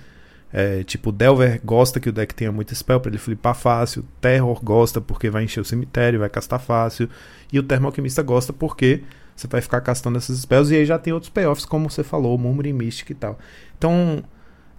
[0.52, 4.04] É, tipo, Delver gosta que o deck tenha muito spell para ele flipar fácil.
[4.20, 7.08] Terror gosta porque vai encher o cemitério, vai castar fácil.
[7.52, 9.02] E o Termo Alquimista gosta porque
[9.34, 10.72] você vai ficar castando esses spells.
[10.72, 13.38] E aí já tem outros payoffs, como você falou, Murmuring Mystic e tal.
[13.78, 14.22] Então,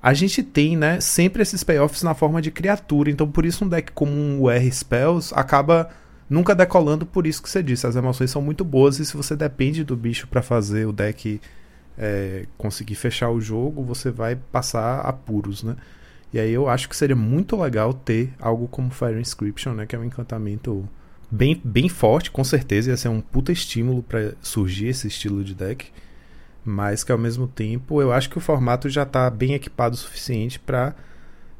[0.01, 3.09] a gente tem, né, sempre esses payoffs na forma de criatura.
[3.09, 5.89] Então, por isso um deck como o R Spells acaba
[6.29, 7.87] nunca decolando por isso que você disse.
[7.87, 11.41] As emoções são muito boas e se você depende do bicho para fazer o deck
[11.97, 15.75] é, conseguir fechar o jogo, você vai passar apuros, né?
[16.33, 19.85] E aí eu acho que seria muito legal ter algo como Fire Inscription, né?
[19.85, 20.87] Que é um encantamento
[21.29, 25.53] bem, bem forte, com certeza ia ser um puta estímulo para surgir esse estilo de
[25.53, 25.91] deck.
[26.65, 29.97] Mas que ao mesmo tempo eu acho que o formato já está bem equipado o
[29.97, 30.95] suficiente para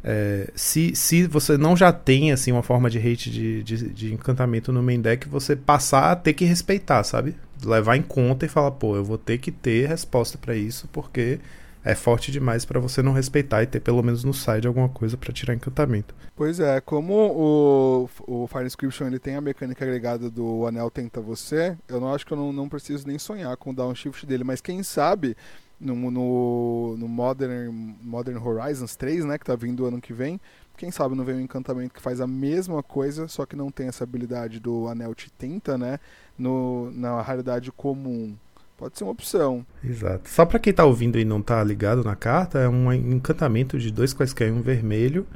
[0.03, 4.13] é, se, se você não já tem assim uma forma de hate de, de, de,
[4.13, 7.35] encantamento no main deck, você passar a ter que respeitar, sabe?
[7.63, 11.39] Levar em conta e falar, pô, eu vou ter que ter resposta para isso, porque
[11.83, 15.17] é forte demais para você não respeitar e ter pelo menos no side alguma coisa
[15.17, 16.15] para tirar encantamento.
[16.35, 21.19] Pois é, como o, o Fire Inscription ele tem a mecânica agregada do Anel Tenta
[21.19, 24.43] Você, eu não acho que eu não, não preciso nem sonhar com o downshift dele,
[24.43, 25.35] mas quem sabe
[25.79, 30.39] no, no, no, Modern, Modern Horizons 3, né, que tá vindo ano que vem.
[30.75, 33.87] Quem sabe não vem um encantamento que faz a mesma coisa, só que não tem
[33.87, 35.99] essa habilidade do Anel te tenta, né,
[36.37, 38.35] no, na raridade comum.
[38.75, 39.65] Pode ser uma opção.
[39.83, 40.27] Exato.
[40.29, 43.91] Só para quem tá ouvindo e não tá ligado na carta, é um encantamento de
[43.91, 45.27] dois quaisquer um vermelho.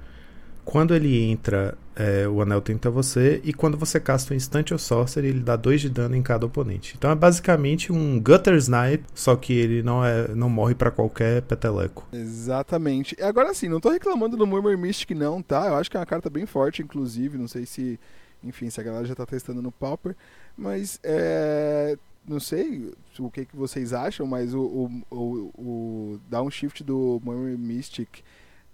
[0.66, 4.78] Quando ele entra, é, o anel tenta você, e quando você casta um Instant ou
[4.78, 6.94] Sorcery, ele dá 2 de dano em cada oponente.
[6.96, 11.42] Então é basicamente um Gutter Snipe, só que ele não, é, não morre para qualquer
[11.42, 12.08] peteleco.
[12.14, 13.16] Exatamente.
[13.18, 15.68] E agora sim, não tô reclamando do Murmur Mystic não, tá?
[15.68, 18.00] Eu acho que é uma carta bem forte, inclusive, não sei se,
[18.44, 20.16] enfim, se a galera já tá testando no Pauper,
[20.56, 21.98] mas é,
[22.28, 27.58] não sei o que, que vocês acham, mas o, o, o, o downshift do Murmur
[27.58, 28.20] Mystic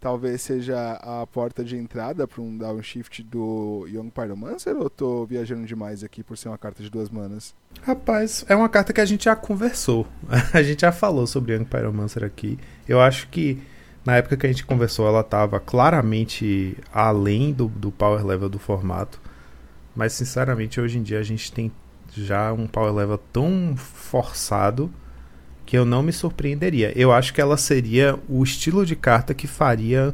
[0.03, 5.65] talvez seja a porta de entrada para um downshift do Young Pyromancer ou tô viajando
[5.65, 7.55] demais aqui por ser uma carta de duas manas?
[7.81, 10.05] Rapaz, é uma carta que a gente já conversou.
[10.53, 12.59] a gente já falou sobre Young Pyromancer aqui.
[12.85, 13.63] Eu acho que
[14.05, 18.59] na época que a gente conversou ela estava claramente além do, do power level do
[18.59, 19.21] formato.
[19.95, 21.71] Mas sinceramente hoje em dia a gente tem
[22.13, 24.91] já um power level tão forçado
[25.65, 26.91] que eu não me surpreenderia.
[26.95, 30.13] Eu acho que ela seria o estilo de carta que faria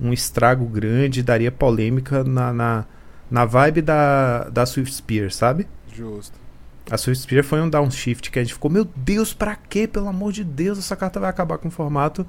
[0.00, 2.84] um estrago grande, daria polêmica na, na,
[3.30, 5.66] na vibe da, da Swift Spear, sabe?
[5.92, 6.38] Justo.
[6.90, 9.86] A Swift Spear foi um downshift que a gente ficou, meu Deus, pra quê?
[9.86, 12.26] Pelo amor de Deus, essa carta vai acabar com o formato.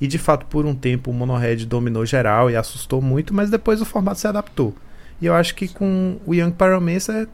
[0.00, 3.80] E de fato, por um tempo, o Monohead dominou geral e assustou muito, mas depois
[3.80, 4.74] o formato se adaptou.
[5.20, 7.26] E eu acho que com o Young Pyromancer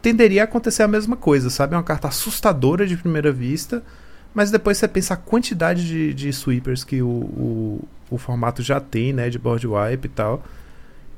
[0.00, 1.74] tenderia a acontecer a mesma coisa, sabe?
[1.74, 3.82] É uma carta assustadora de primeira vista,
[4.34, 8.80] mas depois você pensa a quantidade de, de sweepers que o, o, o, formato já
[8.80, 9.28] tem, né?
[9.28, 10.42] De board wipe e tal.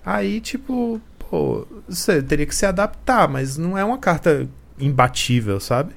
[0.05, 4.49] Aí, tipo, pô, você teria que se adaptar, mas não é uma carta
[4.79, 5.93] imbatível, sabe?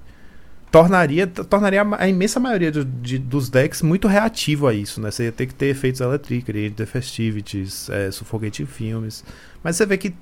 [0.75, 5.09] Tornaria, tornaria a imensa maioria do, de, dos decks muito reativo a isso, né?
[5.09, 9.23] Você ia ter que ter efeitos Electric, The Festivities, é, Suffocating Filmes.
[9.63, 10.13] Mas você vê que,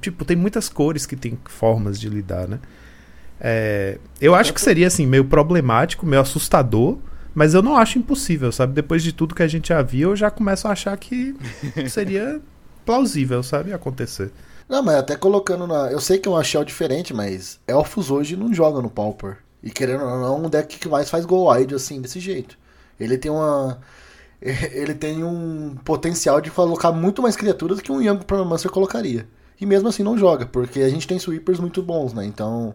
[0.00, 2.58] tipo, tem muitas cores que tem formas de lidar, né?
[3.40, 6.98] É, eu acho que seria, assim, meio problemático, meio assustador,
[7.32, 8.72] mas eu não acho impossível, sabe?
[8.72, 11.36] Depois de tudo que a gente já viu, eu já começo a achar que
[11.88, 12.40] seria
[12.84, 13.72] plausível, sabe?
[13.72, 14.32] Acontecer.
[14.68, 15.92] Não, mas até colocando na.
[15.92, 19.38] Eu sei que é uma shell diferente, mas Elfos hoje não joga no Pauper.
[19.62, 22.58] E querendo ou não, é um deck que mais faz go wide assim, desse jeito.
[22.98, 23.78] Ele tem uma
[24.40, 29.28] ele tem um potencial de colocar muito mais criaturas que um Young Pyromancer colocaria.
[29.60, 32.24] E mesmo assim não joga, porque a gente tem sweepers muito bons, né?
[32.24, 32.74] Então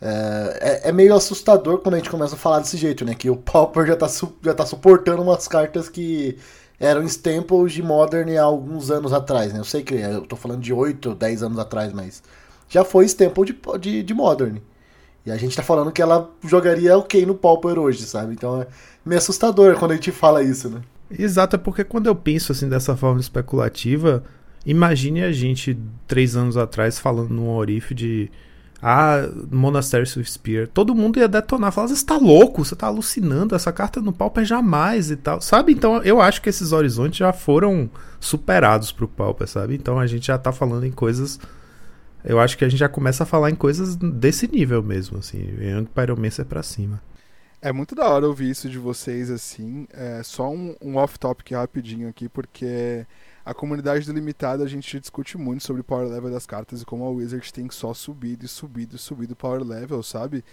[0.00, 3.14] é, é, é, meio assustador quando a gente começa a falar desse jeito, né?
[3.14, 4.08] Que o Pauper já tá,
[4.42, 6.38] já tá suportando umas cartas que
[6.78, 9.60] eram staples de Modern há alguns anos atrás, né?
[9.60, 12.22] Eu sei que eu tô falando de 8, 10 anos atrás, mas
[12.68, 14.58] já foi staple de, de, de Modern.
[15.24, 18.32] E a gente tá falando que ela jogaria ok no Pauper hoje, sabe?
[18.32, 18.66] Então é
[19.04, 20.80] meio assustador quando a gente fala isso, né?
[21.16, 24.24] Exato, é porque quando eu penso assim dessa forma especulativa,
[24.64, 28.30] imagine a gente três anos atrás falando no Orif de
[28.82, 30.66] ah, Monastery Spear.
[30.66, 34.44] Todo mundo ia detonar, falar, você está louco, você está alucinando, essa carta no Pauper
[34.44, 35.40] jamais e tal.
[35.40, 35.72] Sabe?
[35.72, 37.88] Então eu acho que esses horizontes já foram
[38.18, 39.76] superados pro Pauper, sabe?
[39.76, 41.38] Então a gente já tá falando em coisas.
[42.24, 45.38] Eu acho que a gente já começa a falar em coisas desse nível mesmo, assim.
[45.60, 47.02] Young Pyromancer pra cima.
[47.60, 49.86] É muito da hora ouvir isso de vocês, assim.
[49.92, 53.06] É só um, um off-topic rapidinho aqui, porque
[53.44, 57.04] a comunidade delimitada a gente discute muito sobre o power level das cartas e como
[57.04, 60.44] a Wizard tem só subido e subido e subido o power level, sabe?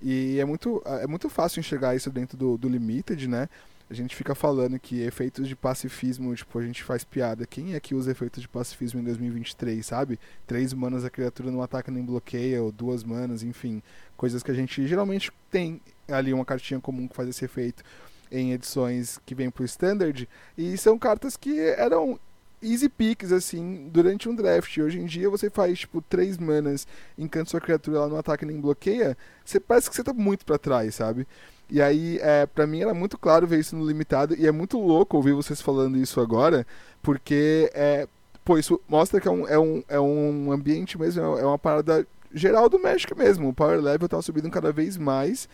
[0.00, 3.48] E é muito, é muito fácil enxergar isso dentro do, do Limited, né?
[3.90, 7.46] A gente fica falando que efeitos de pacifismo, tipo, a gente faz piada.
[7.46, 10.20] Quem é que usa efeitos de pacifismo em 2023, sabe?
[10.46, 13.82] Três manas a criatura não ataca nem bloqueia, ou duas manas, enfim.
[14.16, 17.82] Coisas que a gente geralmente tem ali uma cartinha comum que faz esse efeito
[18.30, 22.20] em edições que vem pro standard e são cartas que eram
[22.62, 24.76] easy picks assim durante um draft.
[24.78, 26.86] Hoje em dia você faz tipo três manas,
[27.16, 30.58] encanta sua criatura, ela não ataca nem bloqueia, você parece que você tá muito para
[30.58, 31.26] trás, sabe?
[31.70, 34.78] E aí, é, para mim era muito claro ver isso no limitado e é muito
[34.78, 36.66] louco ouvir vocês falando isso agora,
[37.02, 38.08] porque é,
[38.44, 42.06] pô, isso mostra que é um, é um, é um ambiente mesmo, é uma parada
[42.32, 43.48] geral do Magic mesmo.
[43.48, 45.48] O power level tá subindo cada vez mais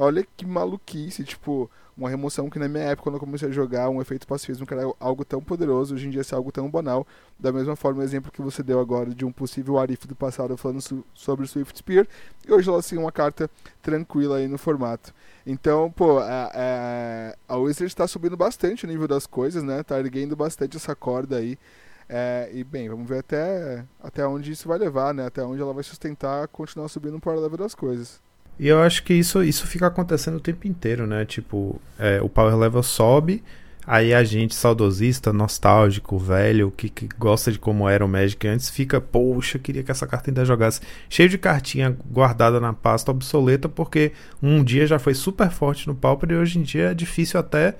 [0.00, 3.90] Olha que maluquice, tipo, uma remoção que na minha época, quando eu comecei a jogar,
[3.90, 7.04] um efeito pacifismo que era algo tão poderoso, hoje em dia é algo tão banal.
[7.36, 10.56] Da mesma forma, o exemplo que você deu agora de um possível Arif do passado
[10.56, 10.80] falando
[11.12, 12.06] sobre Swift Spear,
[12.46, 13.50] e hoje ela assim uma carta
[13.82, 15.12] tranquila aí no formato.
[15.50, 19.82] Então, pô, a, a, a Wizard está subindo bastante o nível das coisas, né?
[19.82, 21.58] Tá erguendo bastante essa corda aí.
[22.06, 25.24] É, e bem, vamos ver até, até onde isso vai levar, né?
[25.24, 28.20] Até onde ela vai sustentar continuar subindo o power level das coisas.
[28.58, 31.24] E eu acho que isso, isso fica acontecendo o tempo inteiro, né?
[31.24, 33.42] Tipo, é, o power level sobe,
[33.88, 38.68] aí a gente, saudosista, nostálgico, velho, que, que gosta de como era o Magic antes,
[38.68, 40.82] fica, poxa, queria que essa carta ainda jogasse.
[41.08, 44.12] Cheio de cartinha guardada na pasta obsoleta, porque
[44.42, 47.76] um dia já foi super forte no Pauper e hoje em dia é difícil até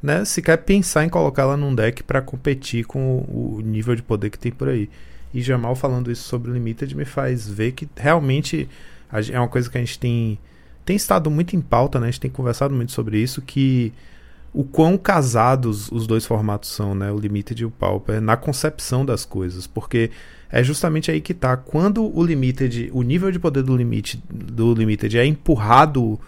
[0.00, 4.30] né, sequer pensar em colocar ela num deck para competir com o, nível de poder
[4.30, 4.88] que tem por aí.
[5.34, 8.68] E Jamal falando isso sobre o Limited me faz ver que realmente
[9.32, 10.38] é uma coisa que a gente tem,
[10.84, 12.06] tem estado muito em pauta, né?
[12.06, 13.92] A gente tem conversado muito sobre isso, que
[14.52, 17.12] o quão casados os dois formatos são, né?
[17.12, 19.66] O Limited e o Pauper, na concepção das coisas.
[19.66, 20.10] Porque
[20.50, 21.56] é justamente aí que tá.
[21.56, 26.18] Quando o Limited, o nível de poder do Limited, do Limited é empurrado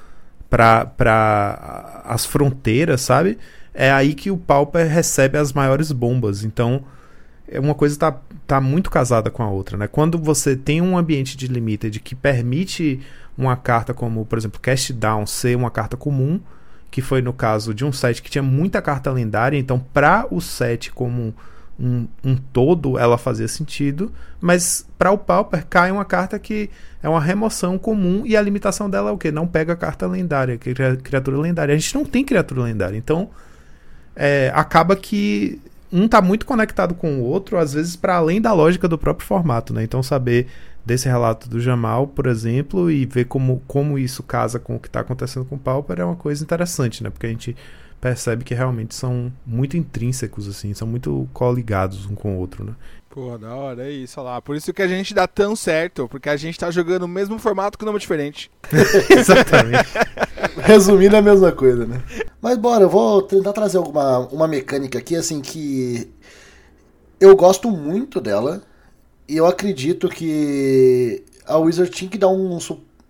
[0.49, 3.39] para as fronteiras, sabe?
[3.73, 6.45] É aí que o Pauper recebe as maiores bombas.
[6.45, 6.85] Então,
[7.49, 9.87] é uma coisa tá, tá muito casada com a outra, né?
[9.87, 13.01] Quando você tem um ambiente de limited que permite
[13.37, 16.41] uma carta como, por exemplo, Cast Down ser uma carta comum,
[16.91, 20.41] que foi no caso de um set que tinha muita carta lendária, então para o
[20.41, 21.35] set como
[21.79, 26.69] um, um, todo ela fazia sentido, mas para o Pauper cai uma carta que
[27.03, 29.33] é uma remoção comum e a limitação dela é o que?
[29.33, 31.75] Não pega carta lendária, criatura lendária.
[31.75, 33.31] A gente não tem criatura lendária, então
[34.15, 35.61] é, acaba que
[35.93, 39.27] um tá muito conectado com o outro, às vezes para além da lógica do próprio
[39.27, 39.83] formato, né?
[39.83, 40.47] Então saber
[40.85, 44.89] desse relato do Jamal, por exemplo, e ver como, como isso casa com o que
[44.89, 47.11] está acontecendo com o Pauper é uma coisa interessante, né?
[47.11, 47.57] Porque a gente
[48.01, 52.73] percebe que realmente são muito intrínsecos, assim, são muito coligados um com o outro, né?
[53.11, 54.41] Pô, da hora, é isso, olha lá.
[54.41, 57.41] Por isso que a gente dá tão certo, porque a gente tá jogando o mesmo
[57.41, 58.49] formato com nome diferente.
[59.11, 59.91] Exatamente.
[60.63, 62.01] Resumindo a mesma coisa, né?
[62.41, 66.09] Mas bora, eu vou tentar trazer alguma uma mecânica aqui, assim, que
[67.21, 68.63] eu gosto muito dela,
[69.37, 72.59] eu acredito que a Wizard tinha que dar um,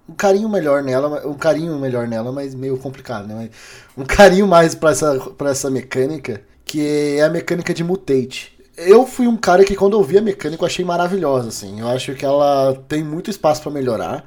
[0.08, 3.50] um carinho melhor nela, um carinho melhor nela, mas meio complicado, né?
[3.96, 8.58] Um carinho mais para essa, pra essa mecânica, que é a mecânica de mutate.
[8.76, 11.80] Eu fui um cara que quando eu vi a mecânica eu achei maravilhosa, assim.
[11.80, 14.24] Eu acho que ela tem muito espaço para melhorar.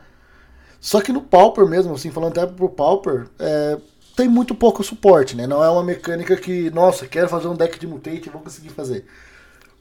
[0.80, 3.78] Só que no Pauper mesmo, assim, falando até pro Pauper, é,
[4.16, 5.48] tem muito pouco suporte, né?
[5.48, 8.70] Não é uma mecânica que, nossa, quero fazer um deck de mutate e vou conseguir
[8.70, 9.06] fazer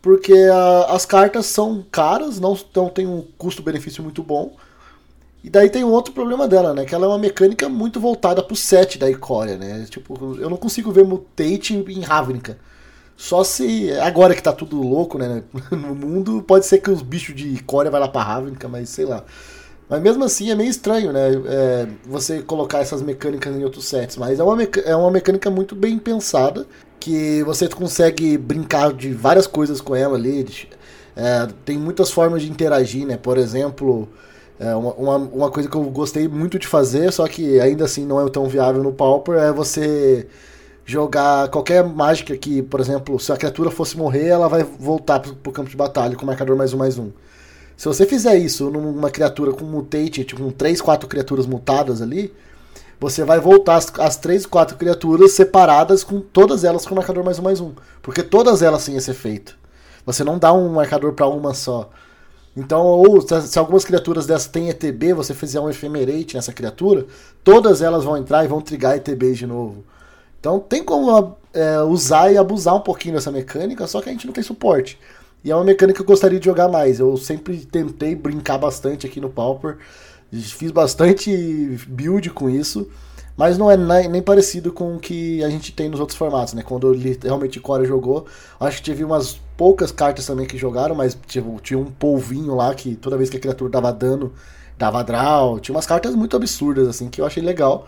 [0.02, 4.56] porque a, as cartas são caras, não, não tem um custo-benefício muito bom.
[5.44, 6.84] E daí tem um outro problema dela, né?
[6.84, 9.86] Que ela é uma mecânica muito voltada pro set da Icória, né?
[9.88, 12.58] Tipo, eu não consigo ver Mutate em Ravnica.
[13.16, 13.90] Só se.
[14.00, 15.42] Agora que tá tudo louco, né?
[15.70, 19.04] No mundo, pode ser que os bichos de Icória vai lá pra Ravnica, mas sei
[19.04, 19.24] lá.
[19.93, 21.28] Mas mesmo assim é meio estranho, né?
[21.47, 24.16] É, você colocar essas mecânicas em outros sets.
[24.16, 26.66] Mas é uma, é uma mecânica muito bem pensada
[26.98, 30.48] que você consegue brincar de várias coisas com ela ali.
[31.14, 33.19] É, tem muitas formas de interagir, né?
[33.19, 34.09] Por exemplo,
[34.59, 38.19] é, uma, uma coisa que eu gostei muito de fazer, só que ainda assim não
[38.27, 40.27] é tão viável no Pauper, é você
[40.86, 45.35] jogar qualquer mágica que, por exemplo, se a criatura fosse morrer, ela vai voltar pro,
[45.35, 47.10] pro campo de batalha com marcador mais um mais um.
[47.82, 52.32] Se você fizer isso numa criatura com mutate, tipo com 3, 4 criaturas mutadas ali,
[53.00, 57.40] você vai voltar as, as três, quatro criaturas separadas com todas elas com marcador mais
[57.40, 57.72] um mais um.
[58.00, 59.59] Porque todas elas têm esse efeito.
[60.06, 61.90] Você não dá um marcador para uma só.
[62.56, 67.04] Então, ou se algumas criaturas dessas têm ETB, você fizer um Ephemerate nessa criatura,
[67.42, 69.82] todas elas vão entrar e vão trigar ETB de novo.
[70.38, 74.28] Então tem como é, usar e abusar um pouquinho dessa mecânica, só que a gente
[74.28, 75.00] não tem suporte.
[75.44, 77.01] E é uma mecânica que eu gostaria de jogar mais.
[77.01, 79.78] Eu sempre tentei brincar bastante aqui no Pauper.
[80.32, 82.89] Fiz bastante build com isso,
[83.36, 83.77] mas não é
[84.09, 86.62] nem parecido com o que a gente tem nos outros formatos, né?
[86.62, 86.90] Quando
[87.23, 88.27] realmente Core jogou,
[88.59, 92.74] acho que tive umas poucas cartas também que jogaram, mas tipo, tinha um polvinho lá
[92.74, 94.32] que toda vez que a criatura dava dano,
[94.78, 95.60] dava draw.
[95.60, 97.86] Tinha umas cartas muito absurdas, assim, que eu achei legal.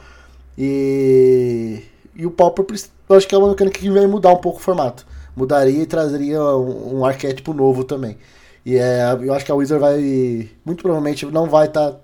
[0.57, 1.83] E,
[2.15, 2.67] e o Pauper,
[3.09, 5.07] eu acho que é uma mecânica que vai mudar um pouco o formato.
[5.37, 8.17] Mudaria e trazeria um, um arquétipo novo também.
[8.65, 10.49] E é, eu acho que a Wizard vai.
[10.65, 12.01] Muito provavelmente não vai estar tá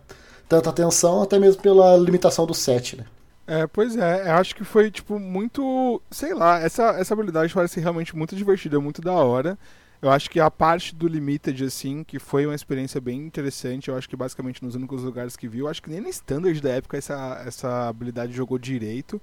[0.49, 3.05] tanta atenção, até mesmo pela limitação do set, né?
[3.47, 6.01] É, pois é, eu acho que foi, tipo, muito.
[6.11, 9.59] Sei lá, essa, essa habilidade parece realmente muito divertida, muito da hora.
[10.03, 13.97] Eu acho que a parte do Limited, assim, que foi uma experiência bem interessante, eu
[13.97, 16.97] acho que basicamente nos únicos lugares que viu, acho que nem na Standard da época
[16.97, 19.21] essa, essa habilidade jogou direito.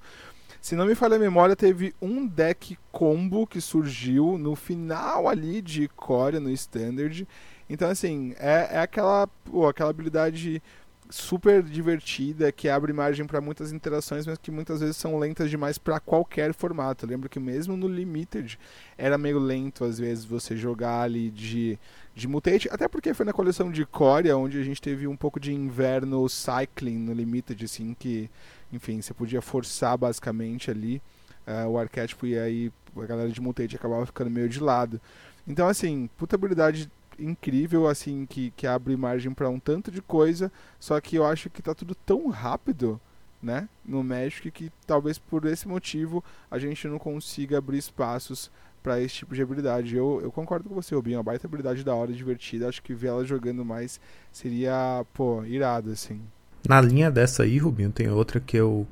[0.60, 5.62] Se não me falha a memória, teve um deck combo que surgiu no final ali
[5.62, 7.26] de Core no Standard.
[7.70, 10.62] Então, assim, é, é aquela, pô, aquela habilidade
[11.10, 15.78] super divertida, que abre margem para muitas interações, mas que muitas vezes são lentas demais
[15.78, 17.04] para qualquer formato.
[17.04, 18.58] Eu lembro que mesmo no Limited
[18.96, 21.78] era meio lento às vezes você jogar ali de,
[22.14, 25.40] de Mutate, até porque foi na coleção de Corea onde a gente teve um pouco
[25.40, 28.30] de inverno cycling no Limited, assim, que,
[28.72, 31.02] enfim, você podia forçar basicamente ali
[31.46, 35.00] uh, o arquétipo e aí a galera de Mutate acabava ficando meio de lado.
[35.46, 40.52] Então, assim, puta habilidade incrível, assim, que, que abre margem para um tanto de coisa,
[40.78, 43.00] só que eu acho que tá tudo tão rápido
[43.42, 48.50] né, no Magic que talvez por esse motivo a gente não consiga abrir espaços
[48.82, 49.96] para esse tipo de habilidade.
[49.96, 52.68] Eu, eu concordo com você, Rubinho, uma baita habilidade da hora, divertida.
[52.68, 54.00] Acho que ver ela jogando mais
[54.32, 56.22] seria, pô, irado, assim.
[56.66, 58.86] Na linha dessa aí, Rubinho, tem outra que eu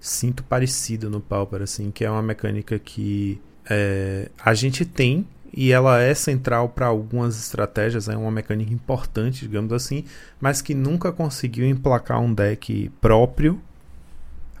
[0.00, 5.72] sinto parecido no Pauper, assim, que é uma mecânica que é, a gente tem e
[5.72, 10.04] ela é central para algumas estratégias, é uma mecânica importante, digamos assim,
[10.40, 13.60] mas que nunca conseguiu emplacar um deck próprio.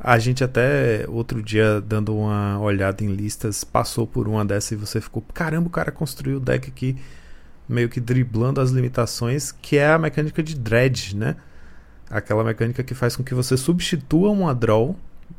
[0.00, 4.76] A gente até outro dia dando uma olhada em listas passou por uma dessa e
[4.76, 6.96] você ficou, caramba, o cara construiu o deck aqui
[7.68, 11.36] meio que driblando as limitações, que é a mecânica de dredge, né?
[12.10, 14.96] Aquela mecânica que faz com que você substitua uma draw.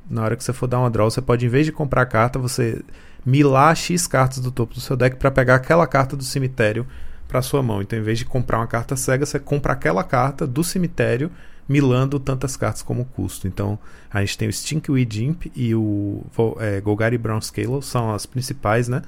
[0.10, 2.38] Na hora que você for dar uma draw, você pode, em vez de comprar carta,
[2.38, 2.82] você
[3.26, 6.86] milar X cartas do topo do seu deck para pegar aquela carta do cemitério
[7.28, 7.82] para sua mão.
[7.82, 11.30] Então, em vez de comprar uma carta cega, você compra aquela carta do cemitério,
[11.68, 13.48] milando tantas cartas como custo.
[13.48, 13.78] Então,
[14.10, 16.24] a gente tem o Stinkweed Imp e o
[16.60, 19.02] é, Golgari Brown Scalo, são as principais, né?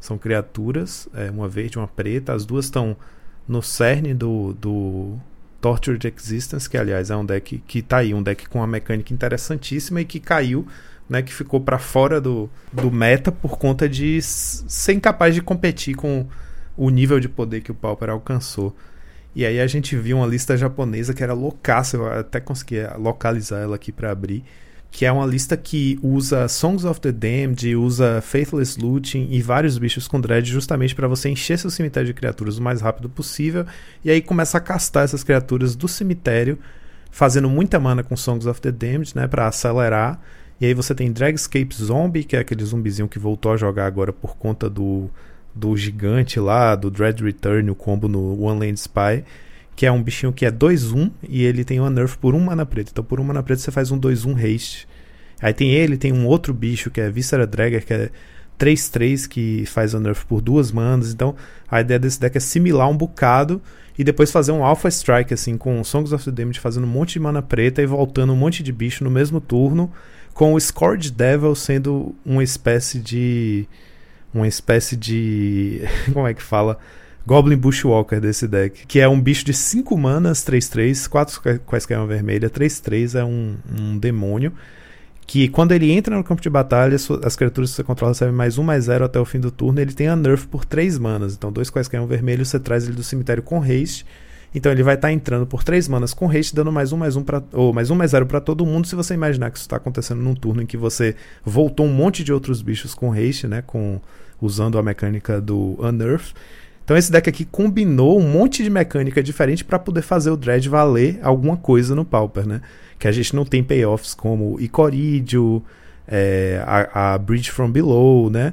[0.00, 2.32] São criaturas, é, uma verde e uma preta.
[2.32, 2.96] As duas estão
[3.46, 5.18] no cerne do, do
[5.60, 9.12] Tortured Existence, que aliás é um deck que tá aí, um deck com uma mecânica
[9.12, 10.66] interessantíssima e que caiu
[11.08, 15.94] né, que ficou para fora do, do meta por conta de ser incapaz de competir
[15.94, 16.26] com
[16.76, 18.76] o nível de poder que o Pauper alcançou.
[19.34, 23.60] E aí a gente viu uma lista japonesa que era loucaça, eu até consegui localizar
[23.60, 24.44] ela aqui para abrir,
[24.90, 29.76] que é uma lista que usa Songs of the Damned, usa Faithless Looting e vários
[29.76, 33.66] bichos com dread justamente para você encher seu cemitério de criaturas o mais rápido possível.
[34.04, 36.58] E aí começa a castar essas criaturas do cemitério,
[37.10, 40.20] fazendo muita mana com Songs of the Damned, né, para acelerar.
[40.60, 44.12] E aí você tem Dragscape Zombie, que é aquele zumbizinho que voltou a jogar agora
[44.12, 45.10] por conta do,
[45.54, 49.24] do gigante lá, do Dread Return, o combo no One Land Spy,
[49.76, 52.66] que é um bichinho que é 2-1 e ele tem uma nerf por 1 mana
[52.66, 52.90] preta.
[52.90, 54.88] Então por 1 mana preta você faz um 2-1 haste.
[55.40, 58.10] Aí tem ele, tem um outro bicho que é Viscera Dragger, que é
[58.58, 61.12] 3-3 que faz a nerf por duas manas.
[61.12, 61.36] Então
[61.70, 63.60] a ideia desse deck é similar um bocado
[63.98, 67.12] e depois fazer um Alpha Strike assim com Songs of the Damage fazendo um monte
[67.12, 69.92] de mana preta e voltando um monte de bicho no mesmo turno
[70.36, 73.66] com o Scourge Devil sendo uma espécie de.
[74.32, 75.80] Uma espécie de.
[76.12, 76.78] Como é que fala?
[77.26, 78.86] Goblin Bushwalker desse deck.
[78.86, 83.56] Que é um bicho de 5 manas, 3-3, 4 quaisquer uma vermelha, 3-3 é um,
[83.78, 84.52] um demônio.
[85.26, 88.58] Que quando ele entra no campo de batalha, as criaturas que você controla recebem mais
[88.58, 89.80] 1 mais 0 até o fim do turno.
[89.80, 91.34] Ele tem a nerf por 3 manas.
[91.34, 94.06] Então, dois quaisquer um vermelho, você traz ele do cemitério com haste
[94.56, 97.14] então ele vai estar tá entrando por 3 manas com haste, dando mais um, mais
[97.14, 98.86] um pra, ou mais um, mais zero para todo mundo.
[98.86, 102.24] Se você imaginar que isso está acontecendo num turno em que você voltou um monte
[102.24, 103.62] de outros bichos com haste, né?
[103.66, 104.00] Com,
[104.40, 106.32] usando a mecânica do Unearth.
[106.86, 110.68] Então esse deck aqui combinou um monte de mecânica diferente para poder fazer o Dread
[110.68, 112.60] valer alguma coisa no Pauper, né?
[112.96, 115.64] Que a gente não tem payoffs como Icoridio,
[116.06, 118.52] é, a, a Bridge from Below, né?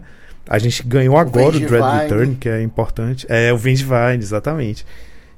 [0.50, 3.28] A gente ganhou agora o, o Dread Return, que é importante.
[3.30, 4.84] É, o Vengevine, exatamente.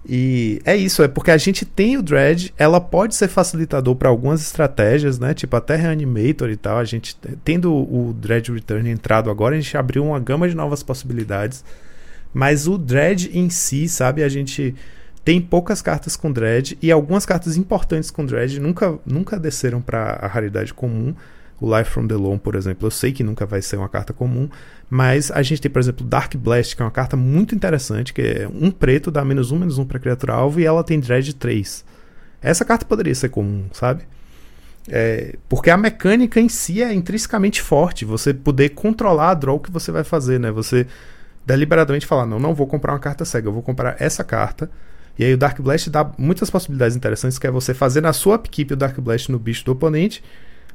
[0.08, 4.08] E é isso, é porque a gente tem o Dread, ela pode ser facilitador para
[4.08, 5.34] algumas estratégias, né?
[5.34, 6.78] Tipo até Reanimator e tal.
[6.78, 10.82] A gente tendo o Dread Return entrado agora, a gente abriu uma gama de novas
[10.82, 11.62] possibilidades.
[12.36, 14.76] Mas o Dread em si, sabe, a gente
[15.24, 20.20] tem poucas cartas com Dread e algumas cartas importantes com Dread nunca, nunca desceram para
[20.22, 21.16] a raridade comum.
[21.62, 24.12] O Life from the Loam, por exemplo, eu sei que nunca vai ser uma carta
[24.12, 24.50] comum,
[24.90, 28.22] mas a gente tem, por exemplo, Dark Blast, que é uma carta muito interessante, que
[28.22, 31.34] é um preto, dá menos um, menos um pra criatura alvo, e ela tem Dread
[31.36, 31.86] 3.
[32.42, 34.04] Essa carta poderia ser comum, sabe?
[34.90, 38.04] É, porque a mecânica em si é intrinsecamente forte.
[38.04, 40.52] Você poder controlar a draw que você vai fazer, né?
[40.52, 40.86] Você
[41.46, 44.70] deliberadamente falar, não, não vou comprar uma carta cega, eu vou comprar essa carta.
[45.18, 48.36] E aí o Dark Blast dá muitas possibilidades interessantes, que é você fazer na sua
[48.36, 50.22] upkeep o Dark Blast no bicho do oponente,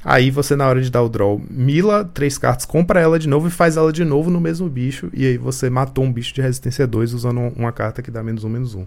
[0.03, 3.49] Aí você, na hora de dar o draw, mila três cartas, compra ela de novo
[3.49, 5.11] e faz ela de novo no mesmo bicho.
[5.13, 8.43] E aí você matou um bicho de resistência 2 usando uma carta que dá menos
[8.43, 8.87] um, menos um.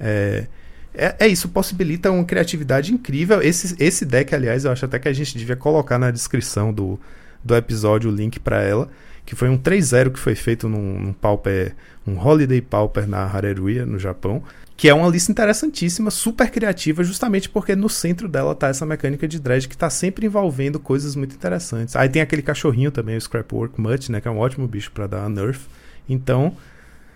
[0.00, 0.46] É,
[0.92, 3.40] é, é, isso, possibilita uma criatividade incrível.
[3.40, 6.98] Esse, esse deck, aliás, eu acho até que a gente devia colocar na descrição do,
[7.42, 8.88] do episódio o link para ela.
[9.24, 11.74] Que foi um 3-0 que foi feito num, num Pauper,
[12.06, 14.42] um Holiday Pauper na Hareruya, no Japão
[14.82, 19.28] que é uma lista interessantíssima, super criativa, justamente porque no centro dela tá essa mecânica
[19.28, 21.94] de dread que tá sempre envolvendo coisas muito interessantes.
[21.94, 25.06] Aí tem aquele cachorrinho também, o Scrapwork Mutt, né, que é um ótimo bicho para
[25.06, 25.68] dar nerf.
[26.08, 26.56] Então,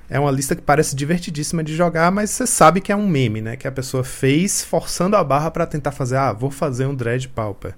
[0.09, 3.41] é uma lista que parece divertidíssima de jogar, mas você sabe que é um meme,
[3.41, 6.95] né, que a pessoa fez forçando a barra para tentar fazer, ah, vou fazer um
[6.95, 7.74] dread pauper.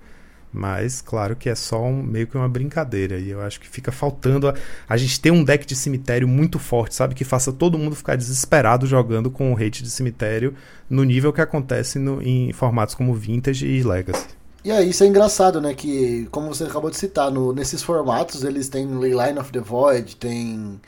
[0.52, 3.18] Mas, claro que é só um, meio que uma brincadeira.
[3.18, 4.54] E eu acho que fica faltando a,
[4.88, 7.14] a gente ter um deck de cemitério muito forte, sabe?
[7.14, 10.54] Que faça todo mundo ficar desesperado jogando com o hate de cemitério
[10.88, 14.26] no nível que acontece no, em formatos como Vintage e Legacy.
[14.64, 15.74] E aí isso é engraçado, né?
[15.74, 20.16] Que, como você acabou de citar, no, nesses formatos eles têm Line of the Void,
[20.16, 20.80] tem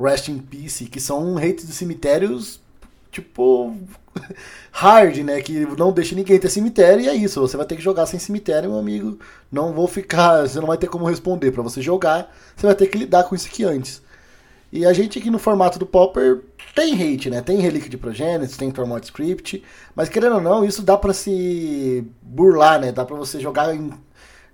[0.00, 2.60] Rest in Peace, que são hates de cemitérios,
[3.10, 3.76] tipo,
[4.70, 5.40] hard, né?
[5.40, 7.40] Que não deixa ninguém ter cemitério e é isso.
[7.40, 9.18] Você vai ter que jogar sem cemitério, meu amigo.
[9.50, 10.42] Não vou ficar.
[10.48, 11.52] Você não vai ter como responder.
[11.52, 14.02] para você jogar, você vai ter que lidar com isso aqui antes.
[14.72, 16.40] E a gente aqui no formato do Popper
[16.74, 17.42] tem hate, né?
[17.42, 19.62] Tem Relic de Progenitus, tem Tormod Script,
[19.94, 22.90] mas querendo ou não, isso dá para se burlar, né?
[22.90, 23.92] Dá para você jogar em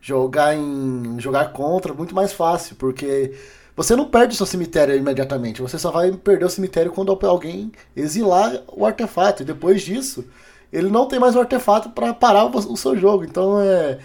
[0.01, 3.35] jogar em jogar contra muito mais fácil, porque
[3.79, 8.61] você não perde seu cemitério imediatamente, você só vai perder o cemitério quando alguém exilar
[8.67, 10.25] o artefato, e depois disso,
[10.73, 13.25] ele não tem mais o artefato para parar o seu jogo.
[13.25, 13.99] Então é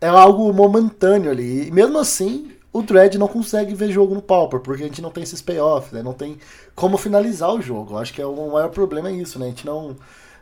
[0.00, 1.68] é algo momentâneo ali.
[1.68, 5.10] E mesmo assim, o Dread não consegue ver jogo no Pauper, porque a gente não
[5.10, 6.02] tem esses payoffs, né?
[6.02, 6.38] Não tem
[6.74, 7.94] como finalizar o jogo.
[7.94, 9.46] Eu acho que é o maior problema é isso, né?
[9.46, 9.96] A gente não,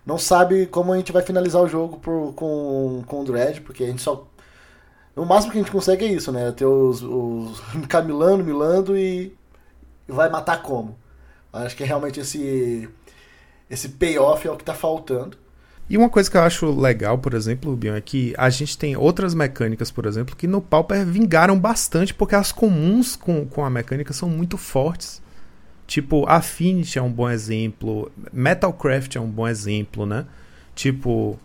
[0.04, 3.84] não sabe como a gente vai finalizar o jogo por, com, com o Dread, porque
[3.84, 4.26] a gente só.
[5.16, 6.52] O máximo que a gente consegue é isso, né?
[6.52, 9.34] Ter os, os camilando, milando e,
[10.06, 10.96] vai matar como.
[11.52, 12.86] Acho que é realmente esse,
[13.70, 15.38] esse payoff é o que tá faltando.
[15.88, 18.96] E uma coisa que eu acho legal, por exemplo, Bion, é que a gente tem
[18.96, 23.70] outras mecânicas, por exemplo, que no Pauper vingaram bastante, porque as comuns com, com a
[23.70, 25.22] mecânica são muito fortes.
[25.86, 30.26] Tipo, Affinity é um bom exemplo, Metalcraft é um bom exemplo, né?
[30.74, 31.38] Tipo,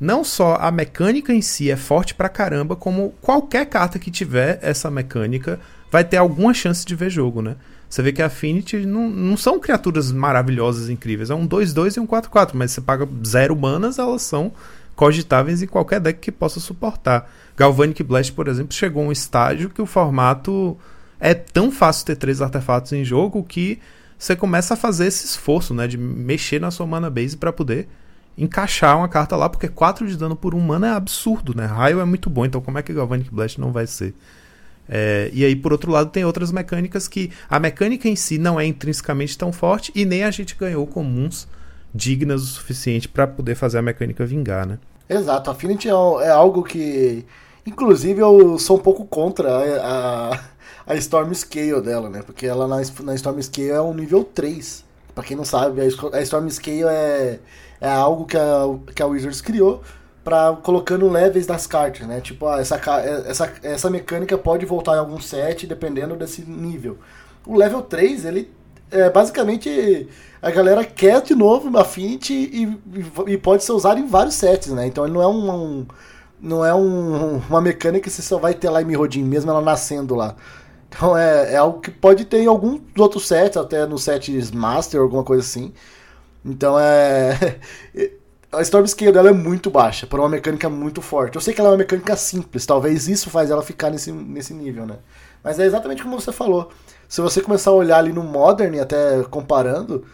[0.00, 4.58] não só a mecânica em si é forte pra caramba, como qualquer carta que tiver
[4.62, 5.58] essa mecânica
[5.90, 7.56] vai ter alguma chance de ver jogo, né?
[7.88, 11.30] Você vê que a Affinity não, não são criaturas maravilhosas, incríveis.
[11.30, 14.52] É um 2-2 e um 4-4, mas você paga zero manas, elas são
[14.94, 17.30] cogitáveis em qualquer deck que possa suportar.
[17.56, 20.76] Galvanic Blast, por exemplo, chegou a um estágio que o formato
[21.18, 23.78] é tão fácil ter três artefatos em jogo que
[24.18, 27.88] você começa a fazer esse esforço, né, de mexer na sua mana base para poder
[28.38, 31.66] encaixar uma carta lá, porque 4 de dano por um mana é absurdo, né?
[31.66, 34.14] Raio é muito bom, então como é que Galvanic Blast não vai ser?
[34.88, 38.58] É, e aí, por outro lado, tem outras mecânicas que a mecânica em si não
[38.58, 41.46] é intrinsecamente tão forte e nem a gente ganhou comuns
[41.94, 44.78] dignas o suficiente para poder fazer a mecânica vingar, né?
[45.08, 47.24] Exato, Affinity é, é, algo que,
[47.66, 50.40] inclusive, eu sou um pouco contra a, a,
[50.86, 52.22] a Storm Scale dela, né?
[52.22, 54.84] Porque ela na, na Storm Scale é um nível 3.
[55.14, 57.40] Pra quem não sabe, a, a Storm Scale é,
[57.80, 58.64] é algo que a,
[58.94, 59.82] que a Wizards criou
[60.24, 62.20] para colocando levels das cartas, né?
[62.20, 62.76] Tipo, ah, essa,
[63.26, 66.98] essa, essa mecânica pode voltar em algum set dependendo desse nível.
[67.46, 68.50] O level 3, ele
[68.90, 70.08] é basicamente
[70.40, 74.68] a galera quer de novo uma Affinity e, e, pode ser usado em vários sets,
[74.68, 74.86] né?
[74.86, 75.86] Então ele não é um, um
[76.40, 79.60] não é um, uma mecânica que você só vai ter lá em Mirrodin, mesmo ela
[79.60, 80.36] nascendo lá.
[80.88, 85.00] Então é, é algo que pode ter em alguns outros sets, até no sets Master,
[85.00, 85.72] alguma coisa assim.
[86.48, 87.58] Então é.
[88.50, 91.36] a Storm Scale dela é muito baixa, por uma mecânica muito forte.
[91.36, 94.54] Eu sei que ela é uma mecânica simples, talvez isso faz ela ficar nesse, nesse
[94.54, 94.96] nível, né?
[95.44, 96.70] Mas é exatamente como você falou.
[97.08, 100.04] Se você começar a olhar ali no Modern, até comparando,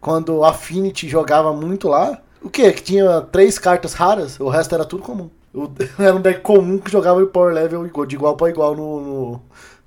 [0.00, 2.70] quando Affinity jogava muito lá, o que?
[2.72, 5.30] Que tinha três cartas raras, o resto era tudo comum.
[5.98, 9.40] Era um deck comum que jogava Power Level de igual para igual no,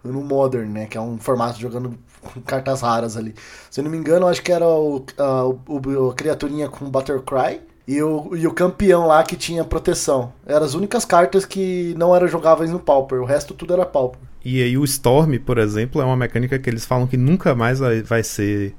[0.03, 0.85] no, no, Modern, né?
[0.85, 1.97] Que é um formato jogando
[2.45, 3.33] cartas raras ali.
[3.69, 8.01] Se eu não me engano, acho que era o, a, o, criaturinha com Buttercry e
[8.01, 10.33] o, e o campeão lá que tinha proteção.
[10.45, 14.19] Eram as únicas cartas que não eram jogáveis no Pauper, o resto tudo era Pauper.
[14.43, 17.79] E aí o Storm, por exemplo, é uma mecânica que eles falam que nunca mais
[17.79, 18.75] vai, vai ser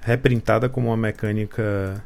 [0.00, 2.02] reprintada como uma mecânica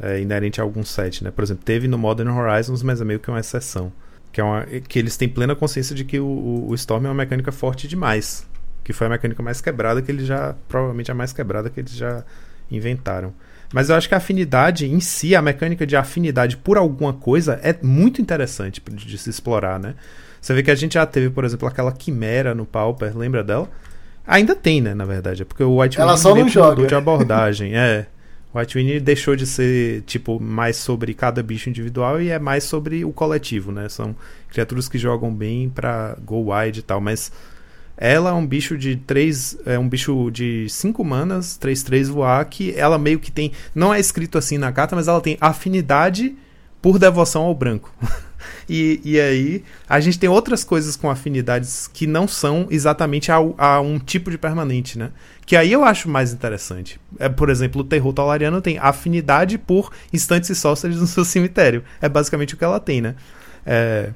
[0.00, 1.30] é, inerente a algum set, né?
[1.30, 3.92] Por exemplo, teve no Modern Horizons, mas é meio que uma exceção.
[4.32, 7.14] Que, é uma, que eles têm plena consciência de que o, o Storm é uma
[7.14, 8.46] mecânica forte demais.
[8.84, 10.54] Que foi a mecânica mais quebrada que eles já.
[10.68, 12.22] Provavelmente a mais quebrada que eles já
[12.70, 13.34] inventaram.
[13.72, 17.58] Mas eu acho que a afinidade em si, a mecânica de afinidade por alguma coisa
[17.62, 19.94] é muito interessante de se explorar, né?
[20.40, 23.68] Você vê que a gente já teve, por exemplo, aquela quimera no Pauper, lembra dela?
[24.26, 25.42] Ainda tem, né, na verdade.
[25.42, 26.86] É porque o White Ela só não joga.
[26.86, 28.06] de abordagem, é.
[28.52, 32.62] O White Wing deixou de ser, tipo, mais sobre cada bicho individual e é mais
[32.62, 33.88] sobre o coletivo, né?
[33.88, 34.14] São
[34.50, 37.32] criaturas que jogam bem pra go wide e tal, mas
[37.96, 39.58] ela é um bicho de 3.
[39.66, 43.52] É um bicho de 5 manas, 3-3 voar, que ela meio que tem.
[43.74, 46.34] Não é escrito assim na carta, mas ela tem afinidade
[46.82, 47.94] por devoção ao branco.
[48.68, 53.36] e, e aí, a gente tem outras coisas com afinidades que não são exatamente a,
[53.56, 55.10] a, um tipo de permanente, né?
[55.46, 57.00] Que aí eu acho mais interessante.
[57.18, 61.84] É, por exemplo, o terror talariano tem afinidade por instantes e sorceries no seu cemitério.
[62.02, 63.14] É basicamente o que ela tem, né?
[63.64, 64.10] É,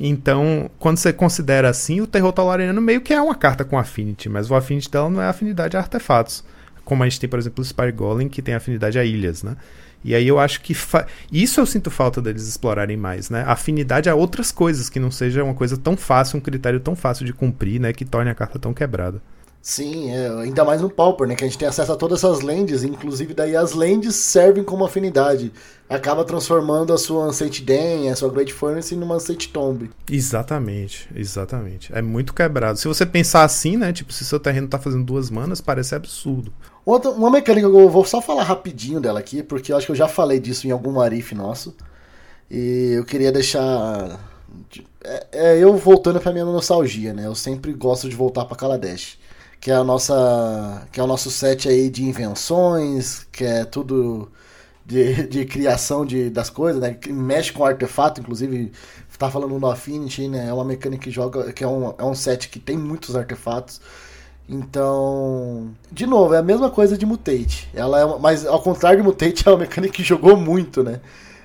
[0.00, 4.28] então, quando você considera assim, o terror talariano meio que é uma carta com Affinity,
[4.28, 6.44] mas o Affinity dela não é afinidade a artefatos.
[6.84, 9.56] como a gente tem, por exemplo, o Spire Golem, que tem afinidade a ilhas, né?
[10.04, 10.72] E aí eu acho que.
[10.72, 11.06] Fa...
[11.32, 13.42] Isso eu sinto falta deles explorarem mais, né?
[13.46, 17.26] Afinidade a outras coisas, que não seja uma coisa tão fácil, um critério tão fácil
[17.26, 17.92] de cumprir, né?
[17.92, 19.20] Que torne a carta tão quebrada.
[19.68, 21.34] Sim, é, ainda mais no Pauper, né?
[21.34, 24.84] Que a gente tem acesso a todas essas lands, inclusive daí as lands servem como
[24.84, 25.52] afinidade.
[25.88, 29.90] Acaba transformando a sua Ancient Den, a sua Great Furnace numa Ancient Tomb.
[30.08, 31.92] Exatamente, exatamente.
[31.92, 32.78] É muito quebrado.
[32.78, 33.92] Se você pensar assim, né?
[33.92, 36.52] Tipo, se seu terreno tá fazendo duas manas, parece absurdo.
[36.84, 39.90] Outra, uma mecânica que eu vou só falar rapidinho dela aqui, porque eu acho que
[39.90, 41.74] eu já falei disso em algum Arif nosso.
[42.48, 44.20] E eu queria deixar.
[45.02, 47.26] É, é eu voltando pra minha nostalgia, né?
[47.26, 49.25] Eu sempre gosto de voltar pra Kaladesh
[49.60, 54.30] que é a nossa que é o nosso set aí de invenções, que é tudo
[54.84, 56.94] de, de criação de, das coisas, né?
[56.94, 58.72] Que mexe com artefato, inclusive
[59.18, 60.48] tá falando no Affinity, né?
[60.48, 63.80] É uma mecânica que joga, que é um, é um set que tem muitos artefatos.
[64.48, 67.68] Então, de novo, é a mesma coisa de Mutate.
[67.74, 71.00] Ela é, uma, mas ao contrário de Mutate, é uma mecânica que jogou muito, né?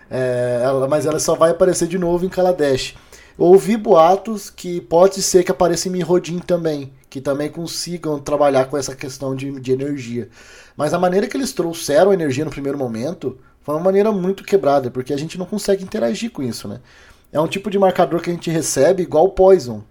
[0.10, 2.96] É, ela, mas ela só vai aparecer de novo em Kaladesh.
[3.38, 8.78] Ouvi boatos que pode ser que apareça em Mirrodin também que também consigam trabalhar com
[8.78, 10.30] essa questão de, de energia.
[10.78, 14.46] Mas a maneira que eles trouxeram a energia no primeiro momento foi uma maneira muito
[14.46, 16.80] quebrada, porque a gente não consegue interagir com isso, né?
[17.30, 19.84] É um tipo de marcador que a gente recebe igual Poison.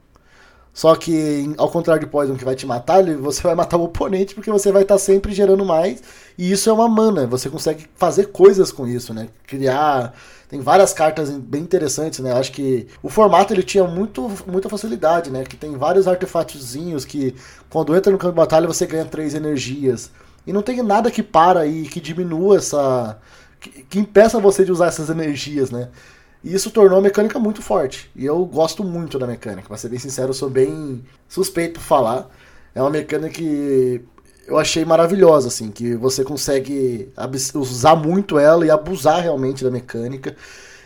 [0.73, 4.35] Só que, ao contrário de Poison que vai te matar, você vai matar o oponente
[4.35, 6.03] porque você vai estar sempre gerando mais.
[6.39, 7.27] E isso é uma mana.
[7.27, 9.29] Você consegue fazer coisas com isso, né?
[9.47, 10.15] Criar
[10.51, 12.33] tem várias cartas bem interessantes, né?
[12.33, 15.45] Acho que o formato ele tinha muito, muita facilidade, né?
[15.45, 17.37] Que tem vários artefatozinhos que
[17.71, 20.11] quando entra no campo de batalha você ganha três energias.
[20.45, 23.17] E não tem nada que para aí, que diminua essa.
[23.61, 25.89] Que, que impeça você de usar essas energias, né?
[26.43, 28.11] E isso tornou a mecânica muito forte.
[28.17, 29.69] E eu gosto muito da mecânica.
[29.69, 32.31] Pra ser bem sincero, eu sou bem suspeito por falar.
[32.75, 34.03] É uma mecânica que
[34.47, 37.13] eu achei maravilhosa, assim, que você consegue
[37.55, 40.35] usar muito ela e abusar realmente da mecânica.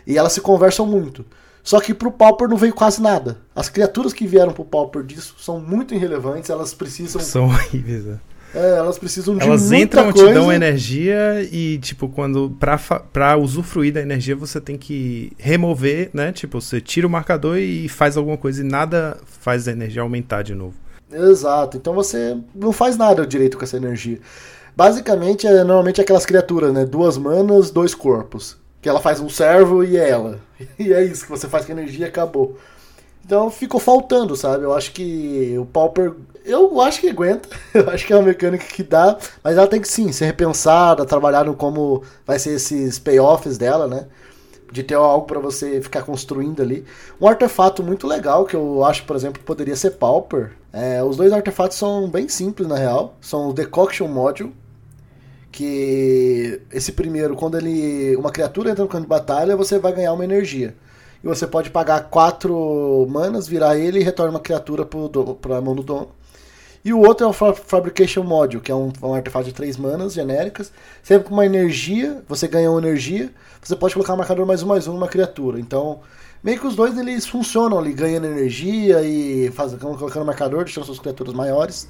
[0.05, 1.25] E elas se conversam muito.
[1.63, 3.39] Só que pro Pauper não veio quase nada.
[3.55, 7.19] As criaturas que vieram pro Pauper disso são muito irrelevantes, elas precisam.
[7.21, 8.19] São horríveis, né?
[8.55, 10.27] É, elas precisam de Elas muita entram, coisa.
[10.29, 12.55] te dão energia e, tipo, quando.
[12.57, 16.31] Pra, pra usufruir da energia, você tem que remover, né?
[16.31, 20.41] Tipo, você tira o marcador e faz alguma coisa e nada faz a energia aumentar
[20.41, 20.73] de novo.
[21.11, 21.75] Exato.
[21.75, 24.19] Então você não faz nada direito com essa energia.
[24.75, 26.85] Basicamente, é normalmente aquelas criaturas, né?
[26.85, 28.57] Duas manas, dois corpos.
[28.81, 30.39] Que ela faz um servo e é ela.
[30.79, 32.57] E é isso que você faz com a energia e acabou.
[33.25, 34.63] Então ficou faltando, sabe?
[34.63, 36.13] Eu acho que o Pauper.
[36.45, 37.49] Eu acho que aguenta.
[37.73, 39.17] Eu acho que é uma mecânica que dá.
[39.43, 43.87] Mas ela tem que sim ser repensada, trabalhar no como vai ser esses payoffs dela,
[43.87, 44.05] né?
[44.71, 46.85] De ter algo para você ficar construindo ali.
[47.19, 50.51] Um artefato muito legal que eu acho, por exemplo, que poderia ser Pauper.
[50.71, 53.15] É, os dois artefatos são bem simples na real.
[53.19, 54.53] São o Decoction Module.
[55.51, 58.15] Que esse primeiro, quando ele.
[58.17, 60.75] Uma criatura entra no campo de batalha, você vai ganhar uma energia.
[61.23, 65.73] E você pode pagar quatro manas, virar ele e retorna uma criatura para a mão
[65.73, 66.09] do dono.
[66.85, 69.75] E o outro é o Fa- Fabrication Module, que é um, um artefato de três
[69.75, 70.71] manas genéricas.
[71.01, 74.67] Sempre com uma energia, você ganha uma energia, você pode colocar um marcador mais um
[74.67, 75.59] mais um numa criatura.
[75.59, 76.01] Então,
[76.43, 80.99] meio que os dois eles funcionam ali, ganhando energia e fazendo, colocando marcador, deixando suas
[80.99, 81.87] criaturas maiores.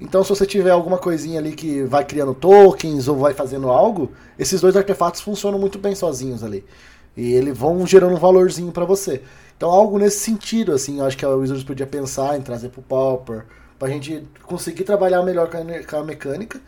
[0.00, 4.12] Então, se você tiver alguma coisinha ali que vai criando tokens ou vai fazendo algo,
[4.38, 6.64] esses dois artefatos funcionam muito bem sozinhos ali.
[7.16, 9.20] E eles vão gerando um valorzinho pra você.
[9.56, 12.80] Então, algo nesse sentido, assim, eu acho que a Wizards podia pensar em trazer pro
[12.80, 13.44] Pauper,
[13.78, 16.60] pra gente conseguir trabalhar melhor com a, a mecânica.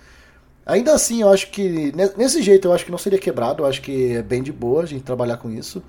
[0.67, 3.67] Ainda assim, eu acho que, ne- nesse jeito, eu acho que não seria quebrado, eu
[3.67, 5.83] acho que é bem de boa a gente trabalhar com isso.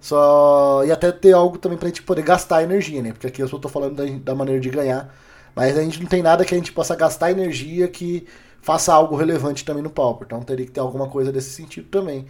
[0.00, 0.84] Só.
[0.84, 3.12] E até ter algo também pra gente poder gastar energia, né?
[3.12, 5.14] Porque aqui eu só tô falando da, da maneira de ganhar.
[5.54, 8.26] Mas a gente não tem nada que a gente possa gastar energia que
[8.60, 10.26] faça algo relevante também no Pauper.
[10.26, 12.26] Então teria que ter alguma coisa desse sentido também.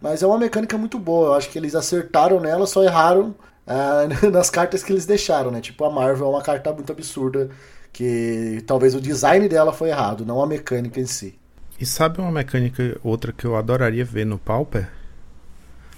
[0.00, 1.28] Mas é uma mecânica muito boa.
[1.28, 3.34] Eu acho que eles acertaram nela, só erraram
[4.24, 5.60] ah, nas cartas que eles deixaram, né?
[5.60, 7.50] Tipo, a Marvel é uma carta muito absurda.
[7.92, 11.38] Que talvez o design dela foi errado, não a mecânica em si.
[11.80, 14.88] E sabe uma mecânica outra que eu adoraria ver no Pauper?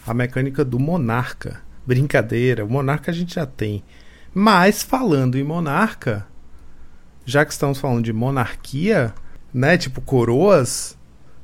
[0.06, 1.60] A mecânica do Monarca.
[1.86, 3.82] Brincadeira, o Monarca a gente já tem.
[4.32, 6.26] Mas falando em Monarca,
[7.24, 9.12] já que estamos falando de monarquia,
[9.52, 9.76] né?
[9.76, 10.96] Tipo coroas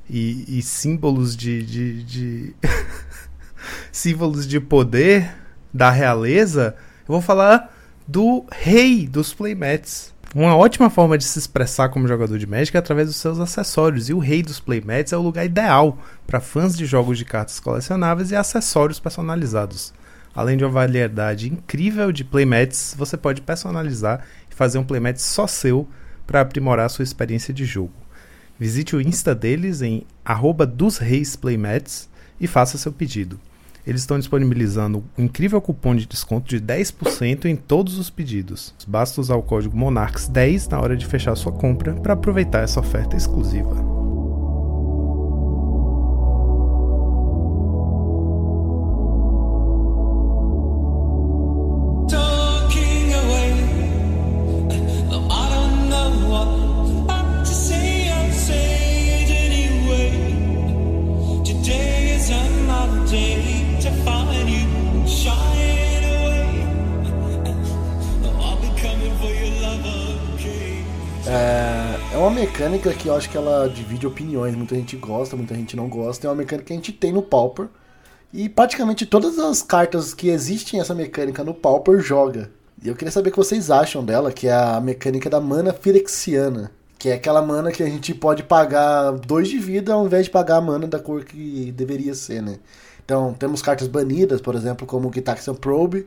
[0.08, 1.62] e, e símbolos de.
[1.64, 2.56] de, de
[3.90, 5.45] símbolos de poder
[5.76, 6.74] da realeza,
[7.06, 7.72] eu vou falar
[8.08, 10.14] do rei dos playmats.
[10.34, 14.08] Uma ótima forma de se expressar como jogador de Magic é através dos seus acessórios,
[14.08, 17.60] e o rei dos playmats é o lugar ideal para fãs de jogos de cartas
[17.60, 19.94] colecionáveis e acessórios personalizados.
[20.34, 25.46] Além de uma variedade incrível de playmats, você pode personalizar e fazer um playmat só
[25.46, 25.88] seu
[26.26, 27.94] para aprimorar sua experiência de jogo.
[28.58, 30.06] Visite o Insta deles em
[30.74, 32.08] @dosreisplaymatch
[32.40, 33.38] e faça seu pedido.
[33.86, 38.74] Eles estão disponibilizando um incrível cupom de desconto de 10% em todos os pedidos.
[38.86, 43.16] Basta usar o código MONARCHS10 na hora de fechar sua compra para aproveitar essa oferta
[43.16, 44.05] exclusiva.
[72.36, 74.54] Mecânica que eu acho que ela divide opiniões.
[74.54, 76.26] Muita gente gosta, muita gente não gosta.
[76.26, 77.66] É uma mecânica que a gente tem no Pauper.
[78.30, 82.50] E praticamente todas as cartas que existem essa mecânica no Pauper joga.
[82.84, 85.72] E eu queria saber o que vocês acham dela, que é a mecânica da mana
[85.72, 86.70] Phyrexiana.
[86.98, 90.30] Que é aquela mana que a gente pode pagar dois de vida ao invés de
[90.30, 92.58] pagar a mana da cor que deveria ser, né?
[93.02, 96.06] Então, temos cartas banidas, por exemplo, como o Gitaxian Probe,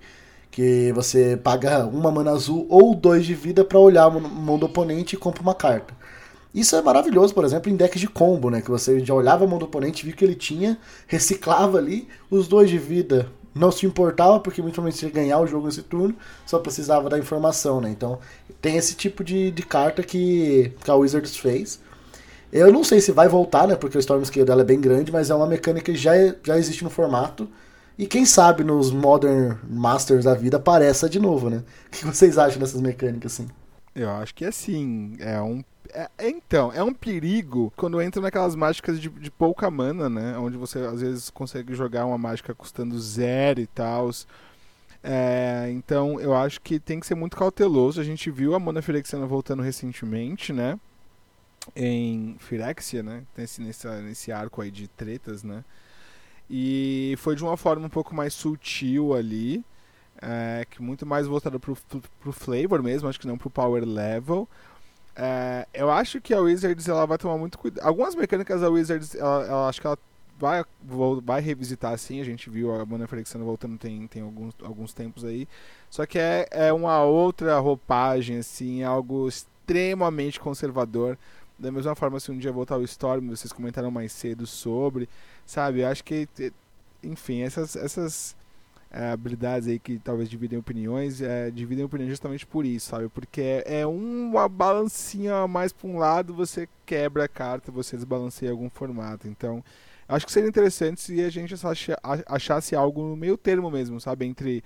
[0.52, 4.68] que você paga uma mana azul ou dois de vida para olhar o mão do
[4.68, 5.98] oponente e compra uma carta.
[6.54, 8.62] Isso é maravilhoso, por exemplo, em decks de combo, né?
[8.62, 10.78] Que você já olhava a mão do oponente, viu que ele tinha,
[11.08, 13.32] reciclava ali os dois de vida.
[13.54, 16.16] Não se importava, porque muito provavelmente ia ganhar o jogo nesse turno,
[16.46, 17.90] só precisava da informação, né?
[17.90, 18.20] Então
[18.62, 21.80] tem esse tipo de, de carta que, que a Wizards fez.
[22.52, 23.76] Eu não sei se vai voltar, né?
[23.76, 26.14] Porque o Storm Scale dela é bem grande, mas é uma mecânica que já,
[26.44, 27.48] já existe no formato.
[27.98, 31.64] E quem sabe nos Modern Masters da vida apareça de novo, né?
[31.88, 33.48] O que vocês acham dessas mecânicas, assim?
[33.94, 35.16] Eu acho que é sim.
[35.20, 35.62] É um
[35.94, 40.38] é, então, é um perigo quando entra naquelas mágicas de, de, pouca mana, né?
[40.38, 44.10] Onde você às vezes consegue jogar uma mágica custando zero e tal.
[45.04, 48.00] É, então, eu acho que tem que ser muito cauteloso.
[48.00, 50.80] A gente viu a Mona Firexiana voltando recentemente, né?
[51.76, 53.24] Em Firexia, né?
[53.36, 55.64] Nesse, nesse, nesse arco aí de tretas, né?
[56.50, 59.64] E foi de uma forma um pouco mais sutil ali.
[60.22, 63.86] É, que muito mais voltada pro, pro, pro flavor mesmo, acho que não pro power
[63.86, 64.50] level.
[65.22, 67.86] É, eu acho que a Wizards ela vai tomar muito cuidado.
[67.86, 70.00] Algumas mecânicas da Wizards, ela, ela, acho que ela
[70.40, 70.64] vai,
[71.22, 72.22] vai revisitar assim.
[72.22, 75.46] A gente viu a Mana Flexando voltando tem, tem alguns, alguns tempos aí.
[75.90, 81.18] Só que é, é uma outra roupagem, assim, algo extremamente conservador.
[81.58, 85.10] Da mesma forma, se um dia voltar o Storm, vocês comentaram mais cedo sobre,
[85.46, 85.82] sabe?
[85.82, 86.30] Eu acho que,
[87.04, 88.38] enfim, essas, essas
[88.92, 93.08] habilidades aí que talvez dividem opiniões, é, dividem opiniões justamente por isso, sabe?
[93.10, 98.52] Porque é, é uma balancinha mais para um lado, você quebra a carta, você desbalanceia
[98.52, 99.28] algum formato.
[99.28, 99.64] Então,
[100.08, 101.54] acho que seria interessante se a gente
[102.26, 104.26] achasse algo no meio termo mesmo, sabe?
[104.26, 104.64] Entre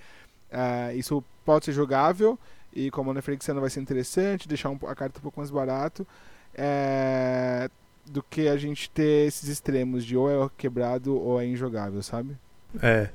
[0.50, 2.38] é, isso pode ser jogável
[2.72, 6.06] e como a Frexiana vai ser interessante, deixar a carta um pouco mais barato.
[6.54, 7.68] É,
[8.06, 12.36] do que a gente ter esses extremos de ou é quebrado ou é injogável, sabe?
[12.82, 13.08] É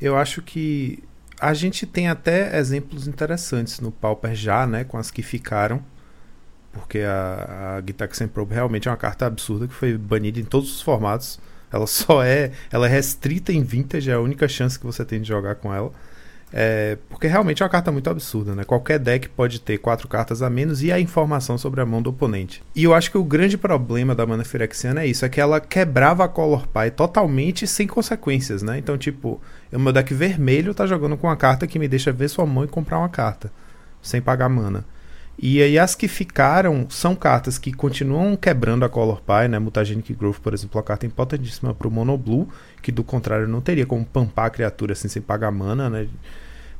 [0.00, 1.02] eu acho que
[1.40, 4.84] a gente tem até exemplos interessantes no Pauper já, né?
[4.84, 5.82] Com as que ficaram.
[6.72, 10.74] Porque a, a Gitaxian Probe realmente é uma carta absurda que foi banida em todos
[10.74, 11.38] os formatos.
[11.72, 12.52] Ela só é.
[12.70, 15.72] Ela é restrita em Vintage, é a única chance que você tem de jogar com
[15.72, 15.92] ela.
[16.56, 18.62] É, porque realmente é uma carta muito absurda, né?
[18.62, 22.10] Qualquer deck pode ter quatro cartas a menos e a informação sobre a mão do
[22.10, 22.62] oponente.
[22.76, 25.60] E eu acho que o grande problema da Mana Phyrexiana é isso, é que ela
[25.60, 28.78] quebrava a Color Pie totalmente sem consequências, né?
[28.78, 29.42] Então, tipo,
[29.74, 32.64] o meu deck vermelho tá jogando com uma carta que me deixa ver sua mão
[32.64, 33.52] e comprar uma carta,
[34.00, 34.84] sem pagar mana.
[35.36, 39.58] E aí as que ficaram são cartas que continuam quebrando a Color Pie, né?
[39.58, 42.48] Mutagenic Growth, por exemplo, uma carta importantíssima pro Mono Blue,
[42.80, 46.08] que do contrário não teria como pampar a criatura assim sem pagar mana, né?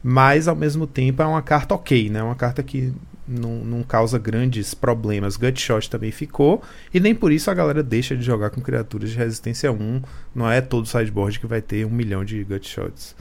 [0.07, 2.23] mas ao mesmo tempo é uma carta ok, né?
[2.23, 2.93] Uma carta que
[3.27, 5.37] não, não causa grandes problemas.
[5.37, 9.17] Gutshot também ficou, e nem por isso a galera deixa de jogar com criaturas de
[9.17, 10.03] resistência 1.
[10.35, 13.17] Não é todo sideboard que vai ter um milhão de Gutshots.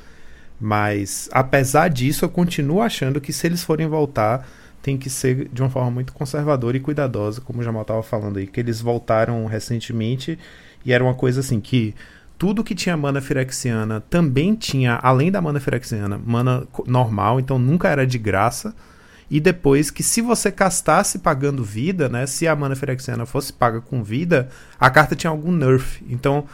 [0.59, 4.47] Mas, apesar disso, eu continuo achando que se eles forem voltar,
[4.81, 8.37] tem que ser de uma forma muito conservadora e cuidadosa, como o Jamal estava falando
[8.37, 10.37] aí, que eles voltaram recentemente
[10.85, 11.95] e era uma coisa assim que
[12.37, 17.87] tudo que tinha mana firexiana também tinha, além da mana firexiana, mana normal, então nunca
[17.87, 18.75] era de graça.
[19.33, 23.81] E depois que se você castasse pagando vida, né, se a mana firexiana fosse paga
[23.81, 24.47] com vida,
[24.79, 26.05] a carta tinha algum nerf.
[26.07, 26.45] Então,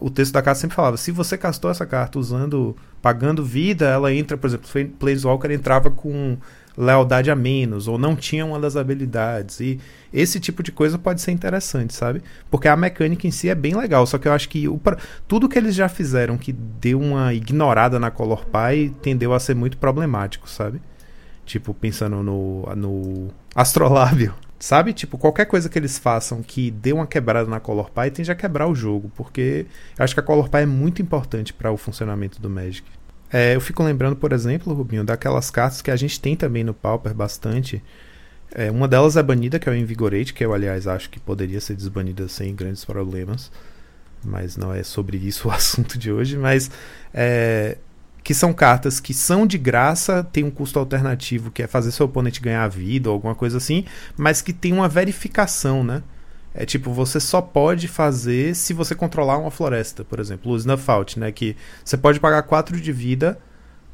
[0.00, 4.12] o texto da carta sempre falava, se você castou essa carta usando pagando vida, ela
[4.12, 6.36] entra, por exemplo, Planeswalker entrava com
[6.76, 9.60] lealdade a menos, ou não tinha uma das habilidades.
[9.60, 9.78] E
[10.12, 12.20] esse tipo de coisa pode ser interessante, sabe?
[12.50, 14.80] Porque a mecânica em si é bem legal, só que eu acho que o,
[15.28, 19.54] tudo que eles já fizeram que deu uma ignorada na Color Pie tendeu a ser
[19.54, 20.80] muito problemático, sabe?
[21.44, 24.34] Tipo, pensando no, no Astrolábio.
[24.58, 24.94] Sabe?
[24.94, 28.34] Tipo, qualquer coisa que eles façam que dê uma quebrada na Color Pie tende a
[28.34, 29.66] quebrar o jogo, porque
[29.98, 32.86] eu acho que a Color Pie é muito importante para o funcionamento do Magic.
[33.30, 36.72] É, eu fico lembrando, por exemplo, Rubinho, daquelas cartas que a gente tem também no
[36.72, 37.82] Pauper bastante.
[38.54, 41.60] É, uma delas é banida, que é o Invigorate, que eu, aliás, acho que poderia
[41.60, 43.50] ser desbanida sem grandes problemas.
[44.24, 46.38] Mas não é sobre isso o assunto de hoje.
[46.38, 46.70] Mas
[47.12, 47.76] é,
[48.24, 52.06] que são cartas que são de graça, tem um custo alternativo que é fazer seu
[52.06, 53.84] oponente ganhar vida ou alguma coisa assim,
[54.16, 56.02] mas que tem uma verificação, né?
[56.54, 60.90] É tipo, você só pode fazer se você controlar uma floresta, por exemplo, o Snuff
[60.90, 61.30] Out, né?
[61.30, 63.38] Que você pode pagar 4 de vida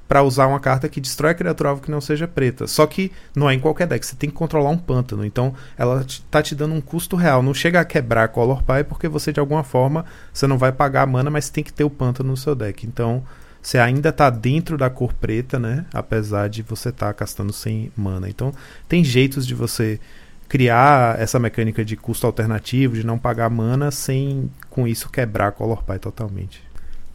[0.06, 2.66] para usar uma carta que destrói a criatura alvo que não seja preta.
[2.66, 5.24] Só que não é em qualquer deck, você tem que controlar um pântano.
[5.24, 7.42] Então ela tá te dando um custo real.
[7.42, 10.70] Não chega a quebrar a Color Pie porque você de alguma forma você não vai
[10.70, 12.86] pagar a mana, mas tem que ter o pântano no seu deck.
[12.86, 13.24] Então
[13.62, 15.84] você ainda tá dentro da cor preta, né?
[15.92, 18.28] Apesar de você estar tá castando sem mana.
[18.28, 18.52] Então
[18.88, 20.00] tem jeitos de você
[20.48, 25.84] criar essa mecânica de custo alternativo, de não pagar mana, sem com isso quebrar Color
[25.84, 26.62] Pie totalmente.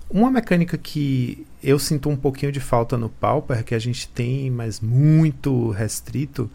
[0.10, 4.50] Uma mecânica que eu sinto um pouquinho de falta no Pauper, que a gente tem,
[4.52, 6.50] mas muito restrito,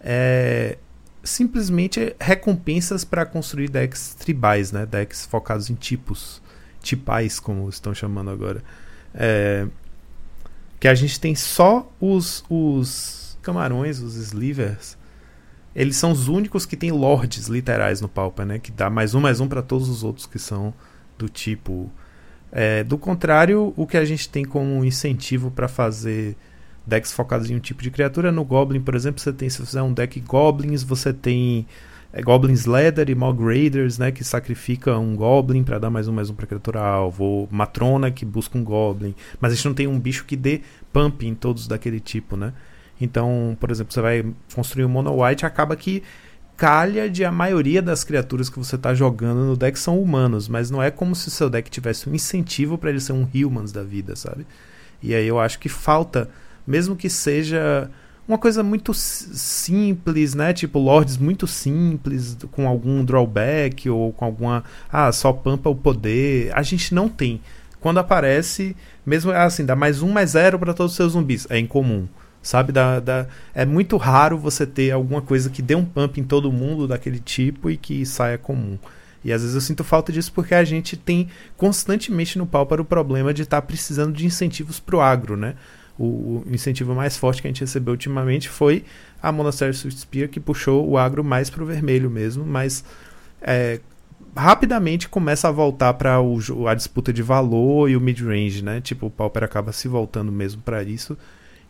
[0.00, 0.76] é
[1.24, 4.84] simplesmente recompensas para construir decks tribais, né?
[4.84, 6.42] decks focados em tipos,
[6.82, 8.62] tipais, como estão chamando agora.
[9.14, 9.66] É,
[10.80, 14.98] que a gente tem só os, os camarões, os slivers,
[15.74, 18.58] eles são os únicos que têm lords literais no Pauper, né?
[18.58, 20.74] Que dá mais um, mais um para todos os outros que são
[21.18, 21.90] do tipo.
[22.52, 26.36] É, do contrário, o que a gente tem como incentivo para fazer
[26.86, 29.66] decks focados em um tipo de criatura, no Goblin, por exemplo, você tem, se você
[29.66, 31.66] fizer um deck Goblins, você tem
[32.14, 36.12] é, Goblins Leather e Mog Raiders, né, que sacrifica um Goblin para dar mais um,
[36.12, 39.74] mais um pra criatura alvo, ou Matrona que busca um Goblin, mas a gente não
[39.74, 40.60] tem um bicho que dê
[40.92, 42.52] pump em todos daquele tipo, né?
[43.00, 44.24] Então, por exemplo, você vai
[44.54, 46.04] construir um Mono White, acaba que
[46.56, 50.70] calha de a maioria das criaturas que você está jogando no deck são humanos, mas
[50.70, 53.72] não é como se o seu deck tivesse um incentivo para ele ser um humans
[53.72, 54.46] da vida, sabe?
[55.02, 56.30] E aí eu acho que falta,
[56.64, 57.90] mesmo que seja
[58.26, 60.52] uma coisa muito simples, né?
[60.52, 66.50] Tipo lords muito simples, com algum drawback ou com alguma ah, só pampa o poder,
[66.54, 67.40] a gente não tem.
[67.80, 68.74] Quando aparece,
[69.04, 72.06] mesmo assim, dá mais um mais zero para todos os seus zumbis, é incomum
[72.44, 72.72] sabe?
[72.72, 76.52] Da, da, é muito raro você ter alguma coisa que dê um pump em todo
[76.52, 78.78] mundo daquele tipo e que saia comum.
[79.24, 82.82] E às vezes eu sinto falta disso porque a gente tem constantemente no pau para
[82.82, 85.54] o problema de estar tá precisando de incentivos para o agro, né?
[85.98, 88.84] O, o, incentivo mais forte que a gente recebeu ultimamente foi
[89.22, 92.84] a Monastery Swift Spear, que puxou o agro mais para o vermelho mesmo, mas
[93.40, 93.80] é,
[94.36, 98.80] rapidamente começa a voltar para a disputa de valor e o mid-range, né?
[98.80, 101.16] Tipo, o Pauper acaba se voltando mesmo para isso.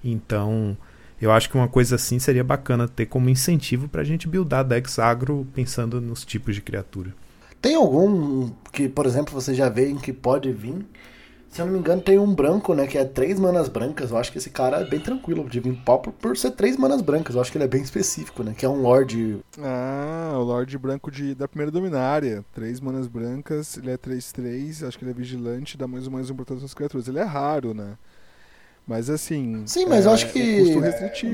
[0.03, 0.77] Então,
[1.21, 4.65] eu acho que uma coisa assim seria bacana ter como incentivo para a gente buildar
[4.65, 7.15] decks agro pensando nos tipos de criatura.
[7.61, 10.85] Tem algum que, por exemplo, você já vê em que pode vir?
[11.55, 12.85] Se eu não me engano, tem um branco, né?
[12.85, 14.11] Que é três manas brancas.
[14.11, 17.01] Eu acho que esse cara é bem tranquilo de vir pau por, ser três manas
[17.01, 17.37] brancas.
[17.37, 18.53] Eu acho que ele é bem específico, né?
[18.59, 19.39] Que é um Lorde.
[19.63, 22.45] Ah, o Lorde branco de, da primeira dominária.
[22.53, 24.85] Três manas brancas, ele é 3-3.
[24.85, 27.07] Acho que ele é vigilante, dá mais um mais um as criaturas.
[27.07, 27.93] Ele é raro, né?
[28.85, 29.63] Mas assim.
[29.65, 30.75] Sim, mas é, eu acho que.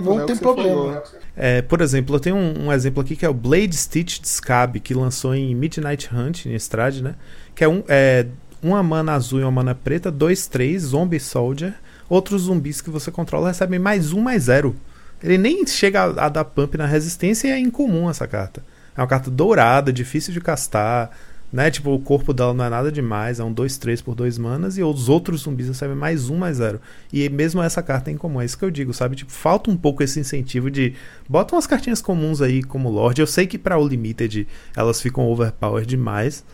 [0.02, 1.02] não né, tem problema.
[1.34, 4.78] É, por exemplo, eu tenho um, um, exemplo aqui que é o Blade Stitch Scab,
[4.80, 7.14] que lançou em Midnight Hunt, em Estrade, né?
[7.54, 8.26] Que é, um, é
[8.62, 11.74] uma mana azul e uma mana preta, dois, três, Zombie Soldier.
[12.08, 14.74] Outros zumbis que você controla recebem mais um, mais zero.
[15.22, 18.64] Ele nem chega a, a dar pump na resistência e é incomum essa carta.
[18.96, 21.10] É uma carta dourada, difícil de castar
[21.52, 21.70] né?
[21.70, 24.82] Tipo, o corpo dela não é nada demais, é um 2-3 por 2 manas, e
[24.82, 26.80] os outros zumbis recebem mais um, mais zero.
[27.12, 29.16] E mesmo essa carta é incomum, é isso que eu digo, sabe?
[29.16, 30.94] Tipo, falta um pouco esse incentivo de.
[31.28, 33.20] Bota umas cartinhas comuns aí como Lorde.
[33.20, 34.46] Eu sei que para o Limited
[34.76, 36.44] elas ficam overpowered demais,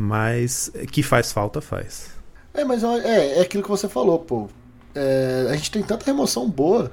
[0.00, 2.10] mas que faz falta, faz.
[2.54, 4.48] É, mas é, é aquilo que você falou, pô.
[4.94, 6.92] É, a gente tem tanta remoção boa.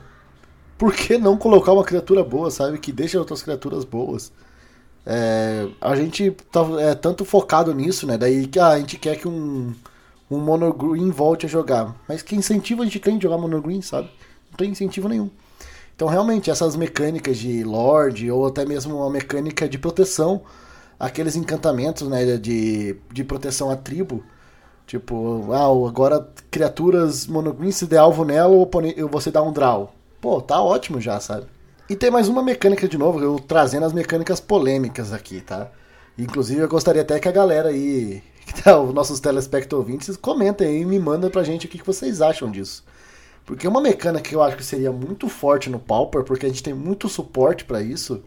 [0.75, 2.79] Por que não colocar uma criatura boa, sabe?
[2.79, 4.31] Que deixa outras criaturas boas.
[5.05, 8.17] É, a gente tá é, tanto focado nisso, né?
[8.17, 9.71] Daí que ah, a gente quer que um,
[10.29, 11.95] um monogreen volte a jogar.
[12.09, 14.09] Mas que incentivo a gente tem de jogar monogreen, sabe?
[14.49, 15.29] Não tem incentivo nenhum.
[15.95, 20.41] Então, realmente, essas mecânicas de Lorde, ou até mesmo uma mecânica de proteção,
[20.99, 24.23] aqueles encantamentos né, de, de proteção à tribo.
[24.87, 28.55] Tipo, ah, agora criaturas monogreen, se der alvo nela,
[29.09, 29.93] você dá um draw.
[30.21, 31.47] Pô, tá ótimo já, sabe?
[31.89, 35.69] E tem mais uma mecânica de novo, eu trazendo as mecânicas polêmicas aqui, tá?
[36.17, 40.67] Inclusive eu gostaria até que a galera aí, que tá, os nossos telespectadores ouvintes, comentem
[40.67, 42.83] aí e me mandem pra gente o que vocês acham disso.
[43.45, 46.63] Porque uma mecânica que eu acho que seria muito forte no Pauper, porque a gente
[46.63, 48.23] tem muito suporte para isso,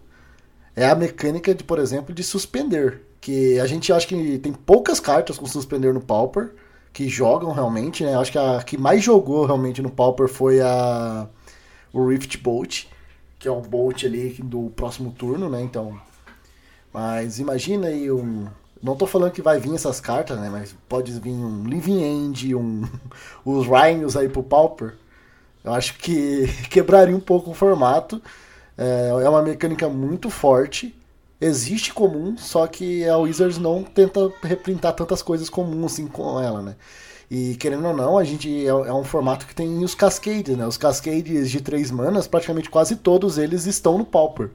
[0.78, 3.02] é a mecânica de, por exemplo, de suspender.
[3.20, 6.52] Que a gente acha que tem poucas cartas com suspender no Pauper
[6.92, 8.16] que jogam realmente, né?
[8.16, 11.28] Acho que a que mais jogou realmente no Pauper foi a
[11.92, 12.84] o Rift Bolt,
[13.38, 15.60] que é um Bolt ali do próximo turno, né?
[15.62, 16.00] Então,
[16.92, 18.46] mas imagina aí um
[18.80, 20.48] não tô falando que vai vir essas cartas, né?
[20.48, 22.84] Mas pode vir um Living End, um
[23.44, 24.94] os Rhinos aí pro Pauper.
[25.64, 28.22] Eu acho que quebraria um pouco o formato.
[28.78, 30.94] É, é uma mecânica muito forte.
[31.40, 36.62] Existe comum, só que a Wizards não tenta reprintar tantas coisas comuns assim com ela,
[36.62, 36.76] né?
[37.30, 40.66] E querendo ou não, a gente é, é, um formato que tem os Cascades, né?
[40.66, 44.50] Os Cascades de três manas, praticamente quase todos eles estão no Pauper.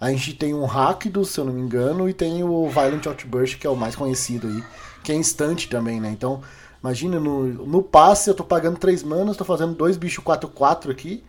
[0.00, 3.58] A gente tem um Rakdos, se eu não me engano, e tem o Violent Outburst,
[3.58, 4.62] que é o mais conhecido aí,
[5.02, 6.10] que é instante também, né?
[6.10, 6.40] Então,
[6.82, 11.22] imagina, no, no passe eu tô pagando 3 manas, tô fazendo dois bichos 4-4 aqui,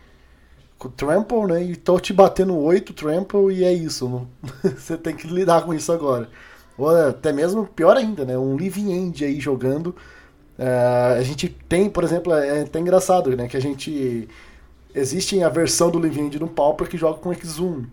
[0.89, 1.63] Trample, né?
[1.63, 4.27] E tô te batendo 8 Trample e é isso.
[4.63, 6.29] Você tem que lidar com isso agora.
[6.77, 8.37] Ou até mesmo, pior ainda, né?
[8.37, 9.95] Um Living End aí jogando.
[10.57, 13.47] Uh, a gente tem, por exemplo, é até engraçado, né?
[13.47, 14.27] Que a gente.
[14.95, 17.85] Existe a versão do Living End no Pauper que joga com Exum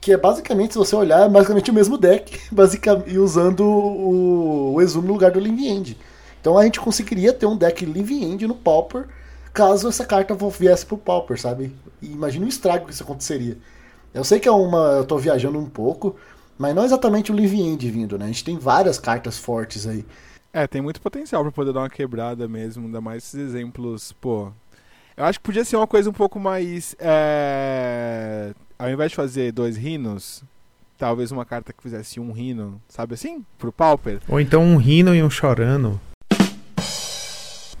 [0.00, 4.74] que é basicamente, se você olhar, é basicamente o mesmo deck, basicamente, e usando o,
[4.74, 5.98] o Exum no lugar do Living End.
[6.40, 9.06] Então a gente conseguiria ter um deck Living End no Pauper,
[9.58, 11.74] caso essa carta viesse pro Pauper, sabe?
[12.00, 13.58] E imagina o estrago que isso aconteceria.
[14.14, 14.92] Eu sei que é uma.
[14.98, 16.16] Eu tô viajando um pouco,
[16.56, 18.26] mas não exatamente o Living End vindo, né?
[18.26, 20.04] A gente tem várias cartas fortes aí.
[20.52, 24.50] É, tem muito potencial para poder dar uma quebrada mesmo, ainda mais esses exemplos, pô.
[25.16, 26.94] Eu acho que podia ser uma coisa um pouco mais.
[26.98, 30.44] É ao invés de fazer dois rinos,
[30.96, 33.44] talvez uma carta que fizesse um rino, sabe assim?
[33.58, 34.20] Pro Pauper.
[34.28, 35.30] Ou então um rino e um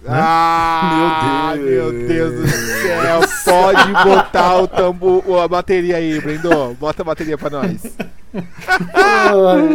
[0.02, 0.06] chorando.
[0.06, 1.92] Ah, meu Deus.
[1.92, 3.20] meu Deus do céu.
[3.44, 6.74] Pode botar o tambor, a bateria aí, Brendo.
[6.74, 7.82] Bota a bateria pra nós.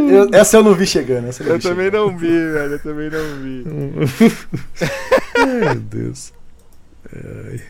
[0.10, 1.26] Eu, essa eu não vi chegando.
[1.26, 1.94] eu, eu também chegando.
[1.94, 2.74] não vi, velho.
[2.74, 3.64] Eu também não vi.
[5.66, 6.34] meu Deus.
[7.14, 7.62] Ai.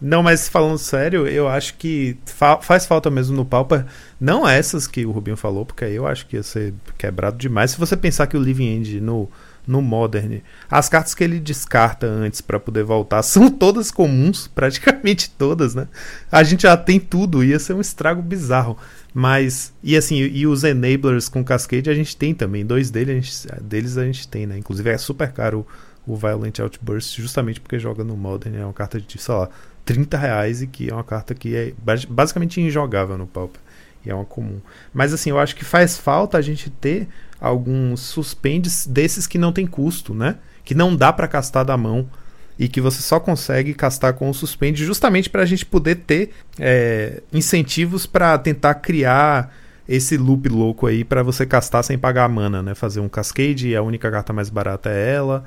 [0.00, 3.84] Não, mas falando sério, eu acho que fa faz falta mesmo no Pauper.
[4.18, 7.72] Não essas que o Rubinho falou, porque aí eu acho que ia ser quebrado demais.
[7.72, 9.28] Se você pensar que o Living End no,
[9.70, 15.30] no Modern, as cartas que ele descarta antes para poder voltar são todas comuns, praticamente
[15.30, 15.86] todas, né?
[16.30, 18.76] A gente já tem tudo, ia ser um estrago bizarro.
[19.14, 22.64] Mas, e assim, e os enablers com Cascade a gente tem também.
[22.64, 24.58] Dois deles a gente, deles a gente tem, né?
[24.58, 25.66] Inclusive é super caro
[26.06, 28.56] o Violent Outburst, justamente porque joga no Modern.
[28.56, 29.48] É uma carta de, sei lá
[29.84, 31.72] 30 reais e que é uma carta que é
[32.08, 33.60] basicamente injogável no Pauper.
[34.04, 34.60] E é uma comum.
[34.94, 37.08] Mas assim, eu acho que faz falta a gente ter
[37.40, 40.36] alguns suspendes desses que não tem custo, né?
[40.64, 42.08] Que não dá para castar da mão
[42.58, 46.30] e que você só consegue castar com o suspende justamente para a gente poder ter
[46.58, 49.54] é, incentivos para tentar criar
[49.88, 52.74] esse loop louco aí para você castar sem pagar a mana, né?
[52.74, 55.44] Fazer um cascade e a única carta mais barata é ela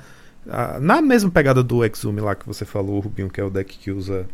[0.82, 3.91] na mesma pegada do Exume lá que você falou, Rubinho, que é o deck que
[3.91, 4.28] usa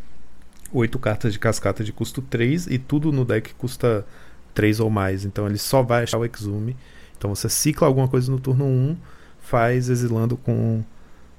[0.73, 4.05] 8 cartas de cascata de custo 3 e tudo no deck custa
[4.53, 5.23] 3 ou mais.
[5.23, 6.75] Então ele só vai achar o Exume.
[7.19, 8.97] Então você cicla alguma coisa no turno 1,
[9.41, 10.81] faz exilando com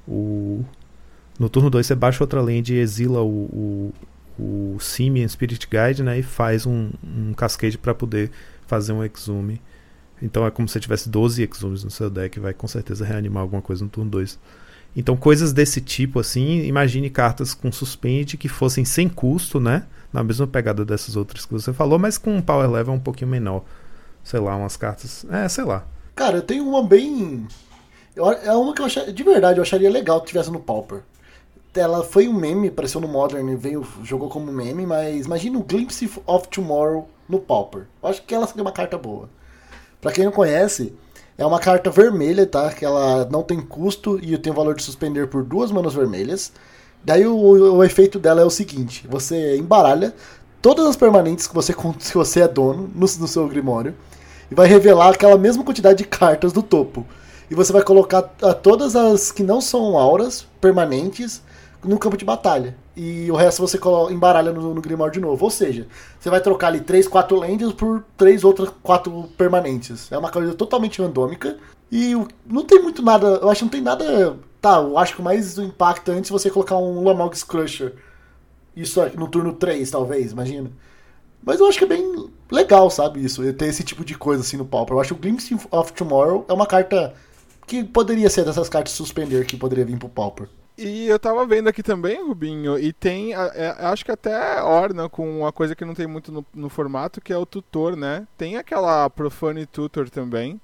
[0.07, 0.63] o.
[1.39, 3.93] No turno 2 você baixa outra land e exila o,
[4.39, 8.31] o, o Simian Spirit Guide né, e faz um, um cascade para poder
[8.67, 9.59] fazer um Exume.
[10.21, 13.43] Então é como se você tivesse 12 Exumes no seu deck, vai com certeza reanimar
[13.43, 14.39] alguma coisa no turno 2.
[14.95, 19.85] Então, coisas desse tipo, assim, imagine cartas com suspende que fossem sem custo, né?
[20.13, 23.31] Na mesma pegada dessas outras que você falou, mas com um power level um pouquinho
[23.31, 23.65] menor.
[24.31, 25.27] Sei lá, umas cartas.
[25.29, 25.85] É, sei lá.
[26.15, 27.49] Cara, eu tenho uma bem.
[28.45, 29.13] É uma que eu acharia.
[29.13, 31.01] De verdade, eu acharia legal que tivesse no Pauper.
[31.75, 36.09] Ela foi um meme, apareceu no Modern, veio, jogou como meme, mas imagina o Glimpse
[36.29, 37.89] of Tomorrow no Pauper.
[38.01, 39.29] Eu acho que ela seria uma carta boa.
[40.01, 40.95] Para quem não conhece,
[41.37, 42.73] é uma carta vermelha, tá?
[42.73, 46.53] Que ela não tem custo e tem o valor de suspender por duas manas vermelhas.
[47.03, 50.15] Daí o, o, efeito dela é o seguinte: você embaralha
[50.63, 53.93] todas as permanentes que você, que você é dono no, no seu Grimório
[54.51, 57.07] e vai revelar aquela mesma quantidade de cartas do topo.
[57.51, 61.43] E você vai colocar a, todas as que não são auras permanentes
[61.85, 62.77] no campo de batalha.
[62.97, 63.79] E o resto você
[64.11, 65.45] embaralha no, no Grimório de novo.
[65.45, 65.87] Ou seja,
[66.19, 70.11] você vai trocar ali 3, 4 lendas por 3 outras 4 permanentes.
[70.13, 71.57] É uma coisa totalmente randômica.
[71.91, 72.15] E
[72.47, 73.27] não tem muito nada.
[73.27, 74.37] Eu acho que não tem nada.
[74.61, 77.95] Tá, eu acho que o mais impactante é você colocar um Lamog's Crusher.
[78.77, 80.71] Isso no turno 3, talvez, imagina.
[81.43, 83.25] Mas eu acho que é bem legal, sabe?
[83.25, 84.95] Isso, ter esse tipo de coisa assim no Pauper.
[84.95, 87.15] Eu acho que o Glimpse of Tomorrow é uma carta
[87.67, 90.49] que poderia ser dessas cartas suspender que poderia vir pro Pauper.
[90.77, 95.41] E eu tava vendo aqui também, Rubinho, e tem, é, acho que até orna com
[95.41, 98.27] uma coisa que não tem muito no, no, formato, que é o tutor, né?
[98.39, 100.59] Tem aquela Profane Tutor também,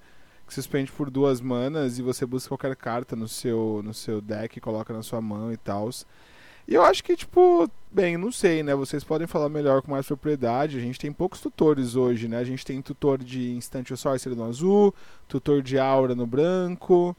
[0.47, 4.59] que suspende por duas manas e você busca qualquer carta no seu, no seu deck,
[4.59, 5.91] coloca na sua mão e tal.
[6.69, 8.75] E eu acho que, tipo, bem, não sei, né?
[8.75, 10.77] Vocês podem falar melhor com mais propriedade.
[10.77, 12.39] A gente tem poucos tutores hoje, né?
[12.39, 14.95] A gente tem tutor de Instant Sorcery no azul,
[15.29, 17.17] tutor de Aura no branco.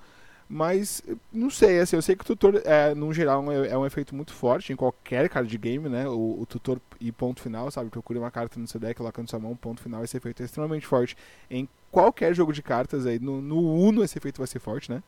[0.49, 3.85] Mas, não sei, assim, eu sei que o tutor, é, no geral, é, é um
[3.85, 6.07] efeito muito forte em qualquer card game, né?
[6.07, 7.89] O, o, tutor e ponto final, sabe?
[7.89, 10.45] Procure uma carta no seu deck, coloca na sua mão, ponto final, esse efeito é
[10.45, 11.17] extremamente forte
[11.51, 13.19] em qualquer jogo de cartas aí.
[13.19, 15.03] No, no Uno esse efeito vai ser forte, né?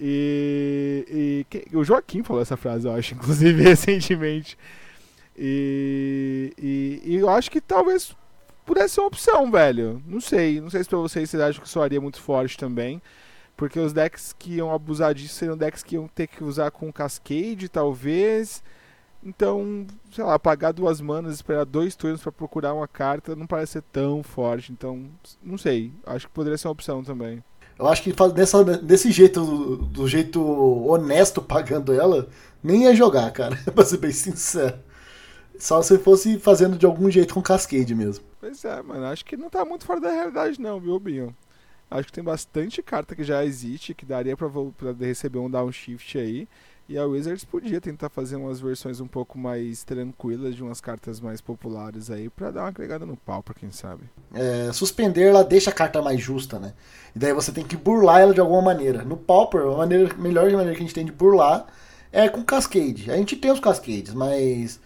[0.00, 4.56] E, e o Joaquim falou essa frase, eu acho, inclusive, recentemente.
[5.36, 8.14] E, e, e, eu acho que talvez
[8.66, 10.02] pudesse ser uma opção, velho.
[10.06, 10.60] Não sei.
[10.60, 13.00] Não sei se pra vocês vocês acham que soaria muito forte também.
[13.56, 16.92] Porque os decks que iam abusar disso seriam decks que iam ter que usar com
[16.92, 18.62] Cascade, talvez.
[19.22, 23.72] Então, sei lá, pagar duas manas, esperar dois turnos para procurar uma carta não parece
[23.72, 24.72] ser tão forte.
[24.72, 25.10] Então,
[25.42, 25.92] não sei.
[26.06, 27.42] Acho que poderia ser uma opção também.
[27.78, 32.28] Eu acho que dessa, desse jeito, do, jeito honesto pagando ela,
[32.62, 34.78] nem ia jogar, cara, pra ser bem sincero.
[35.58, 38.24] Só se fosse fazendo de algum jeito com Cascade mesmo.
[38.40, 41.34] Pois é, mano, acho que não tá muito fora da realidade não, viu, Binho?
[41.90, 46.18] Acho que tem bastante carta que já existe, que daria pra, pra receber um downshift
[46.18, 46.48] aí.
[46.88, 51.20] E a Wizards podia tentar fazer umas versões um pouco mais tranquilas de umas cartas
[51.20, 54.04] mais populares aí para dar uma agregada no pau, pra quem sabe.
[54.32, 56.72] É, suspender ela deixa a carta mais justa, né?
[57.14, 59.04] E daí você tem que burlar ela de alguma maneira.
[59.04, 61.66] No Pauper, a maneira, melhor maneira que a gente tem de burlar
[62.10, 63.10] é com Cascade.
[63.10, 64.80] A gente tem os Cascades, mas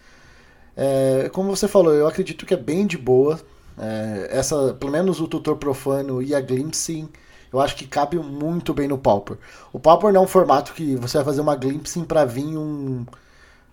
[0.75, 3.39] é, como você falou, eu acredito que é bem de boa.
[3.77, 7.07] É, essa, pelo menos o tutor profano e a Glimpsing
[7.53, 9.37] eu acho que cabe muito bem no Pauper.
[9.71, 13.05] O Pauper não é um formato que você vai fazer uma glimpsing para vir um,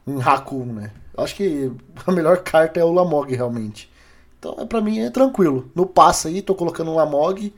[0.07, 0.93] um Raccoon, né?
[1.17, 1.73] Eu acho que
[2.07, 3.91] a melhor carta é o Lamog, realmente.
[4.39, 5.71] Então, é, pra mim, é tranquilo.
[5.75, 7.53] No passe aí, tô colocando um Lamog.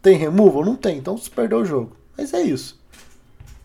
[0.00, 0.64] Tem removal?
[0.64, 1.96] Não tem, então você perdeu o jogo.
[2.16, 2.78] Mas é isso.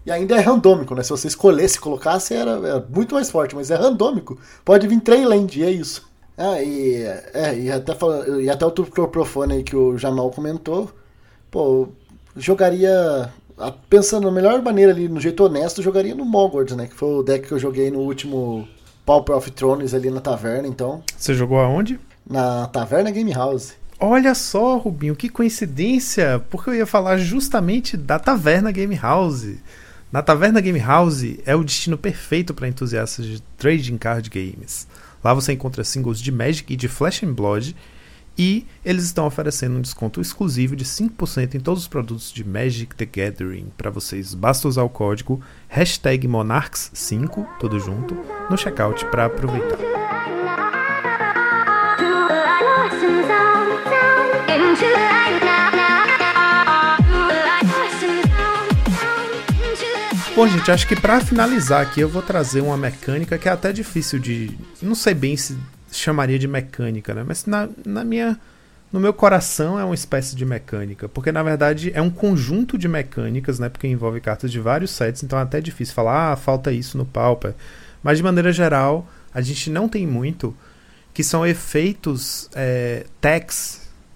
[0.06, 1.04] E ainda é randômico, né?
[1.04, 4.38] Se você escolhesse colocasse, era, era muito mais forte, mas é randômico.
[4.66, 6.10] Pode vir três land, é isso.
[6.38, 7.94] Ah, e, é, e, até,
[8.42, 10.90] e até o Profone aí que o Jamal comentou.
[11.52, 11.90] Pô,
[12.36, 13.32] jogaria.
[13.90, 16.88] Pensando na melhor maneira ali, no jeito honesto, jogaria no Mogwarts, né?
[16.88, 18.68] Que foi o deck que eu joguei no último
[19.06, 21.04] Pauper of Thrones ali na taverna, então.
[21.16, 22.00] Você jogou aonde?
[22.28, 23.74] Na Taverna Game House.
[24.00, 26.44] Olha só, Rubinho, que coincidência!
[26.50, 29.58] Porque eu ia falar justamente da Taverna Game House.
[30.12, 34.88] Na Taverna Game House é o destino perfeito para entusiastas de trading card games.
[35.24, 37.76] Lá você encontra singles de Magic e de Flash and Blood
[38.38, 42.96] e eles estão oferecendo um desconto exclusivo de 5% em todos os produtos de Magic
[42.96, 44.34] the Gathering para vocês.
[44.34, 45.42] Basta usar o código
[46.28, 48.18] Monarchs5, tudo junto,
[48.50, 49.78] no checkout para aproveitar.
[60.34, 63.72] Bom, gente, acho que para finalizar aqui eu vou trazer uma mecânica que é até
[63.72, 64.58] difícil de.
[64.82, 65.56] Não sei bem se
[65.92, 67.24] chamaria de mecânica, né?
[67.26, 68.40] Mas na, na minha
[68.92, 72.88] no meu coração é uma espécie de mecânica, porque na verdade é um conjunto de
[72.90, 73.70] mecânicas, né?
[73.70, 77.06] Porque envolve cartas de vários sets, então é até difícil falar, ah, falta isso no
[77.06, 77.54] Pauper.
[78.04, 80.56] Mas de maneira geral, a gente não tem muito
[81.14, 83.06] que são efeitos é,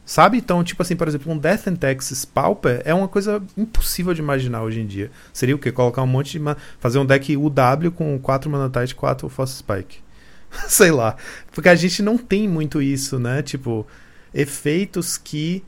[0.06, 0.38] sabe?
[0.38, 4.22] Então, tipo assim, por exemplo, um Death and Taxes Pauper é uma coisa impossível de
[4.22, 5.10] imaginar hoje em dia.
[5.34, 5.72] Seria o quê?
[5.72, 6.46] Colocar um monte de.
[6.80, 10.05] fazer um deck UW com 4 Mana Tide e 4 Force Spike.
[10.68, 11.16] Sei lá.
[11.52, 13.42] Porque a gente não tem muito isso, né?
[13.42, 13.86] Tipo,
[14.34, 15.64] efeitos que.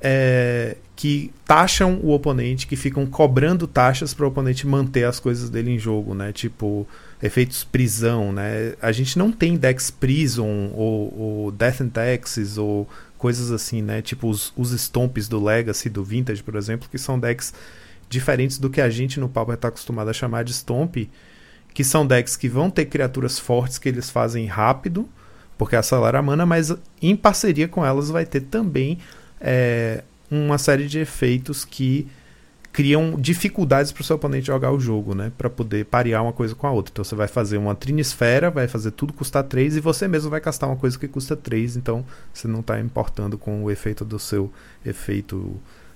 [0.00, 5.48] É, que taxam o oponente, que ficam cobrando taxas para o oponente manter as coisas
[5.48, 6.32] dele em jogo, né?
[6.32, 6.86] Tipo,
[7.22, 8.74] efeitos prisão, né?
[8.82, 14.02] A gente não tem Dex Prison ou, ou Death and Taxes ou coisas assim, né?
[14.02, 17.52] Tipo os, os Stomps do Legacy, do Vintage, por exemplo, que são decks
[18.08, 20.96] diferentes do que a gente no Pauper está acostumado a chamar de Stomp,
[21.78, 25.08] que são decks que vão ter criaturas fortes que eles fazem rápido,
[25.56, 28.98] porque acelera a mana, mas em parceria com elas vai ter também
[29.40, 32.08] é, uma série de efeitos que
[32.72, 35.30] criam dificuldades para o seu oponente jogar o jogo, né?
[35.38, 36.90] Para poder parear uma coisa com a outra.
[36.90, 40.40] Então você vai fazer uma trinisfera, vai fazer tudo custar 3 e você mesmo vai
[40.40, 44.18] castar uma coisa que custa 3, então você não está importando com o efeito do
[44.18, 44.52] seu
[44.84, 45.54] efeito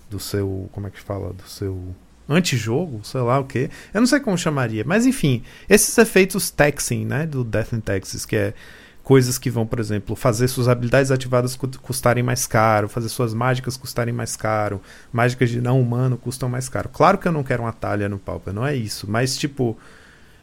[0.08, 1.92] do seu, como é que fala, do seu
[2.34, 3.70] antijogo, sei lá o que.
[3.92, 8.24] Eu não sei como chamaria, mas enfim, esses efeitos taxing, né, do Death and Taxes,
[8.24, 8.54] que é
[9.02, 13.76] coisas que vão, por exemplo, fazer suas habilidades ativadas custarem mais caro, fazer suas mágicas
[13.76, 14.80] custarem mais caro,
[15.12, 16.88] mágicas de não humano custam mais caro.
[16.88, 19.76] Claro que eu não quero uma talha no Pauper, não é isso, mas tipo,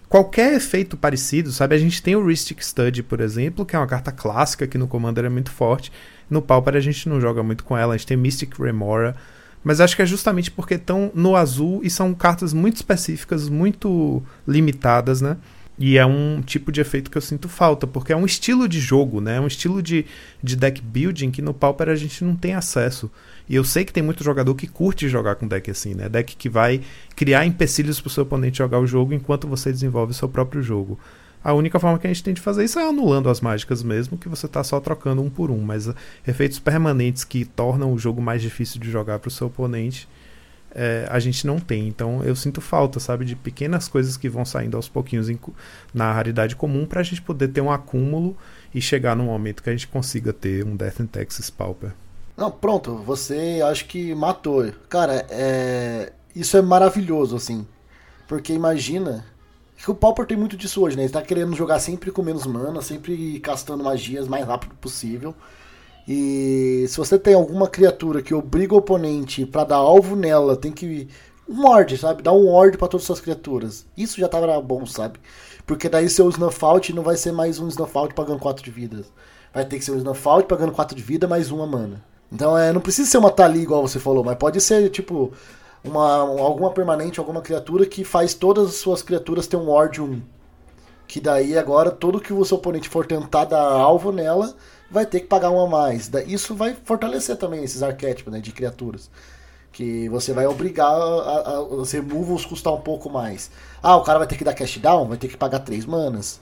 [0.09, 1.75] qualquer efeito parecido, sabe?
[1.75, 4.87] A gente tem o Ristic Study, por exemplo, que é uma carta clássica que no
[4.87, 5.91] Commander é muito forte.
[6.29, 7.93] No Pauper a gente não joga muito com ela.
[7.93, 9.15] A gente tem Mystic Remora.
[9.63, 14.23] Mas acho que é justamente porque estão no azul e são cartas muito específicas, muito
[14.47, 15.37] limitadas, né?
[15.77, 18.81] E é um tipo de efeito que eu sinto falta, porque é um estilo de
[18.81, 19.37] jogo, né?
[19.37, 20.05] É um estilo de,
[20.43, 23.09] de deck building que no Pauper a gente não tem acesso.
[23.47, 26.09] E eu sei que tem muito jogador que curte jogar com deck assim, né?
[26.09, 26.81] Deck que vai
[27.15, 30.61] criar empecilhos para o seu oponente jogar o jogo enquanto você desenvolve o seu próprio
[30.61, 30.99] jogo.
[31.43, 34.17] A única forma que a gente tem de fazer isso é anulando as mágicas mesmo,
[34.17, 35.61] que você está só trocando um por um.
[35.61, 35.89] Mas
[36.27, 40.07] efeitos permanentes que tornam o jogo mais difícil de jogar para o seu oponente
[40.71, 41.87] é, a gente não tem.
[41.87, 45.39] Então eu sinto falta, sabe, de pequenas coisas que vão saindo aos pouquinhos em,
[45.93, 48.35] na raridade comum para a gente poder ter um acúmulo
[48.73, 51.91] e chegar num momento que a gente consiga ter um Death in Texas Pauper.
[52.37, 54.71] Não, pronto, você acho que matou.
[54.87, 56.13] Cara, é...
[56.35, 57.67] isso é maravilhoso, assim.
[58.27, 59.25] Porque imagina.
[59.81, 61.03] Que o Pauper tem muito disso hoje, né?
[61.03, 65.33] Ele tá querendo jogar sempre com menos mana, sempre castando magias mais rápido possível.
[66.05, 70.71] E se você tem alguma criatura que obriga o oponente para dar alvo nela, tem
[70.71, 71.07] que.
[71.47, 72.21] Um ward, sabe?
[72.21, 73.85] Dar um ward para todas as suas criaturas.
[73.95, 75.17] Isso já tava bom, sabe?
[75.65, 78.69] Porque daí seu Snuff Out não vai ser mais um Snuff Out pagando 4 de
[78.69, 79.05] vidas.
[79.53, 82.03] Vai ter que ser um Snuff Out pagando 4 de vida mais uma mana.
[82.31, 85.31] Então é, não precisa ser uma Tali igual você falou, mas pode ser tipo
[85.83, 90.21] uma, alguma permanente, alguma criatura que faz todas as suas criaturas ter um Ward 1.
[91.07, 94.53] Que daí agora todo que o seu oponente for tentar dar alvo nela,
[94.91, 96.11] vai ter que pagar uma a mais.
[96.27, 99.09] Isso vai fortalecer também esses arquétipos né, de criaturas.
[99.71, 103.49] Que você vai obrigar a, a, os removals custar um pouco mais.
[103.81, 106.41] Ah, o cara vai ter que dar cash down, vai ter que pagar 3 manas.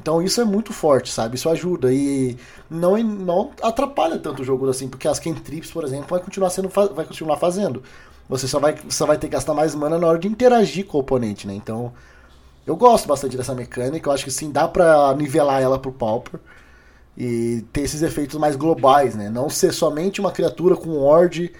[0.00, 1.36] Então isso é muito forte, sabe?
[1.36, 1.92] Isso ajuda.
[1.92, 2.36] E
[2.70, 6.68] não, não atrapalha tanto o jogo assim, porque as cantrips, por exemplo, vai continuar, sendo,
[6.68, 7.82] vai continuar fazendo.
[8.28, 10.96] Você só vai, só vai ter que gastar mais mana na hora de interagir com
[10.96, 11.54] o oponente, né?
[11.54, 11.92] Então,
[12.66, 14.08] eu gosto bastante dessa mecânica.
[14.08, 16.40] Eu acho que sim, dá pra nivelar ela pro Pauper
[17.16, 19.28] e ter esses efeitos mais globais, né?
[19.28, 21.52] Não ser somente uma criatura com Horde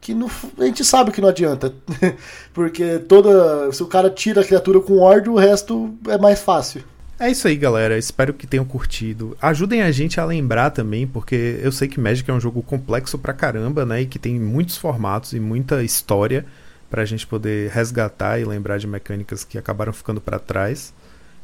[0.00, 0.16] que
[0.58, 1.74] a gente sabe que não adianta.
[2.54, 3.70] Porque toda.
[3.72, 6.82] Se o cara tira a criatura com Horde, o resto é mais fácil.
[7.20, 7.98] É isso aí, galera.
[7.98, 9.36] Espero que tenham curtido.
[9.42, 13.18] Ajudem a gente a lembrar também, porque eu sei que Magic é um jogo complexo
[13.18, 14.00] pra caramba, né?
[14.00, 16.46] E que tem muitos formatos e muita história
[16.88, 20.94] pra gente poder resgatar e lembrar de mecânicas que acabaram ficando para trás.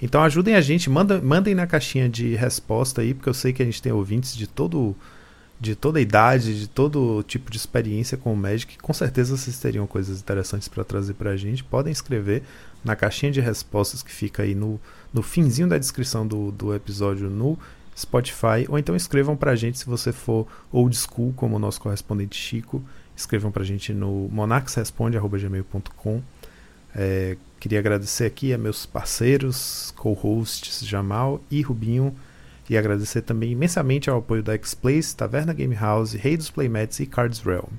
[0.00, 3.62] Então ajudem a gente, manda, mandem na caixinha de resposta aí, porque eu sei que
[3.62, 4.96] a gente tem ouvintes de todo
[5.60, 8.78] de toda idade, de todo tipo de experiência com o Magic.
[8.78, 11.62] Com certeza vocês teriam coisas interessantes para trazer para a gente.
[11.62, 12.42] Podem escrever
[12.82, 14.80] na caixinha de respostas que fica aí no,
[15.16, 17.58] no finzinho da descrição do, do episódio no
[17.96, 18.66] Spotify.
[18.68, 22.36] Ou então escrevam para a gente se você for old school, como o nosso correspondente
[22.36, 22.84] Chico.
[23.16, 26.22] Escrevam para a gente no monaxresponde.gmail.com.
[26.94, 32.14] É, Queria agradecer aqui a meus parceiros, co-hosts Jamal e Rubinho.
[32.68, 37.06] E agradecer também imensamente ao apoio da X-Plays, Taverna Game House, Rei dos Playmats e
[37.06, 37.70] Cards Realm.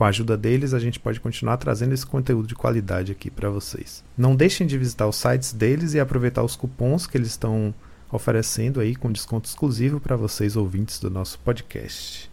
[0.00, 3.50] Com a ajuda deles, a gente pode continuar trazendo esse conteúdo de qualidade aqui para
[3.50, 4.02] vocês.
[4.16, 7.74] Não deixem de visitar os sites deles e aproveitar os cupons que eles estão
[8.10, 12.30] oferecendo aí com desconto exclusivo para vocês ouvintes do nosso podcast.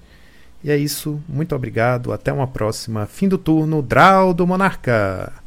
[0.63, 3.05] E é isso, muito obrigado, até uma próxima.
[3.05, 5.46] Fim do turno, Draw do Monarca!